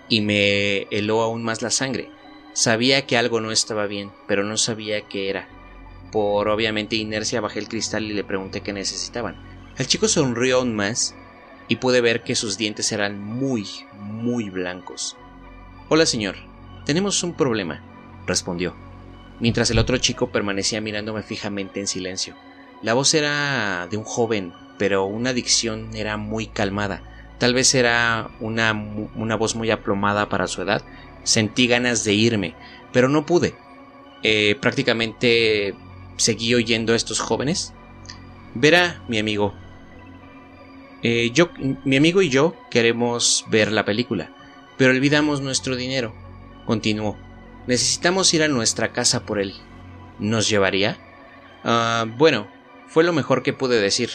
y 0.08 0.20
me 0.20 0.88
heló 0.90 1.22
aún 1.22 1.44
más 1.44 1.62
la 1.62 1.70
sangre. 1.70 2.10
Sabía 2.54 3.06
que 3.06 3.16
algo 3.16 3.40
no 3.40 3.52
estaba 3.52 3.86
bien, 3.86 4.10
pero 4.26 4.42
no 4.42 4.56
sabía 4.56 5.02
qué 5.02 5.30
era. 5.30 5.48
Por 6.10 6.48
obviamente 6.48 6.96
inercia 6.96 7.40
bajé 7.40 7.60
el 7.60 7.68
cristal 7.68 8.02
y 8.04 8.14
le 8.14 8.24
pregunté 8.24 8.62
qué 8.62 8.72
necesitaban. 8.72 9.36
El 9.78 9.86
chico 9.86 10.08
sonrió 10.08 10.58
aún 10.58 10.74
más 10.74 11.14
y 11.68 11.76
pude 11.76 12.00
ver 12.00 12.24
que 12.24 12.34
sus 12.34 12.58
dientes 12.58 12.90
eran 12.90 13.22
muy, 13.22 13.66
muy 13.94 14.50
blancos. 14.50 15.16
Hola 15.88 16.04
señor, 16.04 16.34
tenemos 16.84 17.22
un 17.22 17.34
problema 17.34 17.91
respondió, 18.26 18.74
mientras 19.40 19.70
el 19.70 19.78
otro 19.78 19.98
chico 19.98 20.30
permanecía 20.30 20.80
mirándome 20.80 21.22
fijamente 21.22 21.80
en 21.80 21.86
silencio. 21.86 22.34
La 22.82 22.94
voz 22.94 23.14
era 23.14 23.86
de 23.90 23.96
un 23.96 24.04
joven, 24.04 24.52
pero 24.78 25.04
una 25.04 25.32
dicción 25.32 25.94
era 25.94 26.16
muy 26.16 26.46
calmada. 26.46 27.02
Tal 27.38 27.54
vez 27.54 27.74
era 27.74 28.30
una, 28.40 28.72
una 29.14 29.36
voz 29.36 29.54
muy 29.54 29.70
aplomada 29.70 30.28
para 30.28 30.46
su 30.46 30.62
edad. 30.62 30.82
Sentí 31.22 31.66
ganas 31.66 32.04
de 32.04 32.12
irme, 32.14 32.54
pero 32.92 33.08
no 33.08 33.24
pude. 33.26 33.54
Eh, 34.22 34.56
prácticamente 34.60 35.74
seguí 36.16 36.54
oyendo 36.54 36.92
a 36.92 36.96
estos 36.96 37.20
jóvenes. 37.20 37.72
Verá, 38.54 39.02
mi 39.08 39.18
amigo. 39.18 39.54
Eh, 41.02 41.30
yo, 41.32 41.50
mi 41.84 41.96
amigo 41.96 42.22
y 42.22 42.28
yo 42.28 42.54
queremos 42.70 43.44
ver 43.50 43.72
la 43.72 43.84
película, 43.84 44.30
pero 44.76 44.92
olvidamos 44.92 45.40
nuestro 45.40 45.74
dinero. 45.74 46.14
Continuó. 46.64 47.16
Necesitamos 47.66 48.32
ir 48.34 48.42
a 48.42 48.48
nuestra 48.48 48.92
casa 48.92 49.24
por 49.24 49.38
él. 49.38 49.54
¿Nos 50.18 50.48
llevaría? 50.48 50.98
Ah, 51.64 52.06
bueno, 52.16 52.48
fue 52.88 53.04
lo 53.04 53.12
mejor 53.12 53.42
que 53.42 53.52
pude 53.52 53.80
decir. 53.80 54.10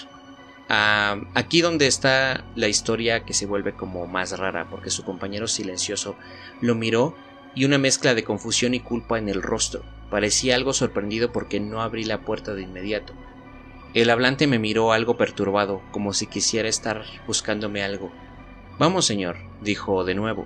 Ah, 0.69 1.21
aquí 1.33 1.61
donde 1.61 1.87
está 1.87 2.43
la 2.55 2.67
historia 2.67 3.23
que 3.23 3.33
se 3.33 3.45
vuelve 3.45 3.73
como 3.73 4.05
más 4.05 4.37
rara, 4.37 4.67
porque 4.69 4.89
su 4.89 5.03
compañero 5.03 5.47
silencioso 5.47 6.17
lo 6.59 6.75
miró 6.75 7.15
y 7.55 7.63
una 7.63 7.77
mezcla 7.77 8.13
de 8.13 8.25
confusión 8.25 8.73
y 8.73 8.81
culpa 8.81 9.17
en 9.17 9.29
el 9.29 9.41
rostro. 9.41 9.83
Parecía 10.11 10.55
algo 10.55 10.73
sorprendido 10.73 11.31
porque 11.31 11.59
no 11.59 11.81
abrí 11.81 12.03
la 12.03 12.21
puerta 12.21 12.53
de 12.53 12.63
inmediato. 12.63 13.13
El 13.93 14.09
hablante 14.09 14.45
me 14.45 14.59
miró 14.59 14.91
algo 14.91 15.17
perturbado, 15.17 15.81
como 15.91 16.13
si 16.13 16.27
quisiera 16.27 16.67
estar 16.67 17.03
buscándome 17.25 17.81
algo. 17.81 18.11
Vamos, 18.77 19.05
señor, 19.05 19.37
dijo 19.61 20.03
de 20.03 20.15
nuevo, 20.15 20.45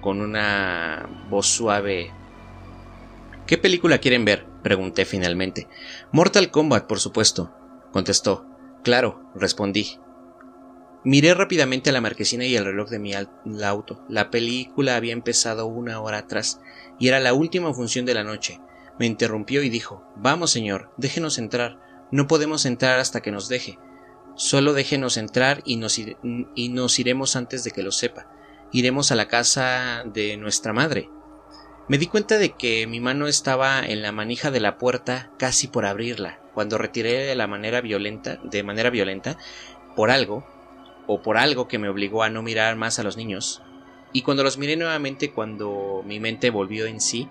con 0.00 0.20
una 0.20 1.08
voz 1.28 1.46
suave 1.46 2.12
¿Qué 3.46 3.58
película 3.58 3.98
quieren 3.98 4.24
ver? 4.24 4.44
pregunté 4.62 5.04
finalmente. 5.04 5.68
Mortal 6.10 6.50
Kombat, 6.50 6.86
por 6.86 6.98
supuesto, 6.98 7.54
contestó. 7.92 8.44
Claro, 8.82 9.30
respondí. 9.36 9.98
Miré 11.04 11.34
rápidamente 11.34 11.90
a 11.90 11.92
la 11.92 12.00
marquesina 12.00 12.44
y 12.44 12.56
el 12.56 12.64
reloj 12.64 12.90
de 12.90 12.98
mi 12.98 13.12
auto. 13.14 14.04
La 14.08 14.30
película 14.30 14.96
había 14.96 15.12
empezado 15.12 15.66
una 15.66 16.00
hora 16.00 16.18
atrás 16.18 16.60
y 16.98 17.06
era 17.06 17.20
la 17.20 17.34
última 17.34 17.72
función 17.72 18.04
de 18.04 18.14
la 18.14 18.24
noche. 18.24 18.60
Me 18.98 19.06
interrumpió 19.06 19.62
y 19.62 19.68
dijo 19.68 20.02
Vamos, 20.16 20.50
señor, 20.50 20.90
déjenos 20.96 21.38
entrar. 21.38 21.78
No 22.10 22.26
podemos 22.26 22.66
entrar 22.66 22.98
hasta 22.98 23.20
que 23.20 23.30
nos 23.30 23.48
deje. 23.48 23.78
Solo 24.34 24.72
déjenos 24.72 25.16
entrar 25.16 25.62
y 25.64 25.76
nos, 25.76 25.98
y 25.98 26.68
nos 26.70 26.98
iremos 26.98 27.36
antes 27.36 27.62
de 27.62 27.70
que 27.70 27.84
lo 27.84 27.92
sepa. 27.92 28.28
Iremos 28.72 29.12
a 29.12 29.14
la 29.14 29.28
casa 29.28 30.02
de 30.04 30.36
nuestra 30.36 30.72
madre. 30.72 31.08
Me 31.88 31.98
di 31.98 32.08
cuenta 32.08 32.38
de 32.38 32.54
que 32.54 32.88
mi 32.88 32.98
mano 32.98 33.28
estaba 33.28 33.86
en 33.86 34.02
la 34.02 34.10
manija 34.10 34.50
de 34.50 34.58
la 34.58 34.76
puerta 34.76 35.30
casi 35.38 35.68
por 35.68 35.86
abrirla, 35.86 36.40
cuando 36.52 36.78
retiré 36.78 37.24
de 37.24 37.36
la 37.36 37.46
manera 37.46 37.80
violenta, 37.80 38.40
de 38.42 38.64
manera 38.64 38.90
violenta, 38.90 39.36
por 39.94 40.10
algo, 40.10 40.44
o 41.06 41.22
por 41.22 41.36
algo 41.36 41.68
que 41.68 41.78
me 41.78 41.88
obligó 41.88 42.24
a 42.24 42.28
no 42.28 42.42
mirar 42.42 42.74
más 42.74 42.98
a 42.98 43.04
los 43.04 43.16
niños, 43.16 43.62
y 44.12 44.22
cuando 44.22 44.42
los 44.42 44.58
miré 44.58 44.76
nuevamente 44.76 45.30
cuando 45.30 46.02
mi 46.04 46.18
mente 46.18 46.50
volvió 46.50 46.86
en 46.86 47.00
sí, 47.00 47.28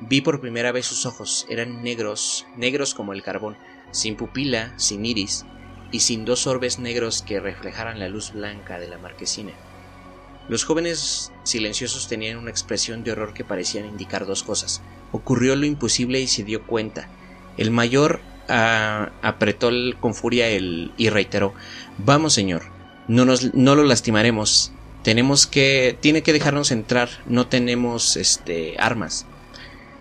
vi 0.00 0.22
por 0.22 0.40
primera 0.40 0.72
vez 0.72 0.86
sus 0.86 1.04
ojos, 1.04 1.44
eran 1.50 1.82
negros, 1.82 2.46
negros 2.56 2.94
como 2.94 3.12
el 3.12 3.22
carbón, 3.22 3.58
sin 3.90 4.16
pupila, 4.16 4.72
sin 4.78 5.04
iris, 5.04 5.44
y 5.92 6.00
sin 6.00 6.24
dos 6.24 6.46
orbes 6.46 6.78
negros 6.78 7.20
que 7.20 7.38
reflejaran 7.38 7.98
la 7.98 8.08
luz 8.08 8.32
blanca 8.32 8.78
de 8.78 8.88
la 8.88 8.96
marquesina. 8.96 9.52
Los 10.48 10.64
jóvenes 10.64 11.32
silenciosos 11.50 12.08
tenían 12.08 12.38
una 12.38 12.50
expresión 12.50 13.04
de 13.04 13.12
horror 13.12 13.34
que 13.34 13.44
parecían 13.44 13.86
indicar 13.86 14.26
dos 14.26 14.42
cosas. 14.42 14.82
Ocurrió 15.12 15.56
lo 15.56 15.66
imposible 15.66 16.20
y 16.20 16.26
se 16.26 16.44
dio 16.44 16.62
cuenta. 16.62 17.08
El 17.56 17.70
mayor 17.70 18.20
ah, 18.48 19.10
apretó 19.22 19.70
con 20.00 20.14
furia 20.14 20.48
el, 20.48 20.92
y 20.96 21.10
reiteró 21.10 21.54
Vamos, 21.98 22.32
señor, 22.32 22.62
no, 23.08 23.24
nos, 23.24 23.54
no 23.54 23.74
lo 23.74 23.84
lastimaremos. 23.84 24.72
Tenemos 25.02 25.46
que. 25.46 25.96
tiene 26.00 26.22
que 26.22 26.32
dejarnos 26.32 26.70
entrar. 26.70 27.08
No 27.26 27.46
tenemos 27.46 28.16
este 28.16 28.76
armas. 28.78 29.26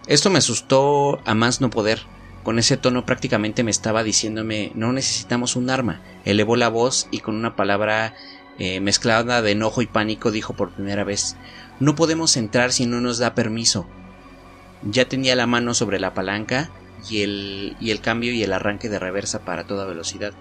Esto 0.08 0.30
me 0.30 0.40
asustó 0.40 1.22
a 1.26 1.34
más 1.34 1.62
no 1.62 1.70
poder. 1.70 2.02
Con 2.44 2.58
ese 2.58 2.78
tono 2.78 3.06
prácticamente 3.06 3.64
me 3.64 3.72
estaba 3.72 4.04
diciéndome 4.04 4.72
no 4.76 4.94
necesitamos 4.94 5.56
un 5.56 5.70
arma. 5.70 6.02
Elevó 6.26 6.56
la 6.56 6.70
voz 6.70 7.08
y 7.12 7.20
con 7.20 7.36
una 7.36 7.56
palabra 7.56 8.16
eh, 8.60 8.80
mezclada 8.82 9.42
de 9.42 9.52
enojo 9.52 9.82
y 9.82 9.88
pánico, 9.88 10.32
dijo 10.32 10.54
por 10.54 10.72
primera 10.72 11.04
vez 11.04 11.38
No 11.80 11.96
podemos 11.96 12.38
entrar 12.38 12.72
si 12.74 12.86
no 12.86 13.02
nos 13.02 13.18
da 13.18 13.34
permiso. 13.34 13.88
Ya 14.84 15.06
tenía 15.06 15.36
la 15.36 15.48
mano 15.48 15.74
sobre 15.74 16.00
la 16.00 16.14
palanca 16.14 16.70
y 17.10 17.22
el, 17.22 17.78
y 17.80 17.92
el 17.92 18.02
cambio 18.02 18.34
y 18.34 18.44
el 18.44 18.54
arranque 18.54 18.90
de 18.90 19.00
reversa 19.00 19.46
para 19.46 19.66
toda 19.66 19.86
velocidad. 19.86 20.34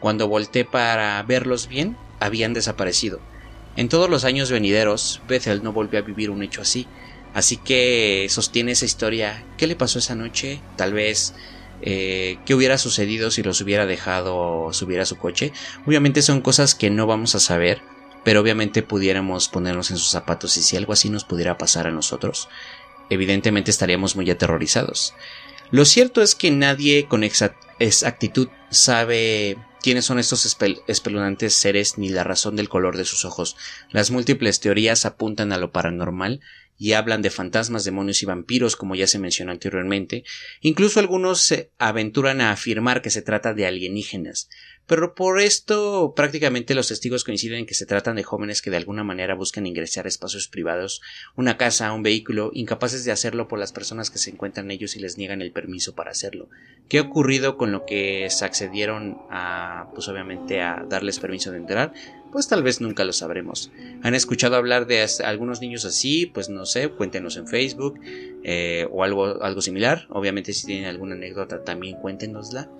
Cuando 0.00 0.26
volteé 0.26 0.64
para 0.64 1.22
verlos 1.22 1.68
bien, 1.68 1.96
habían 2.18 2.52
desaparecido. 2.52 3.20
En 3.76 3.88
todos 3.88 4.10
los 4.10 4.24
años 4.24 4.50
venideros, 4.50 5.22
Bethel 5.28 5.62
no 5.62 5.72
volvió 5.72 6.00
a 6.00 6.02
vivir 6.02 6.30
un 6.30 6.42
hecho 6.42 6.62
así, 6.62 6.86
así 7.32 7.56
que 7.56 8.26
sostiene 8.28 8.72
esa 8.72 8.84
historia. 8.84 9.44
¿Qué 9.56 9.66
le 9.66 9.76
pasó 9.76 10.00
esa 10.00 10.14
noche? 10.14 10.60
Tal 10.76 10.92
vez 10.92 11.34
eh, 11.82 12.38
qué 12.46 12.54
hubiera 12.54 12.78
sucedido 12.78 13.30
si 13.30 13.42
los 13.42 13.60
hubiera 13.60 13.86
dejado 13.86 14.72
subir 14.72 15.00
a 15.00 15.06
su 15.06 15.18
coche. 15.18 15.52
Obviamente 15.86 16.22
son 16.22 16.40
cosas 16.40 16.74
que 16.74 16.90
no 16.90 17.06
vamos 17.06 17.34
a 17.34 17.40
saber, 17.40 17.82
pero 18.24 18.40
obviamente 18.40 18.82
pudiéramos 18.82 19.48
ponernos 19.48 19.90
en 19.90 19.98
sus 19.98 20.10
zapatos 20.10 20.56
y 20.56 20.62
si 20.62 20.76
algo 20.76 20.92
así 20.92 21.10
nos 21.10 21.24
pudiera 21.24 21.58
pasar 21.58 21.86
a 21.86 21.92
nosotros, 21.92 22.48
evidentemente 23.10 23.70
estaríamos 23.70 24.16
muy 24.16 24.30
aterrorizados. 24.30 25.14
Lo 25.70 25.84
cierto 25.84 26.22
es 26.22 26.34
que 26.34 26.50
nadie 26.50 27.06
con 27.06 27.24
exactitud 27.24 28.48
sabe 28.70 29.56
quiénes 29.82 30.04
son 30.04 30.18
estos 30.18 30.56
espeluznantes 30.86 31.54
seres 31.54 31.98
ni 31.98 32.08
la 32.08 32.24
razón 32.24 32.56
del 32.56 32.68
color 32.68 32.96
de 32.96 33.04
sus 33.04 33.24
ojos. 33.24 33.56
Las 33.90 34.10
múltiples 34.10 34.60
teorías 34.60 35.04
apuntan 35.04 35.52
a 35.52 35.58
lo 35.58 35.72
paranormal 35.72 36.40
y 36.82 36.94
hablan 36.94 37.22
de 37.22 37.30
fantasmas, 37.30 37.84
demonios 37.84 38.24
y 38.24 38.26
vampiros, 38.26 38.74
como 38.74 38.96
ya 38.96 39.06
se 39.06 39.20
mencionó 39.20 39.52
anteriormente. 39.52 40.24
Incluso 40.62 40.98
algunos 40.98 41.40
se 41.40 41.70
aventuran 41.78 42.40
a 42.40 42.50
afirmar 42.50 43.02
que 43.02 43.10
se 43.10 43.22
trata 43.22 43.54
de 43.54 43.66
alienígenas. 43.66 44.48
Pero 44.86 45.14
por 45.14 45.40
esto 45.40 46.12
prácticamente 46.16 46.74
los 46.74 46.88
testigos 46.88 47.24
coinciden 47.24 47.60
en 47.60 47.66
que 47.66 47.74
se 47.74 47.86
tratan 47.86 48.16
de 48.16 48.24
jóvenes 48.24 48.62
que 48.62 48.70
de 48.70 48.76
alguna 48.76 49.04
manera 49.04 49.34
buscan 49.34 49.66
ingresar 49.66 50.06
a 50.06 50.08
espacios 50.08 50.48
privados, 50.48 51.00
una 51.36 51.56
casa, 51.56 51.92
un 51.92 52.02
vehículo, 52.02 52.50
incapaces 52.52 53.04
de 53.04 53.12
hacerlo 53.12 53.48
por 53.48 53.58
las 53.58 53.72
personas 53.72 54.10
que 54.10 54.18
se 54.18 54.30
encuentran 54.30 54.66
en 54.66 54.72
ellos 54.72 54.96
y 54.96 55.00
les 55.00 55.18
niegan 55.18 55.40
el 55.40 55.52
permiso 55.52 55.94
para 55.94 56.10
hacerlo. 56.10 56.48
¿Qué 56.88 56.98
ha 56.98 57.02
ocurrido 57.02 57.56
con 57.56 57.72
lo 57.72 57.86
que 57.86 58.26
se 58.30 58.44
accedieron 58.44 59.18
a, 59.30 59.88
pues 59.94 60.08
obviamente, 60.08 60.60
a 60.60 60.84
darles 60.88 61.20
permiso 61.20 61.52
de 61.52 61.58
entrar? 61.58 61.92
Pues 62.32 62.48
tal 62.48 62.62
vez 62.62 62.80
nunca 62.80 63.04
lo 63.04 63.12
sabremos. 63.12 63.70
¿Han 64.02 64.14
escuchado 64.14 64.56
hablar 64.56 64.86
de 64.86 65.06
algunos 65.24 65.60
niños 65.60 65.84
así? 65.84 66.26
Pues 66.26 66.48
no 66.48 66.64
sé, 66.64 66.88
cuéntenos 66.88 67.36
en 67.36 67.46
Facebook 67.46 68.00
eh, 68.42 68.88
o 68.90 69.04
algo, 69.04 69.42
algo 69.42 69.60
similar. 69.60 70.06
Obviamente 70.08 70.54
si 70.54 70.66
tienen 70.66 70.86
alguna 70.86 71.14
anécdota 71.14 71.62
también 71.62 71.96
cuéntenosla. 71.96 72.70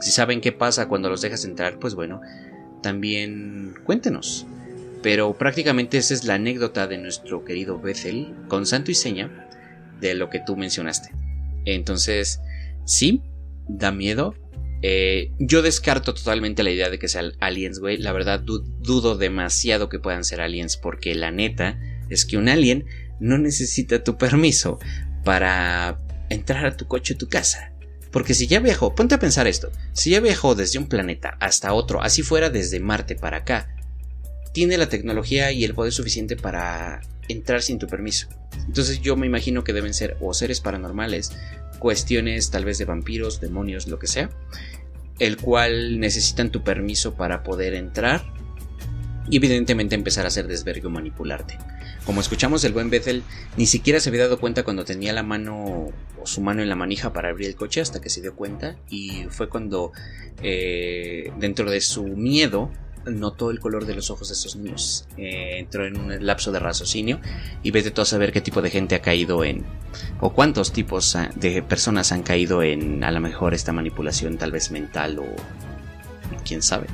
Si 0.00 0.10
saben 0.10 0.40
qué 0.40 0.52
pasa 0.52 0.88
cuando 0.88 1.08
los 1.08 1.22
dejas 1.22 1.44
entrar, 1.44 1.78
pues 1.78 1.94
bueno, 1.94 2.20
también 2.82 3.74
cuéntenos. 3.84 4.46
Pero 5.02 5.36
prácticamente 5.36 5.98
esa 5.98 6.14
es 6.14 6.24
la 6.24 6.34
anécdota 6.34 6.86
de 6.86 6.98
nuestro 6.98 7.44
querido 7.44 7.80
Bethel 7.80 8.34
con 8.48 8.66
santo 8.66 8.90
y 8.90 8.94
seña 8.94 9.48
de 10.00 10.14
lo 10.14 10.30
que 10.30 10.40
tú 10.44 10.56
mencionaste. 10.56 11.10
Entonces, 11.64 12.40
sí, 12.84 13.22
da 13.68 13.92
miedo. 13.92 14.34
Eh, 14.82 15.32
yo 15.38 15.62
descarto 15.62 16.14
totalmente 16.14 16.62
la 16.62 16.70
idea 16.70 16.90
de 16.90 16.98
que 16.98 17.08
sean 17.08 17.32
aliens, 17.40 17.78
güey. 17.78 17.96
La 17.98 18.12
verdad, 18.12 18.40
dudo 18.40 19.16
demasiado 19.16 19.88
que 19.88 19.98
puedan 19.98 20.24
ser 20.24 20.40
aliens 20.40 20.76
porque 20.76 21.14
la 21.14 21.30
neta 21.30 21.78
es 22.08 22.24
que 22.24 22.36
un 22.36 22.48
alien 22.48 22.84
no 23.20 23.38
necesita 23.38 24.04
tu 24.04 24.18
permiso 24.18 24.78
para 25.24 25.98
entrar 26.28 26.66
a 26.66 26.76
tu 26.76 26.86
coche 26.86 27.14
o 27.14 27.16
tu 27.16 27.28
casa. 27.28 27.72
Porque 28.16 28.32
si 28.32 28.46
ya 28.46 28.60
viajó, 28.60 28.94
ponte 28.94 29.14
a 29.14 29.18
pensar 29.18 29.46
esto, 29.46 29.70
si 29.92 30.08
ya 30.08 30.20
viajó 30.20 30.54
desde 30.54 30.78
un 30.78 30.88
planeta 30.88 31.36
hasta 31.38 31.74
otro, 31.74 32.00
así 32.00 32.22
fuera 32.22 32.48
desde 32.48 32.80
Marte 32.80 33.14
para 33.14 33.36
acá, 33.36 33.68
tiene 34.54 34.78
la 34.78 34.88
tecnología 34.88 35.52
y 35.52 35.64
el 35.64 35.74
poder 35.74 35.92
suficiente 35.92 36.34
para 36.34 37.02
entrar 37.28 37.60
sin 37.60 37.78
tu 37.78 37.86
permiso. 37.86 38.28
Entonces 38.66 39.02
yo 39.02 39.16
me 39.16 39.26
imagino 39.26 39.64
que 39.64 39.74
deben 39.74 39.92
ser 39.92 40.16
o 40.22 40.32
seres 40.32 40.62
paranormales, 40.62 41.32
cuestiones 41.78 42.50
tal 42.50 42.64
vez 42.64 42.78
de 42.78 42.86
vampiros, 42.86 43.38
demonios, 43.38 43.86
lo 43.86 43.98
que 43.98 44.06
sea, 44.06 44.30
el 45.18 45.36
cual 45.36 46.00
necesitan 46.00 46.50
tu 46.50 46.64
permiso 46.64 47.16
para 47.16 47.42
poder 47.42 47.74
entrar 47.74 48.24
y 49.28 49.36
evidentemente 49.36 49.94
empezar 49.94 50.24
a 50.24 50.28
hacer 50.28 50.46
desvergue 50.46 50.86
o 50.86 50.90
manipularte. 50.90 51.58
Como 52.06 52.20
escuchamos, 52.20 52.62
el 52.62 52.72
buen 52.72 52.88
Bethel 52.88 53.24
ni 53.56 53.66
siquiera 53.66 53.98
se 53.98 54.10
había 54.10 54.22
dado 54.22 54.38
cuenta 54.38 54.62
cuando 54.62 54.84
tenía 54.84 55.12
la 55.12 55.24
mano 55.24 55.88
o 56.22 56.26
su 56.26 56.40
mano 56.40 56.62
en 56.62 56.68
la 56.68 56.76
manija 56.76 57.12
para 57.12 57.30
abrir 57.30 57.48
el 57.48 57.56
coche 57.56 57.80
hasta 57.80 58.00
que 58.00 58.10
se 58.10 58.22
dio 58.22 58.36
cuenta 58.36 58.76
y 58.88 59.24
fue 59.28 59.48
cuando 59.48 59.90
eh, 60.40 61.32
dentro 61.38 61.68
de 61.68 61.80
su 61.80 62.04
miedo 62.04 62.70
notó 63.06 63.50
el 63.50 63.58
color 63.58 63.86
de 63.86 63.94
los 63.94 64.10
ojos 64.10 64.28
de 64.28 64.34
estos 64.34 64.54
niños. 64.54 65.08
Eh, 65.16 65.58
entró 65.58 65.84
en 65.84 65.98
un 65.98 66.24
lapso 66.24 66.52
de 66.52 66.60
raciocinio 66.60 67.20
y 67.64 67.72
vete 67.72 67.90
todo 67.90 68.02
a 68.02 68.06
saber 68.06 68.32
qué 68.32 68.40
tipo 68.40 68.62
de 68.62 68.70
gente 68.70 68.94
ha 68.94 69.02
caído 69.02 69.42
en 69.42 69.64
o 70.20 70.32
cuántos 70.32 70.72
tipos 70.72 71.18
de 71.34 71.62
personas 71.62 72.12
han 72.12 72.22
caído 72.22 72.62
en 72.62 73.02
a 73.02 73.10
lo 73.10 73.20
mejor 73.20 73.52
esta 73.52 73.72
manipulación 73.72 74.38
tal 74.38 74.52
vez 74.52 74.70
mental 74.70 75.18
o 75.18 75.26
quién 76.44 76.62
sabe. 76.62 76.86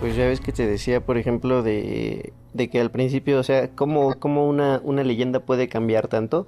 Pues 0.00 0.16
ya 0.16 0.26
ves 0.26 0.40
que 0.40 0.52
te 0.52 0.66
decía, 0.66 1.00
por 1.00 1.16
ejemplo, 1.16 1.62
de, 1.62 2.32
que 2.56 2.80
al 2.80 2.90
principio, 2.90 3.38
o 3.38 3.42
sea, 3.42 3.74
cómo, 3.74 4.18
cómo 4.18 4.48
una, 4.48 4.80
una 4.84 5.04
leyenda 5.04 5.40
puede 5.40 5.68
cambiar 5.68 6.08
tanto. 6.08 6.46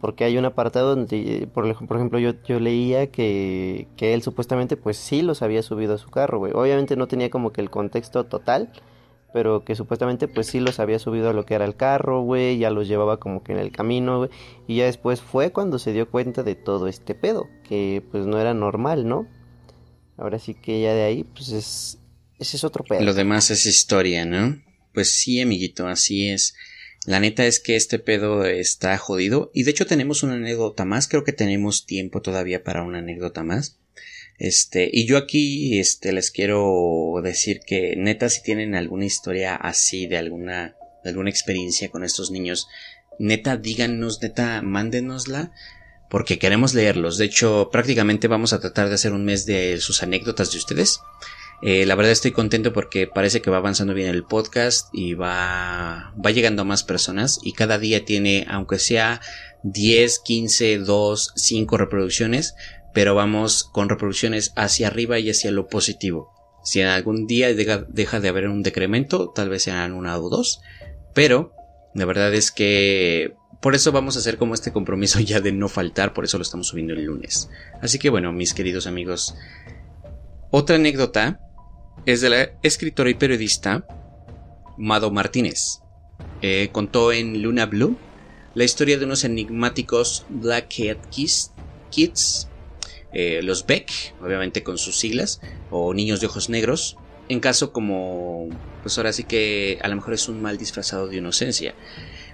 Porque 0.00 0.24
hay 0.24 0.38
un 0.38 0.46
apartado 0.46 0.96
donde, 0.96 1.46
por, 1.52 1.86
por 1.86 1.96
ejemplo, 1.98 2.18
yo, 2.18 2.32
yo 2.44 2.58
leía 2.58 3.10
que, 3.10 3.86
que 3.96 4.14
él 4.14 4.22
supuestamente 4.22 4.78
pues 4.78 4.96
sí 4.96 5.20
los 5.20 5.42
había 5.42 5.62
subido 5.62 5.94
a 5.94 5.98
su 5.98 6.08
carro, 6.08 6.38
güey. 6.38 6.52
Obviamente 6.54 6.96
no 6.96 7.06
tenía 7.06 7.28
como 7.28 7.52
que 7.52 7.60
el 7.60 7.68
contexto 7.68 8.24
total, 8.24 8.72
pero 9.32 9.64
que 9.64 9.74
supuestamente 9.74 10.28
pues 10.28 10.46
sí 10.46 10.60
los 10.60 10.80
había 10.80 10.98
subido 10.98 11.30
a 11.30 11.32
lo 11.32 11.44
que 11.44 11.54
era 11.54 11.64
el 11.64 11.76
carro, 11.76 12.22
güey, 12.22 12.58
ya 12.58 12.70
los 12.70 12.88
llevaba 12.88 13.18
como 13.18 13.42
que 13.42 13.52
en 13.52 13.58
el 13.58 13.72
camino, 13.72 14.18
güey, 14.18 14.30
y 14.66 14.76
ya 14.76 14.86
después 14.86 15.20
fue 15.20 15.52
cuando 15.52 15.78
se 15.78 15.92
dio 15.92 16.10
cuenta 16.10 16.42
de 16.42 16.54
todo 16.54 16.88
este 16.88 17.14
pedo, 17.14 17.48
que 17.68 18.02
pues 18.10 18.26
no 18.26 18.38
era 18.40 18.54
normal, 18.54 19.06
¿no? 19.06 19.26
Ahora 20.16 20.38
sí 20.38 20.54
que 20.54 20.80
ya 20.80 20.94
de 20.94 21.02
ahí 21.02 21.24
pues 21.24 21.50
es, 21.50 21.98
ese 22.38 22.56
es 22.56 22.64
otro 22.64 22.84
pedo. 22.84 23.02
Lo 23.02 23.14
demás 23.14 23.50
es 23.50 23.66
historia, 23.66 24.24
¿no? 24.24 24.56
Pues 24.92 25.12
sí, 25.12 25.40
amiguito, 25.40 25.86
así 25.86 26.28
es. 26.28 26.54
La 27.06 27.20
neta 27.20 27.46
es 27.46 27.60
que 27.60 27.76
este 27.76 27.98
pedo 27.98 28.44
está 28.44 28.96
jodido. 28.98 29.50
Y 29.54 29.62
de 29.62 29.70
hecho 29.70 29.86
tenemos 29.86 30.22
una 30.22 30.34
anécdota 30.34 30.84
más. 30.84 31.08
Creo 31.08 31.24
que 31.24 31.32
tenemos 31.32 31.86
tiempo 31.86 32.20
todavía 32.20 32.62
para 32.62 32.82
una 32.82 32.98
anécdota 32.98 33.42
más. 33.42 33.78
Este, 34.38 34.88
y 34.90 35.06
yo 35.06 35.16
aquí, 35.18 35.78
este, 35.78 36.12
les 36.12 36.30
quiero 36.30 37.14
decir 37.22 37.60
que 37.60 37.94
neta, 37.96 38.28
si 38.28 38.42
tienen 38.42 38.74
alguna 38.74 39.04
historia 39.04 39.54
así 39.54 40.06
de 40.06 40.16
alguna, 40.16 40.76
de 41.04 41.10
alguna 41.10 41.30
experiencia 41.30 41.90
con 41.90 42.04
estos 42.04 42.30
niños, 42.30 42.66
neta, 43.18 43.56
díganos, 43.56 44.22
neta, 44.22 44.62
mándenosla 44.62 45.52
porque 46.10 46.38
queremos 46.38 46.74
leerlos. 46.74 47.16
De 47.16 47.24
hecho, 47.24 47.70
prácticamente 47.70 48.28
vamos 48.28 48.52
a 48.52 48.60
tratar 48.60 48.88
de 48.88 48.96
hacer 48.96 49.12
un 49.12 49.24
mes 49.24 49.46
de 49.46 49.78
sus 49.78 50.02
anécdotas 50.02 50.50
de 50.50 50.58
ustedes. 50.58 51.00
Eh, 51.62 51.84
la 51.84 51.94
verdad 51.94 52.12
estoy 52.12 52.32
contento 52.32 52.72
porque 52.72 53.06
parece 53.06 53.42
que 53.42 53.50
va 53.50 53.58
avanzando 53.58 53.92
bien 53.92 54.08
el 54.08 54.24
podcast 54.24 54.88
y 54.92 55.12
va, 55.12 56.14
va 56.24 56.30
llegando 56.30 56.62
a 56.62 56.64
más 56.64 56.84
personas 56.84 57.38
y 57.42 57.52
cada 57.52 57.78
día 57.78 58.04
tiene, 58.04 58.46
aunque 58.48 58.78
sea 58.78 59.20
10, 59.62 60.20
15, 60.20 60.78
2, 60.78 61.32
5 61.36 61.76
reproducciones, 61.76 62.54
pero 62.94 63.14
vamos 63.14 63.64
con 63.64 63.88
reproducciones 63.88 64.52
hacia 64.56 64.86
arriba 64.86 65.18
y 65.18 65.30
hacia 65.30 65.50
lo 65.50 65.68
positivo. 65.68 66.32
Si 66.64 66.80
algún 66.80 67.26
día 67.26 67.52
deja, 67.54 67.84
deja 67.88 68.20
de 68.20 68.28
haber 68.28 68.48
un 68.48 68.62
decremento, 68.62 69.30
tal 69.30 69.48
vez 69.48 69.62
sean 69.64 69.92
una 69.92 70.18
o 70.18 70.28
dos, 70.28 70.60
pero 71.14 71.52
la 71.94 72.04
verdad 72.04 72.32
es 72.34 72.50
que 72.50 73.34
por 73.60 73.74
eso 73.74 73.92
vamos 73.92 74.16
a 74.16 74.20
hacer 74.20 74.38
como 74.38 74.54
este 74.54 74.72
compromiso 74.72 75.20
ya 75.20 75.40
de 75.40 75.52
no 75.52 75.68
faltar, 75.68 76.14
por 76.14 76.24
eso 76.24 76.38
lo 76.38 76.42
estamos 76.42 76.68
subiendo 76.68 76.94
el 76.94 77.04
lunes. 77.04 77.50
Así 77.82 77.98
que 77.98 78.08
bueno, 78.08 78.32
mis 78.32 78.54
queridos 78.54 78.86
amigos, 78.86 79.34
otra 80.50 80.76
anécdota 80.76 81.40
es 82.06 82.20
de 82.20 82.30
la 82.30 82.50
escritora 82.62 83.10
y 83.10 83.14
periodista 83.14 83.86
Mado 84.76 85.10
Martínez. 85.10 85.80
Eh, 86.42 86.70
contó 86.72 87.12
en 87.12 87.42
Luna 87.42 87.66
Blue 87.66 87.96
la 88.54 88.64
historia 88.64 88.98
de 88.98 89.04
unos 89.04 89.24
enigmáticos 89.24 90.24
Blackhead 90.28 90.96
Kids, 91.10 91.52
kids 91.90 92.48
eh, 93.12 93.40
los 93.42 93.66
Beck, 93.66 93.90
obviamente 94.22 94.62
con 94.62 94.78
sus 94.78 94.98
siglas, 94.98 95.40
o 95.70 95.94
niños 95.94 96.20
de 96.20 96.26
ojos 96.26 96.48
negros, 96.48 96.96
en 97.28 97.40
caso 97.40 97.72
como, 97.72 98.48
pues 98.82 98.98
ahora 98.98 99.12
sí 99.12 99.24
que 99.24 99.78
a 99.82 99.88
lo 99.88 99.96
mejor 99.96 100.14
es 100.14 100.28
un 100.28 100.42
mal 100.42 100.58
disfrazado 100.58 101.06
de 101.06 101.16
inocencia. 101.16 101.74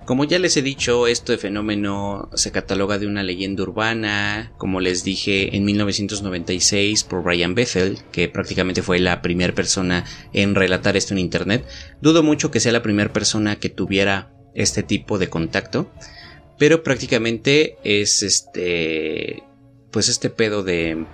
Como 0.07 0.22
ya 0.22 0.38
les 0.38 0.57
he 0.57 0.62
dicho, 0.62 1.09
este 1.09 1.36
fenómeno 1.36 2.30
se 2.34 2.52
cataloga 2.52 2.96
de 2.96 3.09
una 3.09 3.24
leyenda 3.24 3.64
urbana, 3.64 4.52
como 4.57 4.78
les 4.78 5.02
dije 5.02 5.57
en 5.57 5.64
1996 5.64 7.02
por 7.02 7.24
Brian 7.24 7.57
Bethel, 7.57 7.98
que 8.12 8.28
prácticamente 8.28 8.82
fue 8.82 9.00
la 9.00 9.20
primera 9.20 9.52
persona 9.52 10.04
en 10.32 10.54
relatar 10.54 10.96
esto 10.96 11.12
en 11.12 11.18
Internet. 11.18 11.66
Dudo 12.00 12.22
mucho 12.22 12.52
que 12.52 12.61
sea 12.61 12.70
la 12.70 12.84
primera 12.84 13.12
persona 13.12 13.57
que 13.57 13.68
tuviera 13.68 14.32
este 14.54 14.84
tipo 14.84 15.18
de 15.18 15.28
contacto, 15.28 15.90
pero 16.57 16.84
prácticamente 16.84 17.76
es 17.82 18.22
este, 18.22 19.42
pues 19.90 20.09
este 20.09 20.30
pedo 20.30 20.62
de 20.62 21.04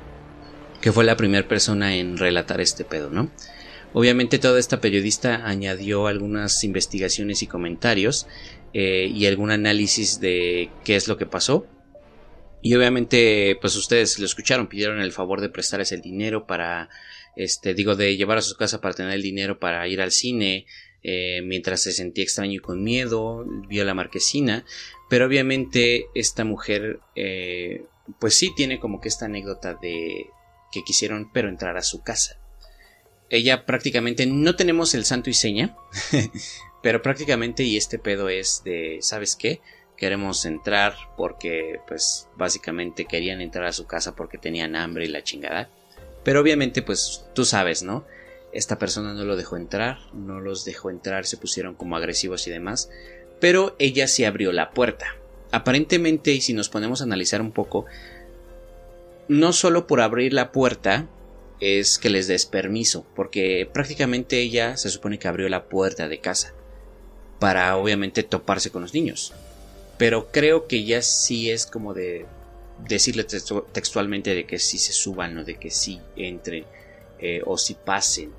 que 0.82 0.92
fue 0.92 1.04
la 1.04 1.16
primera 1.16 1.48
persona 1.48 1.96
en 1.96 2.18
relatar 2.18 2.60
este 2.60 2.84
pedo, 2.84 3.08
¿no? 3.08 3.30
Obviamente 3.94 4.38
toda 4.38 4.58
esta 4.58 4.80
periodista 4.80 5.46
añadió 5.46 6.06
algunas 6.06 6.64
investigaciones 6.64 7.42
y 7.42 7.46
comentarios 7.46 8.26
eh, 8.74 9.10
y 9.12 9.26
algún 9.26 9.50
análisis 9.50 10.20
de 10.20 10.70
qué 10.84 10.96
es 10.96 11.08
lo 11.08 11.16
que 11.16 11.26
pasó. 11.26 11.66
Y 12.62 12.74
obviamente, 12.74 13.58
pues 13.60 13.74
ustedes 13.76 14.18
lo 14.18 14.26
escucharon, 14.26 14.68
pidieron 14.68 15.00
el 15.00 15.12
favor 15.12 15.40
de 15.40 15.48
prestarles 15.48 15.90
el 15.92 16.00
dinero 16.00 16.46
para, 16.46 16.88
este, 17.36 17.74
digo, 17.74 17.96
de 17.96 18.16
llevar 18.16 18.38
a 18.38 18.42
su 18.42 18.56
casa 18.56 18.80
para 18.80 18.94
tener 18.94 19.12
el 19.12 19.22
dinero 19.22 19.58
para 19.58 19.86
ir 19.88 20.00
al 20.00 20.12
cine, 20.12 20.66
eh, 21.02 21.42
mientras 21.42 21.82
se 21.82 21.92
sentía 21.92 22.22
extraño 22.22 22.52
y 22.52 22.58
con 22.60 22.82
miedo, 22.84 23.44
vio 23.68 23.84
la 23.84 23.94
marquesina, 23.94 24.64
pero 25.10 25.26
obviamente 25.26 26.06
esta 26.14 26.44
mujer, 26.44 27.00
eh, 27.16 27.84
pues 28.20 28.34
sí 28.34 28.52
tiene 28.54 28.78
como 28.78 29.00
que 29.00 29.08
esta 29.08 29.24
anécdota 29.24 29.74
de 29.74 30.26
que 30.70 30.84
quisieron, 30.84 31.30
pero 31.32 31.48
entrar 31.48 31.76
a 31.76 31.82
su 31.82 32.02
casa. 32.02 32.38
ella 33.28 33.66
prácticamente 33.66 34.26
no 34.26 34.56
tenemos 34.56 34.94
el 34.94 35.04
santo 35.04 35.30
y 35.30 35.34
seña, 35.34 35.76
pero 36.82 37.00
prácticamente 37.00 37.62
y 37.62 37.76
este 37.76 37.98
pedo 37.98 38.28
es 38.28 38.62
de, 38.64 38.98
¿sabes 39.00 39.36
qué? 39.36 39.60
Queremos 39.96 40.44
entrar 40.44 40.94
porque 41.16 41.78
pues 41.86 42.28
básicamente 42.36 43.04
querían 43.04 43.40
entrar 43.40 43.66
a 43.66 43.72
su 43.72 43.86
casa 43.86 44.16
porque 44.16 44.36
tenían 44.36 44.74
hambre 44.74 45.04
y 45.04 45.08
la 45.08 45.22
chingada. 45.22 45.70
Pero 46.24 46.40
obviamente 46.40 46.82
pues 46.82 47.24
tú 47.34 47.44
sabes, 47.44 47.84
¿no? 47.84 48.04
Esta 48.52 48.78
persona 48.78 49.14
no 49.14 49.24
lo 49.24 49.36
dejó 49.36 49.56
entrar, 49.56 49.98
no 50.12 50.40
los 50.40 50.64
dejó 50.64 50.90
entrar, 50.90 51.24
se 51.24 51.36
pusieron 51.36 51.74
como 51.74 51.96
agresivos 51.96 52.46
y 52.48 52.50
demás. 52.50 52.90
Pero 53.40 53.76
ella 53.78 54.08
sí 54.08 54.24
abrió 54.24 54.52
la 54.52 54.72
puerta. 54.72 55.06
Aparentemente, 55.52 56.32
y 56.32 56.40
si 56.40 56.52
nos 56.52 56.68
ponemos 56.68 57.00
a 57.00 57.04
analizar 57.04 57.40
un 57.40 57.52
poco, 57.52 57.86
no 59.28 59.52
solo 59.52 59.86
por 59.86 60.00
abrir 60.00 60.32
la 60.32 60.50
puerta 60.50 61.08
es 61.60 61.98
que 61.98 62.10
les 62.10 62.26
des 62.26 62.44
permiso, 62.46 63.06
porque 63.14 63.68
prácticamente 63.72 64.40
ella 64.40 64.76
se 64.76 64.90
supone 64.90 65.18
que 65.18 65.28
abrió 65.28 65.48
la 65.48 65.68
puerta 65.68 66.08
de 66.08 66.18
casa 66.18 66.54
para 67.42 67.76
obviamente 67.76 68.22
toparse 68.22 68.70
con 68.70 68.82
los 68.82 68.94
niños. 68.94 69.32
Pero 69.98 70.28
creo 70.30 70.68
que 70.68 70.84
ya 70.84 71.02
sí 71.02 71.50
es 71.50 71.66
como 71.66 71.92
de 71.92 72.24
decirle 72.86 73.24
textualmente 73.24 74.32
de 74.32 74.46
que 74.46 74.60
sí 74.60 74.78
se 74.78 74.92
suban 74.92 75.36
o 75.36 75.44
de 75.44 75.56
que 75.56 75.72
sí 75.72 76.00
entren 76.14 76.64
eh, 77.18 77.42
o 77.44 77.58
si 77.58 77.74
pasen 77.74 78.30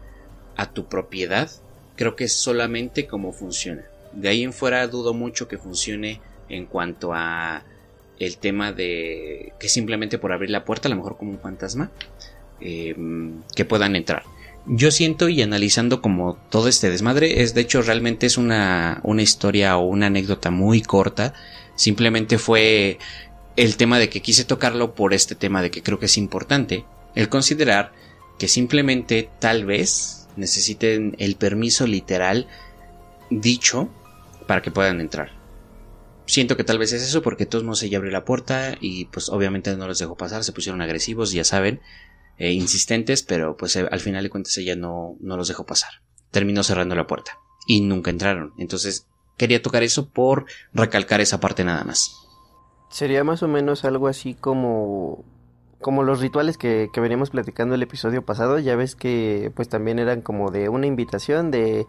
a 0.55 0.71
tu 0.71 0.85
propiedad, 0.85 1.51
creo 1.97 2.15
que 2.15 2.23
es 2.23 2.33
solamente 2.33 3.05
como 3.05 3.33
funciona. 3.33 3.83
De 4.13 4.29
ahí 4.29 4.41
en 4.41 4.53
fuera 4.53 4.87
dudo 4.87 5.13
mucho 5.13 5.49
que 5.49 5.57
funcione 5.57 6.21
en 6.47 6.65
cuanto 6.65 7.11
a 7.13 7.61
el 8.19 8.37
tema 8.37 8.71
de 8.71 9.51
que 9.59 9.67
simplemente 9.67 10.17
por 10.17 10.31
abrir 10.31 10.49
la 10.49 10.63
puerta, 10.63 10.87
a 10.87 10.91
lo 10.91 10.95
mejor 10.95 11.17
como 11.17 11.31
un 11.31 11.39
fantasma, 11.39 11.91
eh, 12.61 12.95
que 13.53 13.65
puedan 13.65 13.97
entrar. 13.97 14.23
Yo 14.65 14.91
siento 14.91 15.27
y 15.27 15.41
analizando 15.41 16.01
como 16.01 16.35
todo 16.49 16.69
este 16.69 16.89
desmadre, 16.89 17.41
es 17.41 17.53
de 17.53 17.61
hecho 17.61 17.81
realmente 17.81 18.25
es 18.25 18.37
una, 18.37 19.01
una 19.03 19.21
historia 19.21 19.77
o 19.77 19.85
una 19.85 20.07
anécdota 20.07 20.51
muy 20.51 20.81
corta, 20.81 21.33
simplemente 21.75 22.37
fue 22.37 22.97
el 23.57 23.75
tema 23.75 23.99
de 23.99 24.09
que 24.09 24.21
quise 24.21 24.45
tocarlo 24.45 24.95
por 24.95 25.13
este 25.13 25.35
tema 25.35 25.61
de 25.61 25.69
que 25.69 25.83
creo 25.83 25.99
que 25.99 26.05
es 26.05 26.17
importante, 26.17 26.85
el 27.13 27.27
considerar 27.27 27.91
que 28.39 28.47
simplemente 28.47 29.29
tal 29.39 29.65
vez 29.65 30.27
necesiten 30.37 31.15
el 31.19 31.35
permiso 31.35 31.85
literal 31.85 32.47
dicho 33.29 33.89
para 34.47 34.61
que 34.61 34.71
puedan 34.71 35.01
entrar. 35.01 35.31
Siento 36.25 36.55
que 36.55 36.63
tal 36.63 36.79
vez 36.79 36.93
es 36.93 37.03
eso 37.03 37.21
porque 37.21 37.45
todos 37.45 37.65
modos 37.65 37.83
ella 37.83 37.97
abrió 37.97 38.13
la 38.13 38.23
puerta 38.23 38.77
y 38.79 39.05
pues 39.05 39.27
obviamente 39.27 39.75
no 39.75 39.87
los 39.87 39.99
dejó 39.99 40.15
pasar, 40.15 40.45
se 40.45 40.53
pusieron 40.53 40.81
agresivos, 40.81 41.33
ya 41.33 41.43
saben, 41.43 41.81
e 42.37 42.51
insistentes, 42.51 43.23
pero 43.23 43.55
pues 43.57 43.75
eh, 43.75 43.87
al 43.89 43.99
final 43.99 44.23
de 44.23 44.29
cuentas 44.29 44.57
ella 44.57 44.75
no, 44.75 45.15
no 45.19 45.37
los 45.37 45.47
dejó 45.47 45.65
pasar. 45.65 45.91
Terminó 46.31 46.63
cerrando 46.63 46.95
la 46.95 47.07
puerta 47.07 47.39
y 47.67 47.81
nunca 47.81 48.11
entraron. 48.11 48.53
Entonces 48.57 49.07
quería 49.37 49.61
tocar 49.61 49.83
eso 49.83 50.09
por 50.09 50.45
recalcar 50.73 51.21
esa 51.21 51.39
parte 51.39 51.63
nada 51.63 51.83
más. 51.83 52.15
Sería 52.89 53.23
más 53.23 53.43
o 53.43 53.47
menos 53.47 53.85
algo 53.85 54.07
así 54.07 54.33
como 54.33 55.23
como 55.79 56.03
los 56.03 56.21
rituales 56.21 56.57
que, 56.57 56.87
que 56.93 57.01
veníamos 57.01 57.29
platicando 57.29 57.75
el 57.75 57.83
episodio 57.83 58.23
pasado, 58.23 58.57
ya 58.57 58.77
ves 58.77 58.95
que 58.95 59.51
pues 59.53 59.67
también 59.67 59.99
eran 59.99 60.21
como 60.21 60.49
de 60.49 60.69
una 60.69 60.87
invitación 60.87 61.51
de 61.51 61.85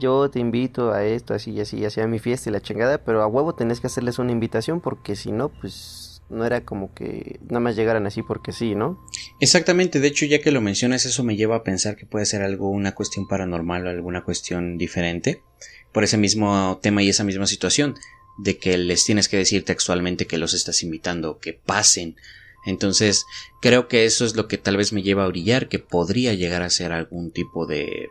yo 0.00 0.30
te 0.30 0.40
invito 0.40 0.92
a 0.92 1.04
esto, 1.04 1.34
así 1.34 1.52
y 1.52 1.60
así, 1.60 1.84
así 1.84 2.00
a 2.00 2.06
mi 2.06 2.18
fiesta 2.18 2.48
y 2.48 2.52
la 2.52 2.60
chingada, 2.60 2.98
pero 2.98 3.22
a 3.22 3.26
huevo 3.26 3.54
tenés 3.54 3.80
que 3.80 3.86
hacerles 3.86 4.18
una 4.18 4.32
invitación 4.32 4.80
porque 4.80 5.14
si 5.14 5.30
no, 5.30 5.48
pues 5.48 6.09
no 6.30 6.44
era 6.46 6.64
como 6.64 6.94
que 6.94 7.38
nada 7.44 7.60
más 7.60 7.76
llegaran 7.76 8.06
así 8.06 8.22
porque 8.22 8.52
sí, 8.52 8.74
¿no? 8.74 9.04
Exactamente, 9.40 10.00
de 10.00 10.08
hecho 10.08 10.26
ya 10.26 10.40
que 10.40 10.50
lo 10.50 10.60
mencionas 10.60 11.04
eso 11.06 11.24
me 11.24 11.36
lleva 11.36 11.56
a 11.56 11.64
pensar 11.64 11.96
que 11.96 12.06
puede 12.06 12.26
ser 12.26 12.42
algo, 12.42 12.70
una 12.70 12.94
cuestión 12.94 13.26
paranormal 13.28 13.86
o 13.86 13.90
alguna 13.90 14.24
cuestión 14.24 14.78
diferente 14.78 15.42
por 15.92 16.04
ese 16.04 16.16
mismo 16.16 16.78
tema 16.82 17.02
y 17.02 17.08
esa 17.08 17.24
misma 17.24 17.46
situación 17.46 17.94
de 18.38 18.58
que 18.58 18.78
les 18.78 19.04
tienes 19.04 19.28
que 19.28 19.36
decir 19.36 19.64
textualmente 19.64 20.26
que 20.26 20.38
los 20.38 20.54
estás 20.54 20.82
invitando, 20.82 21.38
que 21.38 21.52
pasen. 21.52 22.16
Entonces, 22.64 23.26
creo 23.60 23.88
que 23.88 24.04
eso 24.04 24.24
es 24.24 24.36
lo 24.36 24.46
que 24.46 24.56
tal 24.56 24.76
vez 24.76 24.92
me 24.92 25.02
lleva 25.02 25.24
a 25.24 25.28
brillar, 25.28 25.68
que 25.68 25.78
podría 25.78 26.32
llegar 26.34 26.62
a 26.62 26.70
ser 26.70 26.92
algún 26.92 27.32
tipo 27.32 27.66
de 27.66 28.08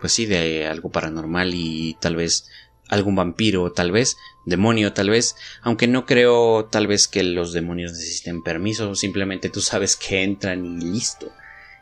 pues 0.00 0.12
sí, 0.12 0.26
de 0.26 0.66
algo 0.66 0.90
paranormal 0.90 1.52
y 1.54 1.96
tal 2.00 2.16
vez 2.16 2.46
algún 2.88 3.16
vampiro, 3.16 3.72
tal 3.72 3.90
vez, 3.90 4.16
demonio, 4.46 4.94
tal 4.94 5.10
vez, 5.10 5.36
aunque 5.60 5.86
no 5.86 6.06
creo 6.06 6.64
tal 6.64 6.86
vez 6.86 7.08
que 7.08 7.22
los 7.22 7.52
demonios 7.52 7.92
necesiten 7.92 8.42
permiso, 8.42 8.94
simplemente 8.94 9.50
tú 9.50 9.60
sabes 9.60 9.96
que 9.96 10.22
entran 10.22 10.64
y 10.64 10.84
listo, 10.92 11.26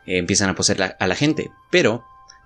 eh, 0.07 0.19
empiezan 0.19 0.51
a 0.51 0.57
poseer 0.57 0.97
a 0.99 1.07
la 1.07 1.15
gente, 1.15 1.53
pero 1.71 2.05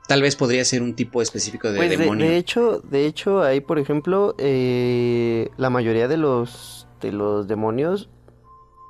tal 0.09 0.23
vez 0.23 0.37
podría 0.37 0.65
ser 0.65 0.83
un 0.83 0.95
tipo 0.95 1.23
específico 1.23 1.71
de 1.71 1.77
pues 1.77 1.91
demonio. 1.91 2.27
De, 2.27 2.37
hecho, 2.37 2.81
de 2.81 3.07
hecho, 3.07 3.43
ahí 3.43 3.61
por 3.61 3.79
ejemplo, 3.79 4.35
eh, 4.39 5.51
la 5.57 5.71
mayoría 5.71 6.09
de 6.09 6.17
los 6.17 6.87
de 7.01 7.13
los 7.13 7.47
demonios, 7.47 8.09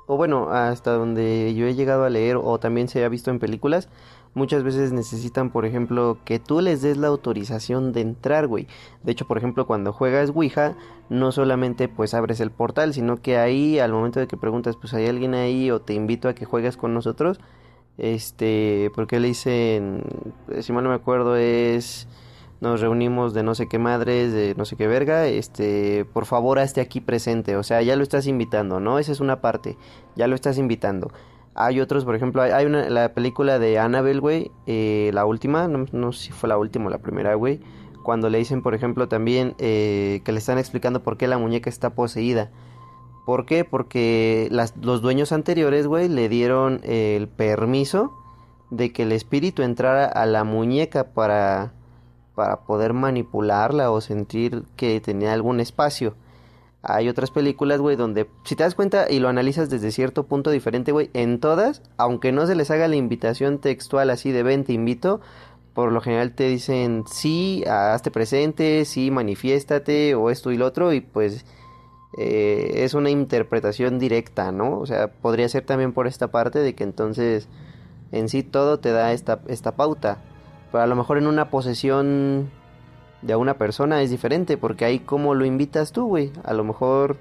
o 0.07 0.17
bueno, 0.17 0.49
hasta 0.49 0.93
donde 0.93 1.53
yo 1.53 1.67
he 1.67 1.75
llegado 1.75 2.05
a 2.05 2.09
leer 2.09 2.37
o 2.37 2.59
también 2.59 2.87
se 2.87 3.03
ha 3.03 3.09
visto 3.09 3.29
en 3.29 3.37
películas, 3.37 3.89
muchas 4.33 4.63
veces 4.63 4.91
necesitan, 4.91 5.51
por 5.51 5.65
ejemplo, 5.65 6.19
que 6.25 6.39
tú 6.39 6.61
les 6.61 6.81
des 6.81 6.97
la 6.97 7.07
autorización 7.07 7.91
de 7.91 8.01
entrar, 8.01 8.47
güey. 8.47 8.67
De 9.03 9.11
hecho, 9.11 9.27
por 9.27 9.37
ejemplo, 9.37 9.65
cuando 9.67 9.93
juegas 9.93 10.31
Ouija, 10.31 10.75
no 11.09 11.31
solamente 11.31 11.87
pues 11.87 12.13
abres 12.13 12.39
el 12.39 12.51
portal, 12.51 12.93
sino 12.93 13.17
que 13.17 13.37
ahí, 13.37 13.79
al 13.79 13.91
momento 13.91 14.19
de 14.19 14.27
que 14.27 14.37
preguntas, 14.37 14.75
pues 14.75 14.93
hay 14.93 15.07
alguien 15.07 15.33
ahí 15.33 15.71
o 15.71 15.81
te 15.81 15.93
invito 15.93 16.29
a 16.29 16.33
que 16.33 16.45
juegues 16.45 16.77
con 16.77 16.93
nosotros, 16.93 17.39
este, 17.97 18.91
porque 18.95 19.19
le 19.19 19.27
dicen, 19.29 20.03
si 20.61 20.71
mal 20.71 20.83
no 20.83 20.89
me 20.89 20.95
acuerdo, 20.95 21.35
es 21.35 22.07
nos 22.61 22.81
reunimos 22.81 23.33
de 23.33 23.43
no 23.43 23.55
sé 23.55 23.67
qué 23.67 23.79
madres, 23.79 24.33
de 24.33 24.53
no 24.55 24.65
sé 24.65 24.75
qué 24.75 24.87
verga, 24.87 25.27
este, 25.27 26.05
por 26.13 26.25
favor, 26.25 26.59
esté 26.59 26.81
aquí 26.81 26.99
presente, 26.99 27.55
o 27.55 27.63
sea, 27.63 27.81
ya 27.81 27.95
lo 27.95 28.03
estás 28.03 28.27
invitando, 28.27 28.79
¿no? 28.79 28.99
Esa 28.99 29.11
es 29.11 29.21
una 29.21 29.39
parte, 29.41 29.77
ya 30.15 30.27
lo 30.27 30.35
estás 30.35 30.57
invitando. 30.57 31.11
Hay 31.61 31.81
otros, 31.81 32.05
por 32.05 32.15
ejemplo, 32.15 32.41
hay, 32.41 32.65
una, 32.65 32.89
la 32.89 33.13
película 33.13 33.59
de 33.59 33.79
Annabelle, 33.79 34.21
güey, 34.21 34.49
eh, 34.65 35.11
la 35.13 35.25
última, 35.25 35.67
no, 35.67 36.13
sé 36.13 36.27
si 36.27 36.31
fue 36.31 36.47
la 36.47 36.57
última 36.57 36.87
o 36.87 36.89
la 36.89 36.99
primera, 36.99 37.35
güey, 37.35 37.59
cuando 38.01 38.29
le 38.29 38.37
dicen, 38.37 38.61
por 38.61 38.73
ejemplo, 38.75 39.09
también 39.09 39.55
eh, 39.59 40.21
que 40.23 40.31
le 40.31 40.37
están 40.37 40.57
explicando 40.57 41.03
por 41.03 41.17
qué 41.17 41.27
la 41.27 41.37
muñeca 41.37 41.69
está 41.69 41.89
poseída. 41.89 42.49
¿Por 43.25 43.45
qué? 43.45 43.65
Porque 43.65 44.47
los 44.49 45.01
dueños 45.01 45.33
anteriores, 45.33 45.85
güey, 45.85 46.07
le 46.07 46.29
dieron 46.29 46.79
el 46.83 47.27
permiso 47.27 48.13
de 48.69 48.93
que 48.93 49.03
el 49.03 49.11
espíritu 49.11 49.61
entrara 49.61 50.05
a 50.05 50.25
la 50.25 50.45
muñeca 50.45 51.11
para, 51.11 51.73
para 52.35 52.61
poder 52.61 52.93
manipularla 52.93 53.91
o 53.91 53.99
sentir 53.99 54.63
que 54.77 55.01
tenía 55.01 55.33
algún 55.33 55.59
espacio. 55.59 56.15
Hay 56.81 57.09
otras 57.09 57.31
películas, 57.31 57.81
güey, 57.81 57.97
donde 57.97 58.29
si 58.45 58.55
te 58.55 58.63
das 58.63 58.73
cuenta 58.73 59.09
y 59.09 59.19
lo 59.19 59.27
analizas 59.27 59.69
desde 59.69 59.91
cierto 59.91 60.23
punto 60.27 60.49
diferente, 60.49 60.93
güey, 60.93 61.09
en 61.13 61.39
todas, 61.39 61.81
aunque 61.97 62.31
no 62.31 62.47
se 62.47 62.55
les 62.55 62.71
haga 62.71 62.87
la 62.87 62.95
invitación 62.95 63.59
textual 63.59 64.09
así 64.09 64.31
de 64.31 64.43
ven, 64.43 64.63
te 64.63 64.71
invito, 64.71 65.19
por 65.73 65.91
lo 65.91 65.99
general 65.99 66.33
te 66.33 66.47
dicen 66.47 67.03
sí, 67.05 67.63
hazte 67.67 68.11
presente, 68.11 68.85
sí, 68.85 69.11
manifiéstate 69.11 70.15
o 70.15 70.29
esto 70.29 70.51
y 70.51 70.57
lo 70.57 70.65
otro 70.65 70.93
y 70.93 71.01
pues 71.01 71.45
eh, 72.17 72.71
es 72.83 72.93
una 72.93 73.09
interpretación 73.09 73.99
directa, 73.99 74.51
¿no? 74.51 74.79
O 74.79 74.85
sea, 74.85 75.11
podría 75.11 75.49
ser 75.49 75.65
también 75.65 75.93
por 75.93 76.07
esta 76.07 76.29
parte 76.29 76.59
de 76.59 76.75
que 76.75 76.83
entonces 76.83 77.47
en 78.11 78.29
sí 78.29 78.41
todo 78.43 78.79
te 78.79 78.91
da 78.91 79.13
esta, 79.13 79.39
esta 79.47 79.75
pauta. 79.75 80.19
Pero 80.71 80.83
a 80.83 80.87
lo 80.87 80.95
mejor 80.95 81.17
en 81.17 81.27
una 81.27 81.49
posesión 81.49 82.51
de 83.21 83.35
una 83.35 83.57
persona 83.57 84.01
es 84.01 84.09
diferente, 84.09 84.57
porque 84.57 84.85
ahí 84.85 84.99
como 84.99 85.33
lo 85.33 85.45
invitas 85.45 85.91
tú, 85.91 86.07
güey. 86.07 86.31
A 86.43 86.53
lo 86.53 86.63
mejor 86.63 87.17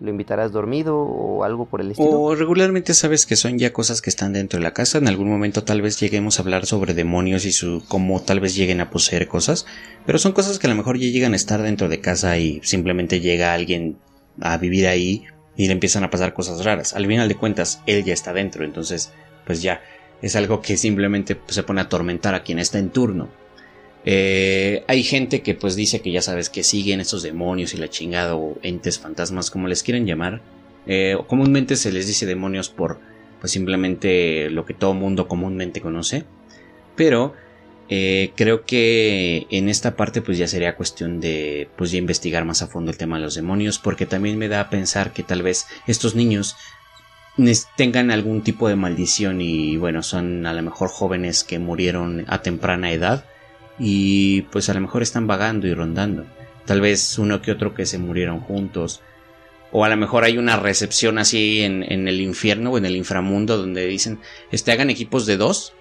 lo 0.00 0.10
invitarás 0.10 0.52
dormido 0.52 0.98
o 0.98 1.44
algo 1.44 1.66
por 1.66 1.80
el 1.80 1.92
estilo. 1.92 2.20
O 2.20 2.34
regularmente 2.34 2.94
sabes 2.94 3.24
que 3.26 3.36
son 3.36 3.58
ya 3.58 3.72
cosas 3.72 4.02
que 4.02 4.10
están 4.10 4.32
dentro 4.32 4.58
de 4.58 4.62
la 4.62 4.72
casa. 4.72 4.98
En 4.98 5.08
algún 5.08 5.28
momento 5.28 5.64
tal 5.64 5.82
vez 5.82 5.98
lleguemos 5.98 6.38
a 6.38 6.42
hablar 6.42 6.66
sobre 6.66 6.94
demonios 6.94 7.44
y 7.44 7.52
su 7.52 7.82
cómo 7.88 8.20
tal 8.20 8.40
vez 8.40 8.54
lleguen 8.54 8.80
a 8.80 8.90
poseer 8.90 9.26
cosas, 9.26 9.66
pero 10.04 10.18
son 10.18 10.32
cosas 10.32 10.58
que 10.58 10.66
a 10.66 10.70
lo 10.70 10.76
mejor 10.76 10.98
ya 10.98 11.08
llegan 11.08 11.32
a 11.32 11.36
estar 11.36 11.62
dentro 11.62 11.88
de 11.88 12.00
casa 12.00 12.38
y 12.38 12.60
simplemente 12.62 13.20
llega 13.20 13.54
alguien 13.54 13.98
a 14.40 14.58
vivir 14.58 14.86
ahí 14.86 15.24
y 15.56 15.66
le 15.66 15.72
empiezan 15.72 16.04
a 16.04 16.10
pasar 16.10 16.34
cosas 16.34 16.64
raras. 16.64 16.94
Al 16.94 17.06
final 17.06 17.28
de 17.28 17.36
cuentas, 17.36 17.80
él 17.86 18.04
ya 18.04 18.12
está 18.12 18.32
dentro, 18.32 18.64
entonces 18.64 19.12
pues 19.46 19.62
ya 19.62 19.80
es 20.20 20.36
algo 20.36 20.60
que 20.60 20.76
simplemente 20.76 21.40
se 21.48 21.62
pone 21.62 21.80
a 21.80 21.84
atormentar 21.84 22.34
a 22.34 22.42
quien 22.42 22.58
está 22.58 22.78
en 22.78 22.90
turno. 22.90 23.28
Eh, 24.08 24.84
hay 24.86 25.02
gente 25.02 25.42
que 25.42 25.54
pues 25.54 25.74
dice 25.74 26.00
que 26.00 26.12
ya 26.12 26.22
sabes 26.22 26.48
que 26.48 26.62
siguen 26.62 27.00
estos 27.00 27.24
demonios 27.24 27.74
y 27.74 27.76
la 27.76 27.90
chingada 27.90 28.36
o 28.36 28.56
entes 28.62 29.00
fantasmas 29.00 29.50
como 29.50 29.66
les 29.66 29.82
quieren 29.82 30.06
llamar. 30.06 30.40
Eh, 30.86 31.18
comúnmente 31.26 31.74
se 31.74 31.90
les 31.90 32.06
dice 32.06 32.24
demonios 32.24 32.68
por 32.68 33.00
pues 33.40 33.50
simplemente 33.50 34.48
lo 34.48 34.64
que 34.64 34.74
todo 34.74 34.94
mundo 34.94 35.26
comúnmente 35.26 35.80
conoce. 35.80 36.24
Pero 36.94 37.34
eh, 37.88 38.30
creo 38.36 38.64
que 38.64 39.48
en 39.50 39.68
esta 39.68 39.96
parte 39.96 40.22
pues 40.22 40.38
ya 40.38 40.46
sería 40.46 40.76
cuestión 40.76 41.18
de 41.20 41.68
pues 41.76 41.90
ya 41.90 41.98
investigar 41.98 42.44
más 42.44 42.62
a 42.62 42.68
fondo 42.68 42.92
el 42.92 42.96
tema 42.96 43.16
de 43.16 43.24
los 43.24 43.34
demonios 43.34 43.80
porque 43.80 44.06
también 44.06 44.38
me 44.38 44.48
da 44.48 44.60
a 44.60 44.70
pensar 44.70 45.12
que 45.12 45.24
tal 45.24 45.42
vez 45.42 45.66
estos 45.88 46.14
niños 46.14 46.54
tengan 47.76 48.10
algún 48.12 48.42
tipo 48.42 48.68
de 48.68 48.76
maldición 48.76 49.40
y 49.40 49.76
bueno, 49.76 50.02
son 50.04 50.46
a 50.46 50.54
lo 50.54 50.62
mejor 50.62 50.88
jóvenes 50.88 51.42
que 51.42 51.58
murieron 51.58 52.24
a 52.28 52.40
temprana 52.42 52.92
edad 52.92 53.26
y 53.78 54.42
pues 54.42 54.68
a 54.68 54.74
lo 54.74 54.80
mejor 54.80 55.02
están 55.02 55.26
vagando 55.26 55.66
y 55.66 55.74
rondando. 55.74 56.26
Tal 56.64 56.80
vez 56.80 57.18
uno 57.18 57.42
que 57.42 57.52
otro 57.52 57.74
que 57.74 57.86
se 57.86 57.98
murieron 57.98 58.40
juntos. 58.40 59.02
O 59.72 59.84
a 59.84 59.88
lo 59.88 59.96
mejor 59.96 60.24
hay 60.24 60.38
una 60.38 60.56
recepción 60.56 61.18
así 61.18 61.62
en, 61.62 61.82
en 61.82 62.08
el 62.08 62.20
infierno 62.20 62.70
o 62.72 62.78
en 62.78 62.86
el 62.86 62.96
inframundo 62.96 63.56
donde 63.58 63.86
dicen, 63.86 64.20
este, 64.50 64.72
hagan 64.72 64.90
equipos 64.90 65.26
de 65.26 65.36
dos 65.36 65.75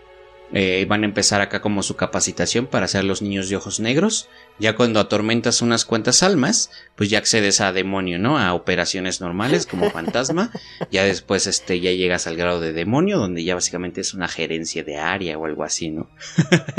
eh, 0.54 0.86
van 0.88 1.04
a 1.04 1.06
empezar 1.06 1.42
acá 1.42 1.62
como 1.62 1.84
su 1.84 1.96
capacitación 1.96 2.68
para 2.68 2.88
ser 2.88 3.04
los 3.04 3.22
niños 3.22 3.50
de 3.50 3.56
ojos 3.56 3.80
negros. 3.80 4.30
Ya 4.60 4.76
cuando 4.76 5.00
atormentas 5.00 5.62
unas 5.62 5.86
cuantas 5.86 6.24
almas, 6.24 6.72
pues 6.96 7.10
ya 7.10 7.18
accedes 7.18 7.62
a 7.62 7.72
demonio, 7.74 8.20
¿no? 8.20 8.38
A 8.38 8.54
operaciones 8.54 9.22
normales 9.22 9.66
como 9.66 9.90
fantasma. 9.90 10.52
ya 10.92 11.04
después 11.04 11.48
este, 11.48 11.80
ya 11.80 11.92
llegas 11.92 12.28
al 12.28 12.38
grado 12.38 12.62
de 12.62 12.74
demonio, 12.74 13.18
donde 13.18 13.44
ya 13.44 13.56
básicamente 13.56 14.02
es 14.02 14.14
una 14.14 14.28
gerencia 14.28 14.84
de 14.84 14.98
área 14.98 15.38
o 15.38 15.46
algo 15.46 15.64
así, 15.64 15.90
¿no? 15.90 16.10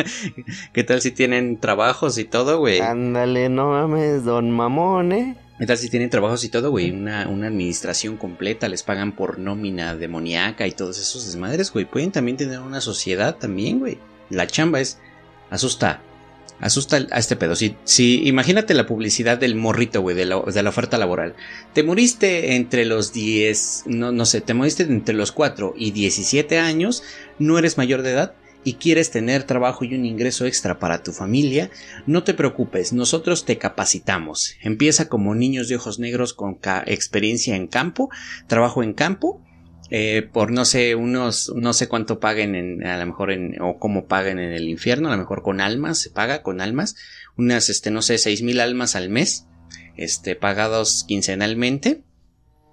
¿Qué 0.73 0.85
tal 0.85 1.01
si 1.01 1.11
tienen 1.11 1.59
trabajos 1.59 2.19
y 2.19 2.25
todo, 2.25 2.59
güey? 2.59 2.81
Ándale, 2.81 3.49
no 3.49 3.71
mames, 3.71 4.25
don 4.25 4.51
mamón, 4.51 5.12
¿eh? 5.12 5.37
Tal 5.64 5.78
si 5.78 5.88
tienen 5.88 6.11
trabajos 6.11 6.44
y 6.44 6.50
todo, 6.50 6.70
güey? 6.70 6.90
Una, 6.90 7.28
una, 7.28 7.46
administración 7.46 8.18
completa, 8.18 8.68
les 8.68 8.82
pagan 8.82 9.12
por 9.12 9.38
nómina 9.38 9.96
demoníaca 9.96 10.66
y 10.66 10.72
todos 10.72 10.98
esos 10.98 11.24
desmadres, 11.24 11.72
güey. 11.72 11.86
Pueden 11.86 12.12
también 12.12 12.36
tener 12.36 12.61
una 12.61 12.82
sociedad 12.82 13.36
también, 13.36 13.78
güey. 13.78 13.98
La 14.28 14.46
chamba 14.46 14.80
es. 14.80 14.98
Asusta. 15.48 16.02
Asusta 16.61 17.07
a 17.11 17.18
este 17.18 17.36
pedo. 17.36 17.54
Si, 17.54 17.76
si 17.84 18.26
imagínate 18.26 18.74
la 18.74 18.86
publicidad 18.86 19.38
del 19.38 19.54
morrito, 19.54 20.02
güey, 20.02 20.14
de 20.14 20.26
la, 20.26 20.40
de 20.40 20.62
la 20.62 20.70
oferta 20.70 20.98
laboral. 20.98 21.34
Te 21.72 21.82
moriste 21.82 22.57
entre 22.57 22.84
los 22.84 23.12
10, 23.12 23.84
no, 23.86 24.12
no 24.12 24.26
sé, 24.26 24.42
te 24.42 24.54
moriste 24.54 24.82
entre 24.82 25.14
los 25.14 25.32
4 25.32 25.74
y 25.76 25.90
17 25.90 26.59
años, 26.59 27.02
no 27.38 27.59
eres 27.59 27.78
mayor 27.78 28.02
de 28.02 28.12
edad 28.12 28.34
y 28.67 28.75
quieres 28.75 29.12
tener 29.12 29.45
trabajo 29.45 29.85
y 29.85 29.95
un 29.95 30.05
ingreso 30.05 30.45
extra 30.45 30.81
para 30.81 31.05
tu 31.05 31.12
familia, 31.12 31.71
no 32.05 32.25
te 32.25 32.35
preocupes, 32.35 32.93
nosotros 32.93 33.45
te 33.45 33.59
capacitamos. 33.59 34.57
Empieza 34.61 35.09
como 35.09 35.37
niños 35.37 35.69
de 35.69 35.77
ojos 35.77 36.01
negros 36.01 36.35
con 36.35 36.59
experiencia 36.87 37.55
en 37.55 37.69
campo, 37.69 38.11
trabajo 38.49 38.83
en 38.83 38.93
campo, 38.93 39.41
eh, 39.91 40.29
por 40.33 40.51
no 40.51 40.64
sé, 40.64 40.97
unos, 40.97 41.53
no 41.55 41.73
sé 41.75 41.87
cuánto 41.87 42.19
paguen 42.19 42.57
en, 42.57 42.85
a 42.85 42.99
lo 42.99 43.07
mejor 43.07 43.31
en, 43.31 43.55
o 43.62 43.79
cómo 43.79 44.07
paguen 44.07 44.41
en 44.41 44.51
el 44.51 44.69
infierno, 44.69 45.11
a 45.11 45.12
lo 45.12 45.19
mejor 45.19 45.45
con 45.45 45.61
almas, 45.61 45.99
se 45.99 46.11
paga 46.11 46.43
con 46.43 46.61
almas, 46.61 46.97
unas, 47.37 47.69
este, 47.71 47.93
no 47.93 48.03
sé, 48.03 48.19
seis 48.19 48.43
mil 48.43 48.59
almas 48.59 48.97
al 48.97 49.11
mes, 49.11 49.47
este, 49.97 50.35
pagados 50.35 51.05
quincenalmente, 51.07 52.03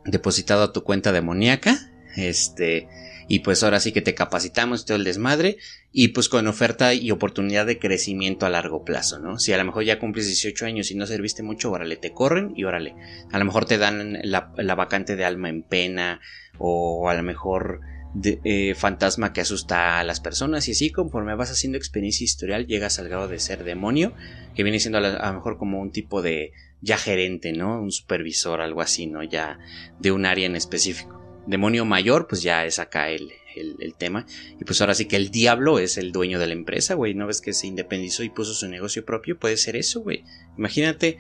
depositado 0.05 0.63
a 0.63 0.73
tu 0.73 0.83
cuenta 0.83 1.11
demoníaca, 1.11 1.77
este, 2.15 2.87
y 3.27 3.39
pues 3.39 3.63
ahora 3.63 3.79
sí 3.79 3.91
que 3.91 4.01
te 4.01 4.15
capacitamos 4.15 4.85
todo 4.85 4.97
el 4.97 5.03
desmadre 5.03 5.57
y 5.91 6.09
pues 6.09 6.29
con 6.29 6.47
oferta 6.47 6.93
y 6.93 7.11
oportunidad 7.11 7.65
de 7.65 7.79
crecimiento 7.79 8.45
a 8.45 8.49
largo 8.49 8.83
plazo, 8.83 9.19
¿no? 9.19 9.39
Si 9.39 9.53
a 9.53 9.57
lo 9.57 9.65
mejor 9.65 9.83
ya 9.83 9.99
cumples 9.99 10.27
18 10.27 10.65
años 10.65 10.91
y 10.91 10.95
no 10.95 11.05
serviste 11.05 11.43
mucho, 11.43 11.71
órale, 11.71 11.97
te 11.97 12.13
corren 12.13 12.53
y 12.55 12.63
órale. 12.63 12.95
A 13.31 13.39
lo 13.39 13.45
mejor 13.45 13.65
te 13.65 13.77
dan 13.77 14.19
la, 14.23 14.75
vacante 14.75 15.15
de 15.15 15.25
alma 15.25 15.49
en 15.49 15.63
pena 15.63 16.19
o 16.57 17.09
a 17.09 17.13
lo 17.13 17.23
mejor 17.23 17.81
de, 18.13 18.39
eh, 18.43 18.75
fantasma 18.75 19.33
que 19.33 19.41
asusta 19.41 19.99
a 19.99 20.03
las 20.03 20.19
personas 20.19 20.67
y 20.67 20.71
así 20.71 20.91
conforme 20.91 21.35
vas 21.35 21.51
haciendo 21.51 21.77
experiencia 21.77 22.23
historial 22.23 22.67
llegas 22.67 22.99
al 22.99 23.09
grado 23.09 23.27
de 23.27 23.39
ser 23.39 23.63
demonio 23.63 24.13
que 24.55 24.61
viene 24.61 24.79
siendo 24.79 24.99
a, 24.99 25.01
a 25.01 25.29
lo 25.29 25.33
mejor 25.33 25.57
como 25.57 25.81
un 25.81 25.91
tipo 25.91 26.21
de 26.21 26.51
ya 26.81 26.97
gerente, 26.97 27.53
¿no? 27.53 27.81
Un 27.81 27.91
supervisor, 27.91 28.61
algo 28.61 28.81
así, 28.81 29.07
¿no? 29.07 29.23
Ya 29.23 29.57
de 29.99 30.11
un 30.11 30.25
área 30.25 30.45
en 30.45 30.55
específico 30.55 31.22
demonio 31.45 31.85
mayor, 31.85 32.27
pues 32.27 32.41
ya 32.41 32.65
es 32.65 32.79
acá 32.79 33.09
el, 33.09 33.31
el, 33.55 33.93
tema. 33.95 34.25
Y 34.59 34.65
pues 34.65 34.81
ahora 34.81 34.93
sí 34.93 35.05
que 35.05 35.15
el 35.15 35.29
diablo 35.29 35.79
es 35.79 35.97
el 35.97 36.11
dueño 36.11 36.39
de 36.39 36.47
la 36.47 36.53
empresa, 36.53 36.95
güey. 36.95 37.13
¿No 37.13 37.27
ves 37.27 37.41
que 37.41 37.53
se 37.53 37.67
independizó 37.67 38.23
y 38.23 38.29
puso 38.29 38.53
su 38.53 38.67
negocio 38.67 39.05
propio? 39.05 39.37
Puede 39.37 39.57
ser 39.57 39.75
eso, 39.75 40.01
güey. 40.01 40.23
Imagínate. 40.57 41.17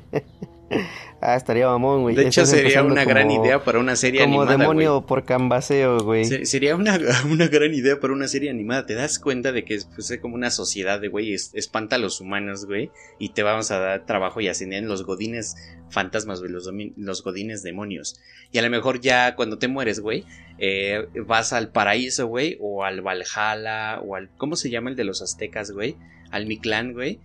Ah, 1.22 1.36
estaría 1.36 1.68
mamón, 1.68 2.04
güey. 2.04 2.16
De 2.16 2.28
hecho, 2.28 2.46
sería 2.46 2.82
una 2.82 3.04
gran 3.04 3.30
idea 3.30 3.64
para 3.64 3.80
una 3.80 3.98
serie 3.98 4.24
animada. 4.24 4.54
Como 4.54 4.58
demonio 4.58 5.06
por 5.06 5.26
cambaseo, 5.26 6.00
güey. 6.00 6.26
sería 6.46 6.76
una, 6.76 6.98
una, 7.30 7.48
gran 7.48 7.74
idea 7.74 8.00
para 8.00 8.14
una 8.14 8.28
serie 8.28 8.50
animada. 8.50 8.86
Te 8.86 8.96
das 8.96 9.20
cuenta 9.20 9.52
de 9.52 9.66
que 9.66 9.76
es, 9.76 9.86
pues, 9.86 10.18
como 10.22 10.36
una 10.36 10.50
sociedad 10.50 11.02
de, 11.02 11.10
güey, 11.10 11.34
espanta 11.34 11.98
a 11.98 12.00
los 12.00 12.22
humanos, 12.22 12.66
güey. 12.66 12.90
Y 13.20 13.30
te 13.30 13.44
vamos 13.44 13.70
a 13.72 13.80
dar 13.80 14.06
trabajo 14.06 14.40
y 14.40 14.48
ascender 14.48 14.84
los 14.84 15.04
godines 15.04 15.58
fantasmas, 15.90 16.40
güey, 16.40 16.52
los, 16.52 16.70
los 16.96 17.24
godines 17.24 17.64
demonios. 17.64 18.20
Y 18.54 18.60
a 18.60 18.62
lo 18.62 18.70
mejor 18.70 19.02
ya 19.02 19.36
cuando 19.36 19.58
te 19.58 19.68
mueres, 19.68 20.00
güey, 20.00 20.24
eh, 20.58 21.06
vas 21.26 21.52
al 21.52 21.70
paraíso, 21.70 22.28
güey, 22.28 22.58
o 22.62 22.86
al 22.86 23.02
Valhalla, 23.02 24.00
o 24.00 24.16
al. 24.16 24.30
¿Cómo 24.38 24.56
se 24.56 24.70
llama 24.70 24.90
el 24.90 24.96
de 24.96 25.04
los 25.04 25.22
aztecas, 25.22 25.72
güey? 25.72 25.98
Al 26.32 26.46
Mictlán, 26.46 26.94
güey 26.94 27.20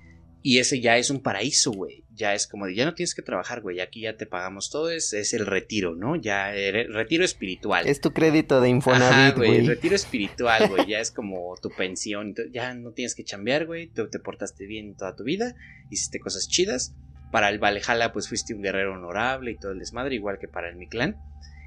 y 0.47 0.59
ese 0.59 0.83
ya 0.83 0.99
es 0.99 1.09
un 1.09 1.23
paraíso, 1.23 1.73
güey. 1.73 2.05
Ya 2.13 2.35
es 2.35 2.47
como 2.47 2.67
de, 2.67 2.75
ya 2.75 2.85
no 2.85 2.93
tienes 2.93 3.15
que 3.15 3.23
trabajar, 3.23 3.63
güey. 3.63 3.81
Aquí 3.81 4.03
ya 4.03 4.19
te 4.19 4.27
pagamos 4.27 4.69
todo. 4.69 4.91
Es, 4.91 5.15
es 5.15 5.33
el 5.33 5.47
retiro, 5.47 5.97
¿no? 5.97 6.17
Ya, 6.17 6.53
retiro 6.53 7.25
espiritual. 7.25 7.87
Es 7.87 8.03
tu 8.03 8.13
crédito 8.13 8.61
de 8.61 8.69
Infonavit, 8.69 9.37
güey. 9.37 9.67
Retiro 9.67 9.97
espiritual, 9.97 10.69
güey. 10.69 10.87
ya 10.87 11.01
es 11.01 11.11
como 11.11 11.57
tu 11.63 11.71
pensión. 11.71 12.35
Ya 12.53 12.75
no 12.75 12.93
tienes 12.93 13.15
que 13.15 13.25
chambear, 13.25 13.65
güey. 13.65 13.87
Tú 13.87 14.11
te 14.11 14.19
portaste 14.19 14.67
bien 14.67 14.95
toda 14.99 15.17
tu 15.17 15.25
vida. 15.25 15.55
Hiciste 15.89 16.21
cosas 16.21 16.47
chidas. 16.47 16.95
Para 17.33 17.49
el 17.49 17.59
Valhalla, 17.59 18.13
pues 18.13 18.29
fuiste 18.29 18.53
un 18.53 18.61
guerrero 18.61 18.93
honorable 18.93 19.53
y 19.53 19.57
todo 19.57 19.73
el 19.73 19.79
desmadre, 19.79 20.15
igual 20.15 20.39
que 20.39 20.47
para 20.47 20.69
el 20.69 20.77
Mictlán. 20.77 21.17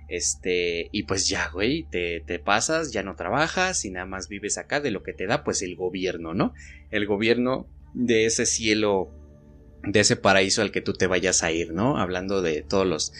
Este, 0.07 0.89
y 0.91 1.03
pues 1.03 1.27
ya, 1.27 1.49
güey, 1.49 1.87
te, 1.89 2.21
te, 2.27 2.37
pasas, 2.37 2.93
ya 2.93 3.01
no 3.01 3.15
trabajas 3.15 3.83
y 3.85 3.89
nada 3.89 4.05
más 4.05 4.29
vives 4.29 4.59
acá 4.59 4.79
de 4.81 4.91
lo 4.91 5.01
que 5.01 5.13
te 5.13 5.25
da, 5.25 5.43
pues 5.43 5.63
el 5.63 5.75
gobierno, 5.75 6.35
¿no? 6.35 6.53
El 6.91 7.07
gobierno 7.07 7.67
de 7.97 8.25
ese 8.25 8.45
cielo, 8.45 9.09
de 9.83 9.99
ese 9.99 10.15
paraíso 10.15 10.61
al 10.61 10.71
que 10.71 10.81
tú 10.81 10.93
te 10.93 11.07
vayas 11.07 11.43
a 11.43 11.51
ir, 11.51 11.73
¿no? 11.73 11.97
Hablando 11.97 12.41
de 12.41 12.61
todos 12.61 12.85
los, 12.85 13.11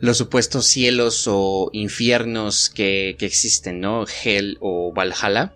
los 0.00 0.18
supuestos 0.18 0.66
cielos 0.66 1.24
o 1.26 1.70
infiernos 1.72 2.68
que, 2.68 3.16
que 3.18 3.26
existen, 3.26 3.80
¿no? 3.80 4.04
Hell 4.22 4.58
o 4.60 4.92
Valhalla, 4.92 5.54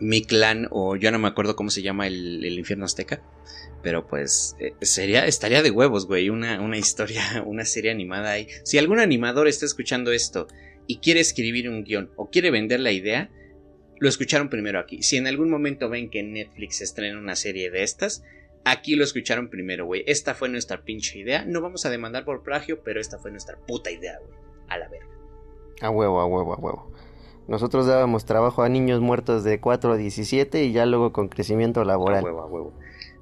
Mictlán 0.00 0.66
o 0.70 0.96
yo 0.96 1.12
no 1.12 1.20
me 1.20 1.28
acuerdo 1.28 1.54
cómo 1.54 1.70
se 1.70 1.82
llama 1.82 2.08
el, 2.08 2.44
el 2.44 2.58
infierno 2.58 2.84
azteca. 2.84 3.22
Pero 3.80 4.06
pues 4.06 4.56
eh, 4.60 4.74
sería, 4.80 5.26
estaría 5.26 5.62
de 5.62 5.70
huevos, 5.70 6.06
güey, 6.06 6.30
una, 6.30 6.60
una 6.60 6.78
historia, 6.78 7.42
una 7.46 7.64
serie 7.64 7.92
animada 7.92 8.32
ahí. 8.32 8.48
Si 8.64 8.76
algún 8.76 8.98
animador 8.98 9.46
está 9.46 9.66
escuchando 9.66 10.10
esto 10.10 10.48
y 10.88 10.98
quiere 10.98 11.20
escribir 11.20 11.68
un 11.68 11.84
guion 11.84 12.10
o 12.16 12.28
quiere 12.28 12.50
vender 12.50 12.80
la 12.80 12.90
idea, 12.90 13.30
lo 14.02 14.08
escucharon 14.08 14.48
primero 14.48 14.80
aquí. 14.80 15.00
Si 15.04 15.16
en 15.16 15.28
algún 15.28 15.48
momento 15.48 15.88
ven 15.88 16.10
que 16.10 16.24
Netflix 16.24 16.80
estrena 16.80 17.16
una 17.20 17.36
serie 17.36 17.70
de 17.70 17.84
estas, 17.84 18.24
aquí 18.64 18.96
lo 18.96 19.04
escucharon 19.04 19.48
primero, 19.48 19.86
güey. 19.86 20.02
Esta 20.08 20.34
fue 20.34 20.48
nuestra 20.48 20.82
pinche 20.82 21.20
idea. 21.20 21.44
No 21.46 21.60
vamos 21.60 21.86
a 21.86 21.90
demandar 21.90 22.24
por 22.24 22.42
plagio, 22.42 22.82
pero 22.82 23.00
esta 23.00 23.20
fue 23.20 23.30
nuestra 23.30 23.56
puta 23.58 23.92
idea, 23.92 24.18
güey. 24.18 24.36
A 24.66 24.78
la 24.78 24.88
verga. 24.88 25.06
A 25.82 25.90
huevo, 25.90 26.20
a 26.20 26.26
huevo, 26.26 26.52
a 26.52 26.56
huevo. 26.56 26.92
Nosotros 27.46 27.86
dábamos 27.86 28.24
trabajo 28.24 28.64
a 28.64 28.68
niños 28.68 29.00
muertos 29.00 29.44
de 29.44 29.60
4 29.60 29.92
a 29.92 29.96
17 29.96 30.64
y 30.64 30.72
ya 30.72 30.84
luego 30.84 31.12
con 31.12 31.28
crecimiento 31.28 31.84
laboral. 31.84 32.22
A 32.22 32.24
huevo, 32.24 32.40
a 32.40 32.46
huevo. 32.46 32.74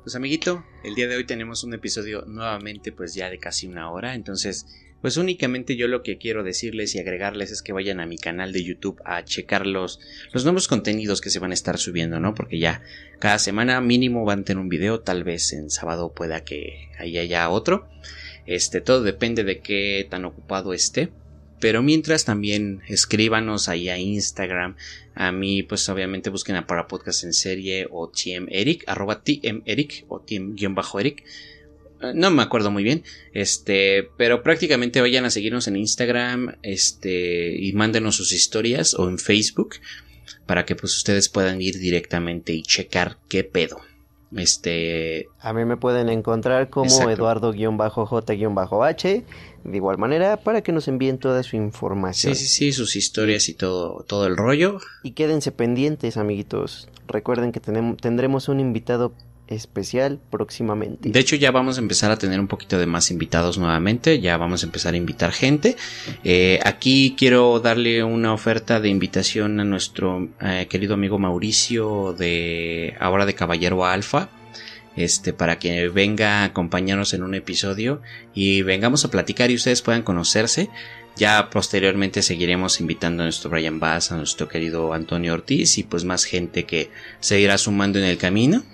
Pues 0.03 0.15
amiguito, 0.15 0.65
el 0.83 0.95
día 0.95 1.09
de 1.09 1.17
hoy 1.17 1.27
tenemos 1.27 1.63
un 1.63 1.75
episodio 1.75 2.25
nuevamente 2.27 2.91
pues 2.91 3.15
ya 3.15 3.29
de 3.29 3.39
casi 3.39 3.67
una 3.67 3.91
hora, 3.91 4.15
entonces 4.15 4.65
pues 5.03 5.19
únicamente 5.19 5.77
yo 5.77 5.89
lo 5.89 6.03
que 6.03 6.17
quiero 6.17 6.43
decirles 6.43 6.95
y 6.95 7.01
agregarles 7.01 7.51
es 7.51 7.61
que 7.61 7.75
vayan 7.75 8.01
a 8.01 8.07
mi 8.07 8.17
canal 8.17 8.53
de 8.55 8.65
YouTube 8.65 8.99
a 9.05 9.23
checar 9.25 9.67
los, 9.67 10.01
los 10.33 10.45
nuevos 10.45 10.69
contenidos 10.69 11.21
que 11.21 11.29
se 11.29 11.39
van 11.39 11.51
a 11.51 11.55
estar 11.55 11.77
subiendo, 11.77 12.19
¿no? 12.19 12.35
Porque 12.35 12.59
ya 12.59 12.83
cada 13.19 13.39
semana 13.39 13.79
mínimo 13.83 14.25
van 14.25 14.41
a 14.41 14.45
tener 14.45 14.61
un 14.61 14.71
video, 14.71 15.01
tal 15.01 15.23
vez 15.23 15.53
en 15.53 15.69
sábado 15.69 16.13
pueda 16.15 16.45
que 16.45 16.89
ahí 16.99 17.19
haya 17.19 17.51
otro. 17.51 17.87
Este, 18.47 18.81
todo 18.81 19.03
depende 19.03 19.45
de 19.45 19.61
qué 19.61 20.07
tan 20.09 20.25
ocupado 20.25 20.73
esté. 20.73 21.11
Pero 21.61 21.83
mientras 21.83 22.25
también 22.25 22.83
escríbanos 22.89 23.69
ahí 23.69 23.89
a 23.89 23.99
Instagram. 23.99 24.77
A 25.15 25.33
mí, 25.33 25.63
pues 25.63 25.89
obviamente 25.89 26.31
busquen 26.31 26.57
a 26.57 26.67
Para 26.67 26.89
Podcast 26.89 27.25
en 27.25 27.33
serie 27.33 27.87
o 27.91 28.09
TM 28.09 28.49
Eric, 28.51 28.85
arroba 28.87 29.23
TM 29.23 29.63
Eric 29.67 30.05
o 30.09 30.21
TM-Eric 30.21 31.25
no 32.15 32.31
me 32.31 32.43
acuerdo 32.43 32.71
muy 32.71 32.83
bien, 32.83 33.05
este, 33.33 34.09
pero 34.17 34.43
prácticamente 34.43 35.01
vayan 35.01 35.25
a 35.25 35.31
seguirnos 35.31 35.69
en 35.69 35.77
Instagram, 35.77 36.57
este, 36.63 37.57
y 37.57 37.73
mándenos 37.73 38.17
sus 38.17 38.33
historias 38.33 38.95
o 38.95 39.09
en 39.09 39.19
Facebook 39.19 39.77
para 40.47 40.65
que 40.65 40.75
pues 40.75 40.97
ustedes 40.97 41.29
puedan 41.29 41.61
ir 41.61 41.79
directamente 41.79 42.53
y 42.53 42.63
checar 42.63 43.19
qué 43.29 43.45
pedo. 43.45 43.81
Este. 44.37 45.27
A 45.41 45.53
mí 45.53 45.65
me 45.65 45.77
pueden 45.77 46.09
encontrar 46.09 46.71
como 46.71 47.11
Eduardo-J-H. 47.11 49.25
De 49.65 49.77
igual 49.77 49.99
manera, 49.99 50.39
para 50.39 50.63
que 50.63 50.73
nos 50.73 50.89
envíen 50.89 51.19
toda 51.19 51.43
su 51.43 51.57
información. 51.57 52.35
Sí, 52.35 52.47
sí, 52.47 52.49
sí, 52.49 52.73
sus 52.73 52.97
historias 52.97 53.49
y 53.49 53.55
todo, 53.55 54.05
todo 54.07 54.27
el 54.27 54.37
rollo. 54.37 54.79
Y 55.03 55.13
quédense 55.13 55.53
pendientes, 55.53 56.17
amiguitos. 56.17 56.89
Recuerden 57.07 57.53
que 57.53 57.61
tenemos, 57.61 57.99
tendremos 57.99 58.49
un 58.49 58.61
invitado 58.61 59.13
especial 59.51 60.21
próximamente. 60.31 61.11
De 61.11 61.21
hecho, 61.21 61.37
ya 61.37 61.51
vamos 61.51 61.77
a 61.77 61.81
empezar 61.81 62.11
a 62.11 62.17
tener 62.17 62.41
un 62.41 62.47
poquito 62.47 62.79
de 62.79 62.87
más 62.87 63.11
invitados 63.11 63.59
nuevamente. 63.59 64.21
Ya 64.21 64.37
vamos 64.37 64.63
a 64.63 64.67
empezar 64.67 64.95
a 64.95 64.97
invitar 64.97 65.33
gente. 65.33 65.77
Eh, 66.25 66.61
aquí 66.65 67.15
quiero 67.19 67.61
darle 67.61 68.03
una 68.05 68.33
oferta 68.33 68.81
de 68.81 68.89
invitación 68.89 69.61
a 69.61 69.65
nuestro 69.65 70.29
eh, 70.41 70.67
querido 70.71 70.95
amigo 70.95 71.19
Mauricio 71.19 72.15
de 72.15 72.95
ahora 73.01 73.27
de 73.27 73.35
Caballero 73.35 73.85
Alfa. 73.85 74.31
Este, 74.97 75.32
para 75.32 75.59
que 75.59 75.88
venga 75.88 76.41
a 76.41 76.45
acompañarnos 76.45 77.14
en 77.14 77.22
un 77.22 77.34
episodio 77.34 78.03
y 78.34 78.62
vengamos 78.62 79.05
a 79.05 79.11
platicar 79.11 79.51
y 79.51 79.55
ustedes 79.55 79.82
puedan 79.82 80.03
conocerse. 80.03 80.68
Ya 81.16 81.51
posteriormente 81.51 82.22
seguiremos 82.22 82.80
invitando 82.80 83.22
a 83.22 83.26
nuestro 83.26 83.51
Brian 83.51 83.78
Bass, 83.78 84.11
a 84.11 84.16
nuestro 84.16 84.49
querido 84.49 84.93
Antonio 84.93 85.34
Ortiz 85.34 85.78
y 85.78 85.84
pues 85.84 86.05
más 86.05 86.24
gente 86.24 86.64
que 86.64 86.91
se 87.20 87.41
irá 87.41 87.57
sumando 87.59 87.99
en 87.99 88.05
el 88.05 88.18
camino 88.18 88.64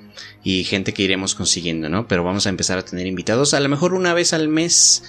y 0.43 0.65
gente 0.65 0.95
que 0.95 1.03
iremos 1.03 1.35
consiguiendo, 1.35 1.89
¿no? 1.89 2.07
Pero 2.07 2.25
vamos 2.25 2.47
a 2.47 2.51
empezar 2.51 2.79
a 2.79 2.85
tener 2.85 3.07
invitados, 3.07 3.53
a 3.53 3.61
lo 3.61 3.69
mejor 3.69 3.95
una 3.95 4.15
vez 4.15 4.33
al 4.33 4.49
mes. 4.49 5.03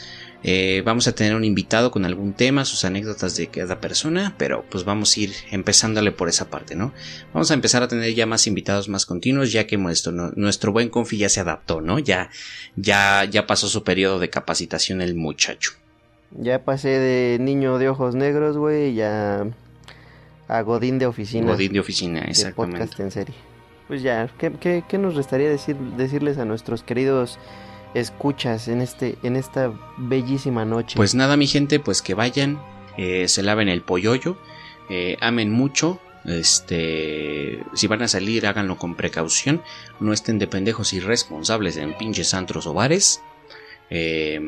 Eh, 0.43 0.83
vamos 0.85 1.07
a 1.07 1.13
tener 1.13 1.35
un 1.35 1.43
invitado 1.43 1.91
con 1.91 2.05
algún 2.05 2.33
tema, 2.33 2.63
sus 2.63 2.85
anécdotas 2.85 3.35
de 3.35 3.47
cada 3.47 3.81
persona, 3.81 4.35
pero 4.38 4.63
pues 4.69 4.83
vamos 4.83 5.15
a 5.15 5.19
ir 5.19 5.33
empezándole 5.51 6.11
por 6.11 6.29
esa 6.29 6.49
parte, 6.49 6.75
¿no? 6.75 6.93
Vamos 7.33 7.49
a 7.51 7.55
empezar 7.55 7.83
a 7.83 7.88
tener 7.88 8.13
ya 8.13 8.25
más 8.25 8.45
invitados 8.47 8.88
más 8.88 9.05
continuos, 9.05 9.51
ya 9.51 9.65
que 9.65 9.77
nuestro, 9.77 10.11
nuestro 10.11 10.71
buen 10.71 10.89
confi 10.89 11.17
ya 11.17 11.29
se 11.29 11.39
adaptó, 11.39 11.81
¿no? 11.81 11.99
Ya, 11.99 12.29
ya, 12.75 13.25
ya 13.25 13.47
pasó 13.47 13.67
su 13.67 13.83
periodo 13.83 14.19
de 14.19 14.29
capacitación 14.29 15.01
el 15.01 15.15
muchacho. 15.15 15.71
Ya 16.31 16.63
pasé 16.63 16.89
de 16.89 17.39
niño 17.39 17.79
de 17.79 17.89
ojos 17.89 18.13
negros, 18.13 18.57
güey, 18.57 18.93
ya 18.93 19.47
a 20.47 20.61
Godín 20.61 20.99
de 20.99 21.07
oficina. 21.07 21.51
Godín 21.51 21.73
de 21.73 21.79
oficina, 21.79 22.21
exactamente. 22.21 22.79
podcast 22.79 22.99
en 22.99 23.11
serie. 23.11 23.35
Pues 23.88 24.01
ya, 24.01 24.29
¿qué, 24.38 24.83
qué, 24.88 24.97
nos 24.97 25.15
restaría 25.15 25.49
decir, 25.49 25.77
decirles 25.97 26.38
a 26.38 26.45
nuestros 26.45 26.83
queridos 26.83 27.39
escuchas 27.99 28.67
en, 28.67 28.81
este, 28.81 29.17
en 29.23 29.35
esta 29.35 29.73
bellísima 29.97 30.65
noche? 30.65 30.95
Pues 30.95 31.15
nada, 31.15 31.37
mi 31.37 31.47
gente, 31.47 31.79
pues 31.79 32.01
que 32.01 32.13
vayan, 32.13 32.61
eh, 32.97 33.27
se 33.27 33.43
laven 33.43 33.69
el 33.69 33.81
polloyo, 33.81 34.37
eh, 34.89 35.17
amen 35.21 35.51
mucho, 35.51 35.99
este, 36.27 37.63
si 37.73 37.87
van 37.87 38.01
a 38.01 38.07
salir, 38.07 38.45
háganlo 38.45 38.77
con 38.77 38.95
precaución. 38.95 39.63
No 39.99 40.11
estén 40.11 40.39
de 40.39 40.47
pendejos 40.47 40.91
irresponsables 40.93 41.77
en 41.77 41.97
pinches 41.97 42.33
antros 42.33 42.67
o 42.67 42.73
bares. 42.73 43.21
Eh, 43.89 44.39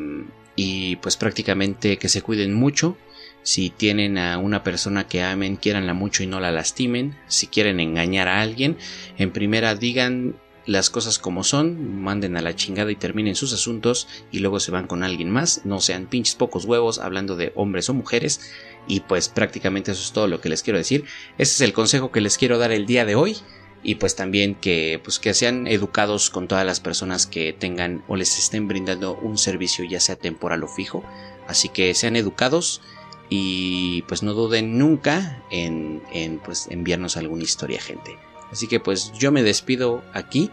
y 0.56 0.96
pues 0.96 1.16
prácticamente 1.16 1.96
que 1.96 2.10
se 2.10 2.22
cuiden 2.22 2.52
mucho. 2.52 2.98
Si 3.42 3.70
tienen 3.70 4.18
a 4.18 4.36
una 4.36 4.62
persona 4.62 5.06
que 5.08 5.22
amen, 5.22 5.56
quieranla 5.56 5.94
mucho 5.94 6.22
y 6.22 6.26
no 6.26 6.38
la 6.40 6.52
lastimen. 6.52 7.16
Si 7.26 7.46
quieren 7.46 7.80
engañar 7.80 8.28
a 8.28 8.42
alguien, 8.42 8.76
en 9.16 9.30
primera 9.30 9.74
digan 9.74 10.36
las 10.70 10.88
cosas 10.88 11.18
como 11.18 11.42
son, 11.42 12.00
manden 12.00 12.36
a 12.36 12.42
la 12.42 12.54
chingada 12.54 12.92
y 12.92 12.96
terminen 12.96 13.34
sus 13.34 13.52
asuntos 13.52 14.06
y 14.30 14.38
luego 14.38 14.60
se 14.60 14.70
van 14.70 14.86
con 14.86 15.02
alguien 15.02 15.28
más. 15.28 15.62
No 15.64 15.80
sean 15.80 16.06
pinches 16.06 16.36
pocos 16.36 16.64
huevos 16.64 17.00
hablando 17.00 17.34
de 17.34 17.50
hombres 17.56 17.88
o 17.88 17.94
mujeres. 17.94 18.40
Y 18.86 19.00
pues 19.00 19.28
prácticamente 19.28 19.90
eso 19.90 20.00
es 20.00 20.12
todo 20.12 20.28
lo 20.28 20.40
que 20.40 20.48
les 20.48 20.62
quiero 20.62 20.78
decir. 20.78 21.06
Ese 21.38 21.54
es 21.54 21.60
el 21.62 21.72
consejo 21.72 22.12
que 22.12 22.20
les 22.20 22.38
quiero 22.38 22.56
dar 22.56 22.70
el 22.70 22.86
día 22.86 23.04
de 23.04 23.16
hoy 23.16 23.38
y 23.82 23.96
pues 23.96 24.14
también 24.14 24.54
que 24.54 25.00
pues 25.02 25.18
que 25.18 25.34
sean 25.34 25.66
educados 25.66 26.30
con 26.30 26.46
todas 26.46 26.64
las 26.64 26.78
personas 26.78 27.26
que 27.26 27.52
tengan 27.52 28.04
o 28.06 28.14
les 28.14 28.38
estén 28.38 28.68
brindando 28.68 29.16
un 29.16 29.38
servicio 29.38 29.84
ya 29.84 29.98
sea 29.98 30.16
temporal 30.16 30.62
o 30.62 30.68
fijo 30.68 31.02
así 31.48 31.70
que 31.70 31.94
sean 31.94 32.14
educados 32.14 32.82
y 33.30 34.02
pues 34.02 34.22
no 34.22 34.34
duden 34.34 34.76
nunca 34.76 35.42
en, 35.50 36.02
en 36.12 36.40
pues 36.40 36.66
enviarnos 36.68 37.16
alguna 37.16 37.42
historia 37.44 37.80
gente 37.80 38.18
así 38.50 38.66
que 38.66 38.80
pues 38.80 39.12
yo 39.12 39.32
me 39.32 39.42
despido 39.42 40.02
aquí 40.12 40.50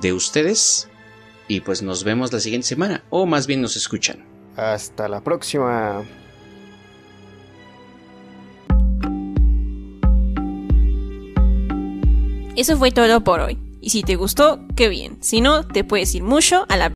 de 0.00 0.12
ustedes 0.12 0.88
y 1.48 1.60
pues 1.60 1.82
nos 1.82 2.04
vemos 2.04 2.32
la 2.32 2.40
siguiente 2.40 2.66
semana 2.66 3.04
o 3.10 3.26
más 3.26 3.46
bien 3.46 3.60
nos 3.60 3.76
escuchan 3.76 4.24
hasta 4.56 5.08
la 5.08 5.20
próxima 5.20 6.04
Eso 12.56 12.76
fue 12.76 12.92
todo 12.92 13.24
por 13.24 13.40
hoy. 13.40 13.58
Y 13.80 13.90
si 13.90 14.02
te 14.02 14.14
gustó, 14.14 14.60
qué 14.76 14.88
bien. 14.88 15.18
Si 15.20 15.40
no, 15.40 15.66
te 15.66 15.82
puedes 15.82 16.14
ir 16.14 16.22
mucho 16.22 16.66
a 16.68 16.76
la 16.76 16.90